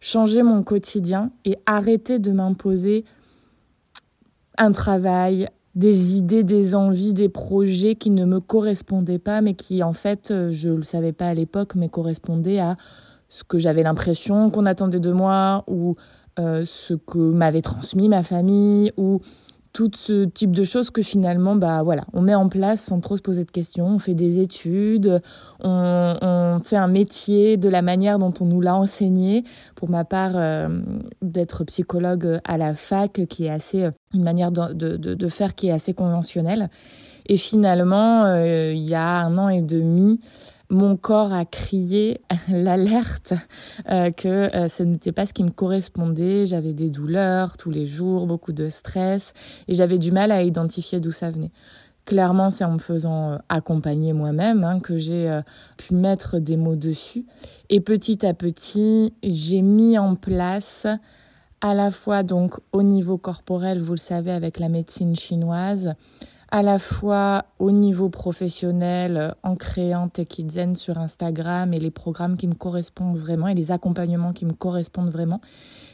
changer 0.00 0.42
mon 0.42 0.62
quotidien 0.62 1.30
et 1.44 1.56
arrêter 1.66 2.18
de 2.18 2.32
m'imposer 2.32 3.04
un 4.58 4.72
travail, 4.72 5.48
des 5.74 6.16
idées, 6.16 6.44
des 6.44 6.74
envies, 6.74 7.12
des 7.12 7.28
projets 7.28 7.94
qui 7.94 8.10
ne 8.10 8.24
me 8.24 8.38
correspondaient 8.38 9.18
pas, 9.18 9.40
mais 9.40 9.54
qui 9.54 9.82
en 9.82 9.92
fait, 9.92 10.32
je 10.50 10.68
ne 10.68 10.76
le 10.76 10.82
savais 10.82 11.12
pas 11.12 11.28
à 11.28 11.34
l'époque, 11.34 11.74
mais 11.74 11.88
correspondaient 11.88 12.60
à 12.60 12.76
ce 13.28 13.42
que 13.42 13.58
j'avais 13.58 13.82
l'impression 13.82 14.50
qu'on 14.50 14.66
attendait 14.66 15.00
de 15.00 15.10
moi 15.10 15.64
ou 15.66 15.96
euh, 16.38 16.64
ce 16.64 16.94
que 16.94 17.18
m'avait 17.18 17.62
transmis 17.62 18.08
ma 18.08 18.22
famille 18.22 18.92
ou 18.96 19.20
tout 19.74 19.90
ce 19.96 20.24
type 20.24 20.52
de 20.52 20.62
choses 20.62 20.90
que 20.90 21.02
finalement, 21.02 21.56
bah 21.56 21.82
voilà, 21.82 22.04
on 22.12 22.22
met 22.22 22.36
en 22.36 22.48
place 22.48 22.80
sans 22.80 23.00
trop 23.00 23.16
se 23.16 23.22
poser 23.22 23.44
de 23.44 23.50
questions. 23.50 23.86
On 23.86 23.98
fait 23.98 24.14
des 24.14 24.38
études, 24.38 25.20
on, 25.62 26.60
fait 26.62 26.76
un 26.76 26.86
métier 26.86 27.56
de 27.56 27.68
la 27.68 27.82
manière 27.82 28.20
dont 28.20 28.32
on 28.40 28.44
nous 28.44 28.60
l'a 28.60 28.76
enseigné. 28.76 29.42
Pour 29.74 29.90
ma 29.90 30.04
part, 30.04 30.32
euh, 30.36 30.68
d'être 31.22 31.64
psychologue 31.64 32.40
à 32.44 32.56
la 32.56 32.76
fac, 32.76 33.26
qui 33.28 33.46
est 33.46 33.50
assez 33.50 33.82
euh, 33.82 33.90
une 34.14 34.22
manière 34.22 34.52
de, 34.52 34.72
de, 34.72 34.96
de, 34.96 35.28
faire 35.28 35.56
qui 35.56 35.66
est 35.66 35.72
assez 35.72 35.92
conventionnelle. 35.92 36.70
Et 37.26 37.36
finalement, 37.36 38.26
euh, 38.26 38.72
il 38.72 38.82
y 38.82 38.94
a 38.94 39.04
un 39.04 39.36
an 39.38 39.48
et 39.48 39.62
demi, 39.62 40.20
mon 40.70 40.96
corps 40.96 41.32
a 41.32 41.44
crié 41.44 42.20
l'alerte 42.48 43.34
euh, 43.90 44.10
que 44.10 44.28
euh, 44.28 44.68
ce 44.68 44.82
n'était 44.82 45.12
pas 45.12 45.26
ce 45.26 45.32
qui 45.32 45.44
me 45.44 45.50
correspondait. 45.50 46.46
J'avais 46.46 46.72
des 46.72 46.90
douleurs 46.90 47.56
tous 47.56 47.70
les 47.70 47.86
jours, 47.86 48.26
beaucoup 48.26 48.52
de 48.52 48.68
stress, 48.68 49.34
et 49.68 49.74
j'avais 49.74 49.98
du 49.98 50.12
mal 50.12 50.32
à 50.32 50.42
identifier 50.42 51.00
d'où 51.00 51.12
ça 51.12 51.30
venait. 51.30 51.50
Clairement, 52.04 52.50
c'est 52.50 52.64
en 52.64 52.72
me 52.72 52.78
faisant 52.78 53.32
euh, 53.32 53.38
accompagner 53.48 54.12
moi-même 54.12 54.64
hein, 54.64 54.80
que 54.80 54.98
j'ai 54.98 55.40
pu 55.76 55.94
mettre 55.94 56.38
des 56.38 56.56
mots 56.56 56.76
dessus. 56.76 57.24
Et 57.70 57.80
petit 57.80 58.26
à 58.26 58.34
petit, 58.34 59.14
j'ai 59.22 59.62
mis 59.62 59.98
en 59.98 60.14
place 60.14 60.86
à 61.60 61.72
la 61.72 61.90
fois 61.90 62.22
donc 62.22 62.56
au 62.72 62.82
niveau 62.82 63.16
corporel, 63.16 63.80
vous 63.80 63.94
le 63.94 63.98
savez, 63.98 64.32
avec 64.32 64.58
la 64.58 64.68
médecine 64.68 65.16
chinoise, 65.16 65.94
à 66.54 66.62
la 66.62 66.78
fois 66.78 67.46
au 67.58 67.72
niveau 67.72 68.10
professionnel 68.10 69.16
euh, 69.16 69.30
en 69.42 69.56
créant 69.56 70.06
Techizen 70.08 70.76
sur 70.76 70.98
Instagram 70.98 71.74
et 71.74 71.80
les 71.80 71.90
programmes 71.90 72.36
qui 72.36 72.46
me 72.46 72.54
correspondent 72.54 73.16
vraiment 73.16 73.48
et 73.48 73.54
les 73.54 73.72
accompagnements 73.72 74.32
qui 74.32 74.44
me 74.44 74.52
correspondent 74.52 75.10
vraiment. 75.10 75.40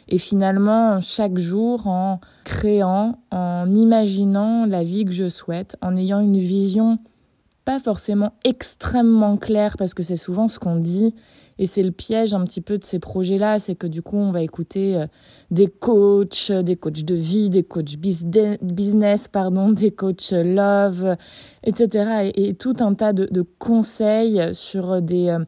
Et 0.09 0.19
finalement, 0.19 1.01
chaque 1.01 1.39
jour, 1.39 1.87
en 1.87 2.21
créant, 2.45 3.21
en 3.31 3.75
imaginant 3.75 4.67
la 4.67 4.85
vie 4.85 5.07
que 5.07 5.13
je 5.13 5.31
souhaite, 5.31 5.79
en 5.81 5.97
ayant 5.97 6.21
une 6.21 6.39
vision 6.39 6.99
pas 7.65 7.79
forcément 7.79 8.35
extrêmement 8.45 9.39
claire, 9.39 9.79
parce 9.79 9.95
que 9.95 10.03
c'est 10.03 10.19
souvent 10.19 10.49
ce 10.49 10.59
qu'on 10.59 10.77
dit, 10.77 11.15
et 11.61 11.67
c'est 11.67 11.83
le 11.83 11.93
piège 11.93 12.33
un 12.33 12.43
petit 12.45 12.63
peu 12.63 12.79
de 12.79 12.85
ces 12.85 12.99
projets-là, 12.99 13.59
c'est 13.59 13.75
que 13.75 13.87
du 13.87 14.01
coup, 14.01 14.17
on 14.17 14.33
va 14.33 14.41
écouter 14.41 14.97
euh, 14.97 15.07
des 15.51 15.67
coachs, 15.67 16.51
des 16.51 16.75
coachs 16.75 17.05
de 17.05 17.15
vie, 17.15 17.51
des 17.51 17.63
coachs 17.63 17.97
business, 17.99 19.29
pardon, 19.29 19.69
des 19.73 19.91
coachs 19.91 20.33
love, 20.33 21.17
etc. 21.63 22.31
Et, 22.35 22.55
tout 22.55 22.77
un 22.81 22.95
tas 22.95 23.13
de, 23.13 23.45
conseils 23.59 24.43
sur 24.55 25.03
des 25.03 25.29
euh, 25.29 25.45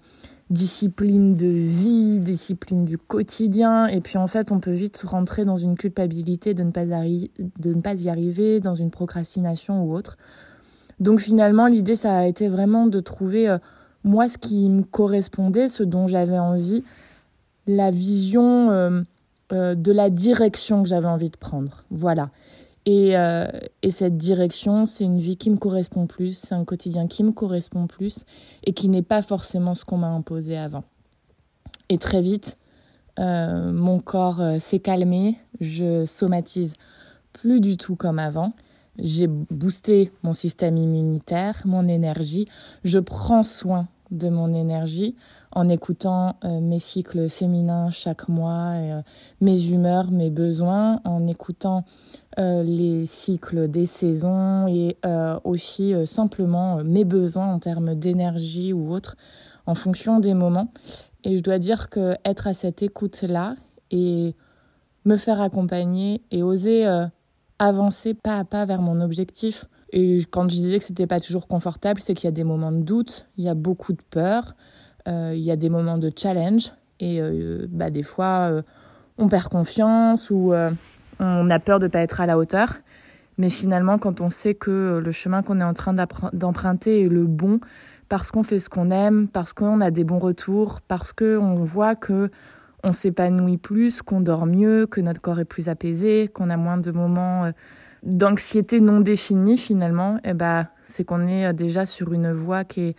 disciplines 0.51 1.35
de 1.35 1.47
vie, 1.47 2.21
disciplines 2.21 2.85
du 2.85 2.99
quotidien. 2.99 3.87
Et 3.87 4.03
puis 4.03 4.19
en 4.19 4.27
fait, 4.27 4.53
on 4.53 4.61
peut 4.61 4.71
vite 4.71 5.03
rentrer 5.07 5.47
dans 5.47 5.57
une 5.57 5.79
culpabilité 5.79 6.53
de 6.53 6.63
ne 6.63 6.73
pas, 6.73 6.85
de 6.85 7.75
ne 7.75 7.81
pas 7.81 7.95
y 7.95 8.11
arriver, 8.11 8.61
dans 8.61 8.75
une 8.75 8.91
procrastination 8.91 9.83
ou 9.83 9.95
autre. 9.95 10.19
Donc 11.01 11.21
finalement, 11.21 11.69
l'idée, 11.69 11.97
ça 11.97 12.19
a 12.19 12.27
été 12.27 12.49
vraiment 12.49 12.87
de 12.87 13.01
trouver... 13.01 13.57
Moi 14.05 14.29
ce 14.29 14.39
qui 14.39 14.69
me 14.69 14.83
correspondait, 14.83 15.69
ce 15.69 15.83
dont 15.83 16.07
j'avais 16.07 16.39
envie, 16.39 16.85
la 17.67 17.91
vision 17.91 18.71
euh, 18.71 19.03
euh, 19.53 19.75
de 19.75 19.93
la 19.93 20.11
direction 20.11 20.83
que 20.83 20.89
j'avais 20.89 21.09
envie 21.09 21.31
de 21.31 21.37
prendre. 21.37 21.85
Voilà. 21.91 22.31
Et, 22.85 23.17
euh, 23.17 23.47
et 23.83 23.91
cette 23.91 24.17
direction, 24.17 24.87
c'est 24.87 25.05
une 25.05 25.21
vie 25.21 25.37
qui 25.37 25.51
me 25.51 25.57
correspond 25.57 26.07
plus, 26.07 26.37
c'est 26.37 26.55
un 26.55 26.65
quotidien 26.65 27.07
qui 27.07 27.23
me 27.23 27.31
correspond 27.31 27.87
plus 27.87 28.25
et 28.65 28.73
qui 28.73 28.89
n'est 28.89 29.03
pas 29.03 29.23
forcément 29.23 29.77
ce 29.77 29.85
qu'on 29.85 29.99
m'a 29.99 30.09
imposé 30.09 30.57
avant. 30.57 30.83
Et 31.89 31.99
très 31.99 32.21
vite, 32.21 32.59
mon 33.19 34.01
corps 34.01 34.41
s'est 34.59 34.79
calmé, 34.79 35.39
je 35.61 36.07
somatise 36.07 36.73
plus 37.33 37.61
du 37.61 37.77
tout 37.77 37.95
comme 37.95 38.19
avant. 38.19 38.53
J'ai 38.99 39.27
boosté 39.27 40.11
mon 40.23 40.33
système 40.33 40.77
immunitaire, 40.77 41.63
mon 41.65 41.87
énergie. 41.87 42.49
Je 42.85 42.99
prends 42.99 43.43
soin 43.43 43.89
de 44.13 44.29
mon 44.29 44.55
énergie 44.55 45.17
en 45.51 45.69
écoutant 45.69 46.37
euh, 46.45 46.61
mes 46.61 46.79
cycles 46.79 47.29
féminins 47.29 47.91
chaque 47.91 48.29
mois, 48.29 48.73
euh, 48.75 49.03
mes 49.41 49.69
humeurs, 49.69 50.11
mes 50.11 50.31
besoins, 50.31 51.01
en 51.05 51.27
écoutant 51.27 51.85
euh, 52.39 52.63
les 52.63 53.05
cycles 53.05 53.69
des 53.69 53.87
saisons 53.87 54.67
et 54.69 54.97
aussi 55.45 55.95
simplement 56.07 56.83
mes 56.85 57.05
besoins 57.05 57.53
en 57.53 57.59
termes 57.59 57.95
d'énergie 57.95 58.73
ou 58.73 58.93
autre 58.93 59.17
en 59.67 59.75
fonction 59.75 60.21
des 60.21 60.35
moments. 60.35 60.73
Et 61.25 61.37
je 61.37 61.43
dois 61.43 61.59
dire 61.59 61.89
que 61.89 62.15
être 62.25 62.47
à 62.47 62.55
cette 62.55 62.83
écoute-là 62.83 63.57
et 63.91 64.35
me 65.05 65.17
faire 65.17 65.41
accompagner 65.41 66.23
et 66.31 66.43
oser 66.43 66.87
avancer 67.59 68.15
pas 68.15 68.39
à 68.39 68.45
pas 68.45 68.65
vers 68.65 68.83
mon 68.83 69.01
objectif. 69.01 69.67
Et 69.93 70.25
quand 70.31 70.45
je 70.45 70.57
disais 70.57 70.79
que 70.79 70.85
c'était 70.85 71.07
pas 71.07 71.21
toujours 71.21 71.47
confortable, 71.47 72.01
c'est 72.01 72.15
qu'il 72.15 72.25
y 72.25 72.29
a 72.29 72.33
des 72.33 72.45
moments 72.45 72.73
de 72.73 72.83
doute, 72.83 73.29
il 73.37 73.45
y 73.45 73.49
a 73.49 73.55
beaucoup 73.55 73.93
de 73.93 74.03
peur, 74.11 74.55
euh, 75.07 75.33
il 75.35 75.43
y 75.43 75.51
a 75.51 75.57
des 75.57 75.69
moments 75.69 75.99
de 75.99 76.11
challenge 76.17 76.73
et 76.99 77.21
euh, 77.21 77.67
bah, 77.69 77.91
des 77.91 78.03
fois 78.03 78.49
euh, 78.51 78.63
on 79.19 79.29
perd 79.29 79.49
confiance 79.49 80.31
ou 80.31 80.55
on 81.21 81.51
a 81.51 81.59
peur 81.59 81.79
de 81.79 81.89
pas 81.89 82.01
être 82.01 82.21
à 82.21 82.27
la 82.27 82.39
hauteur. 82.39 82.79
Mais 83.39 83.51
finalement, 83.51 83.99
quand 83.99 84.21
on 84.21 84.31
sait 84.31 84.55
que 84.55 85.01
le 85.03 85.13
chemin 85.13 85.43
qu'on 85.43 85.61
est 85.61 85.65
en 85.65 85.73
train 85.73 85.95
d'emprunter 86.33 87.05
est 87.05 87.09
le 87.09 87.27
bon, 87.27 87.61
parce 88.09 88.31
qu'on 88.31 88.43
fait 88.43 88.59
ce 88.59 88.69
qu'on 88.69 88.91
aime, 88.91 89.29
parce 89.29 89.53
qu'on 89.53 89.81
a 89.81 89.91
des 89.91 90.05
bons 90.05 90.19
retours, 90.19 90.81
parce 90.81 91.13
qu'on 91.13 91.55
voit 91.57 91.95
que 91.95 92.31
on 92.85 92.93
s'épanouit 92.93 93.59
plus, 93.59 94.03
qu'on 94.03 94.21
dort 94.21 94.47
mieux, 94.47 94.87
que 94.87 95.01
notre 95.01 95.21
corps 95.21 95.39
est 95.39 95.45
plus 95.45 95.69
apaisé, 95.69 96.29
qu'on 96.29 96.51
a 96.51 96.57
moins 96.57 96.79
de 96.79 96.91
moments 96.91 97.53
d'anxiété 98.03 98.81
non 98.81 99.01
définie 99.01 99.59
finalement, 99.59 100.19
eh 100.25 100.35
ben, 100.35 100.69
c'est 100.83 101.05
qu'on 101.05 101.27
est 101.27 101.47
euh, 101.47 101.53
déjà 101.53 101.87
sur 101.87 102.13
une 102.13 102.33
voie 102.33 102.65
qui 102.65 102.81
est 102.81 102.97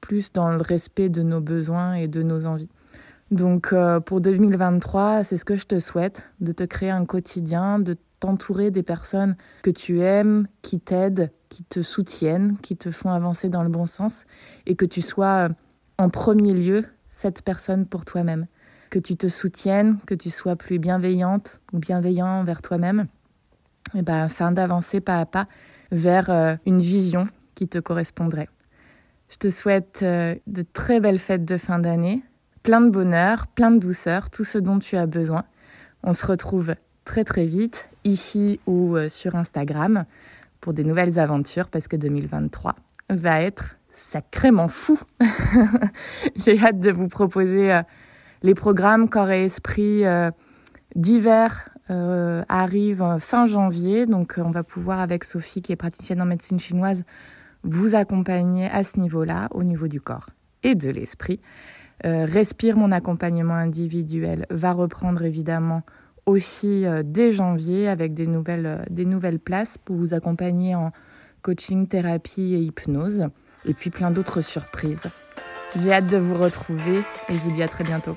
plus 0.00 0.32
dans 0.32 0.50
le 0.50 0.60
respect 0.60 1.08
de 1.08 1.22
nos 1.22 1.40
besoins 1.40 1.94
et 1.94 2.08
de 2.08 2.22
nos 2.22 2.46
envies. 2.46 2.68
Donc 3.30 3.72
euh, 3.72 4.00
pour 4.00 4.20
2023, 4.20 5.24
c'est 5.24 5.36
ce 5.36 5.44
que 5.44 5.56
je 5.56 5.66
te 5.66 5.78
souhaite, 5.78 6.28
de 6.40 6.52
te 6.52 6.64
créer 6.64 6.90
un 6.90 7.04
quotidien, 7.04 7.78
de 7.78 7.96
t'entourer 8.20 8.70
des 8.70 8.82
personnes 8.82 9.36
que 9.62 9.70
tu 9.70 10.00
aimes, 10.00 10.46
qui 10.62 10.78
t'aident, 10.78 11.32
qui 11.48 11.64
te 11.64 11.82
soutiennent, 11.82 12.56
qui 12.58 12.76
te 12.76 12.90
font 12.90 13.10
avancer 13.10 13.48
dans 13.48 13.62
le 13.62 13.70
bon 13.70 13.86
sens, 13.86 14.24
et 14.66 14.76
que 14.76 14.84
tu 14.84 15.02
sois 15.02 15.48
en 15.98 16.10
premier 16.10 16.52
lieu 16.52 16.84
cette 17.10 17.42
personne 17.42 17.86
pour 17.86 18.04
toi-même 18.04 18.46
que 18.94 19.00
tu 19.00 19.16
te 19.16 19.26
soutiennes, 19.26 19.98
que 20.06 20.14
tu 20.14 20.30
sois 20.30 20.54
plus 20.54 20.78
bienveillante 20.78 21.60
ou 21.72 21.80
bienveillant 21.80 22.28
envers 22.28 22.62
toi-même, 22.62 23.08
et 23.94 24.02
ben, 24.02 24.24
afin 24.24 24.52
d'avancer 24.52 25.00
pas 25.00 25.20
à 25.20 25.26
pas 25.26 25.46
vers 25.92 26.30
euh, 26.30 26.56
une 26.66 26.80
vision 26.80 27.26
qui 27.54 27.68
te 27.68 27.78
correspondrait. 27.78 28.48
Je 29.28 29.36
te 29.36 29.50
souhaite 29.50 30.00
euh, 30.02 30.34
de 30.46 30.62
très 30.62 31.00
belles 31.00 31.18
fêtes 31.18 31.44
de 31.44 31.56
fin 31.56 31.78
d'année, 31.78 32.22
plein 32.62 32.80
de 32.80 32.90
bonheur, 32.90 33.46
plein 33.46 33.70
de 33.70 33.78
douceur, 33.78 34.30
tout 34.30 34.44
ce 34.44 34.58
dont 34.58 34.78
tu 34.78 34.96
as 34.96 35.06
besoin. 35.06 35.44
On 36.02 36.12
se 36.12 36.26
retrouve 36.26 36.74
très 37.04 37.24
très 37.24 37.46
vite 37.46 37.88
ici 38.04 38.60
ou 38.66 38.96
euh, 38.96 39.08
sur 39.08 39.34
Instagram 39.34 40.04
pour 40.60 40.72
des 40.72 40.84
nouvelles 40.84 41.18
aventures 41.18 41.68
parce 41.68 41.88
que 41.88 41.96
2023 41.96 42.74
va 43.10 43.42
être 43.42 43.76
sacrément 43.92 44.68
fou. 44.68 44.98
J'ai 46.36 46.58
hâte 46.58 46.80
de 46.80 46.90
vous 46.90 47.06
proposer 47.06 47.80
les 48.42 48.54
programmes 48.54 49.08
Corps 49.08 49.30
et 49.30 49.44
Esprit 49.44 50.02
d'hiver 50.96 51.73
euh, 51.90 52.42
arrivent 52.48 53.16
fin 53.18 53.46
janvier. 53.46 54.06
Donc, 54.06 54.34
on 54.38 54.50
va 54.50 54.62
pouvoir, 54.62 55.00
avec 55.00 55.24
Sophie, 55.24 55.62
qui 55.62 55.72
est 55.72 55.76
praticienne 55.76 56.20
en 56.22 56.26
médecine 56.26 56.58
chinoise, 56.58 57.04
vous 57.62 57.94
accompagner 57.94 58.66
à 58.66 58.84
ce 58.84 59.00
niveau-là, 59.00 59.48
au 59.52 59.62
niveau 59.62 59.88
du 59.88 60.00
corps 60.00 60.28
et 60.62 60.74
de 60.74 60.90
l'esprit. 60.90 61.40
Euh, 62.04 62.26
Respire, 62.26 62.76
mon 62.76 62.92
accompagnement 62.92 63.54
individuel, 63.54 64.46
va 64.50 64.72
reprendre 64.72 65.22
évidemment 65.22 65.82
aussi 66.26 66.86
dès 67.04 67.32
janvier 67.32 67.86
avec 67.86 68.14
des 68.14 68.26
nouvelles, 68.26 68.86
des 68.90 69.04
nouvelles 69.04 69.38
places 69.38 69.76
pour 69.76 69.94
vous 69.94 70.14
accompagner 70.14 70.74
en 70.74 70.90
coaching, 71.42 71.86
thérapie 71.86 72.54
et 72.54 72.60
hypnose, 72.60 73.28
et 73.66 73.74
puis 73.74 73.90
plein 73.90 74.10
d'autres 74.10 74.40
surprises. 74.40 75.02
J'ai 75.76 75.92
hâte 75.92 76.06
de 76.06 76.16
vous 76.16 76.34
retrouver 76.34 76.98
et 77.28 77.32
je 77.34 77.38
vous 77.38 77.52
dis 77.52 77.62
à 77.62 77.68
très 77.68 77.84
bientôt. 77.84 78.16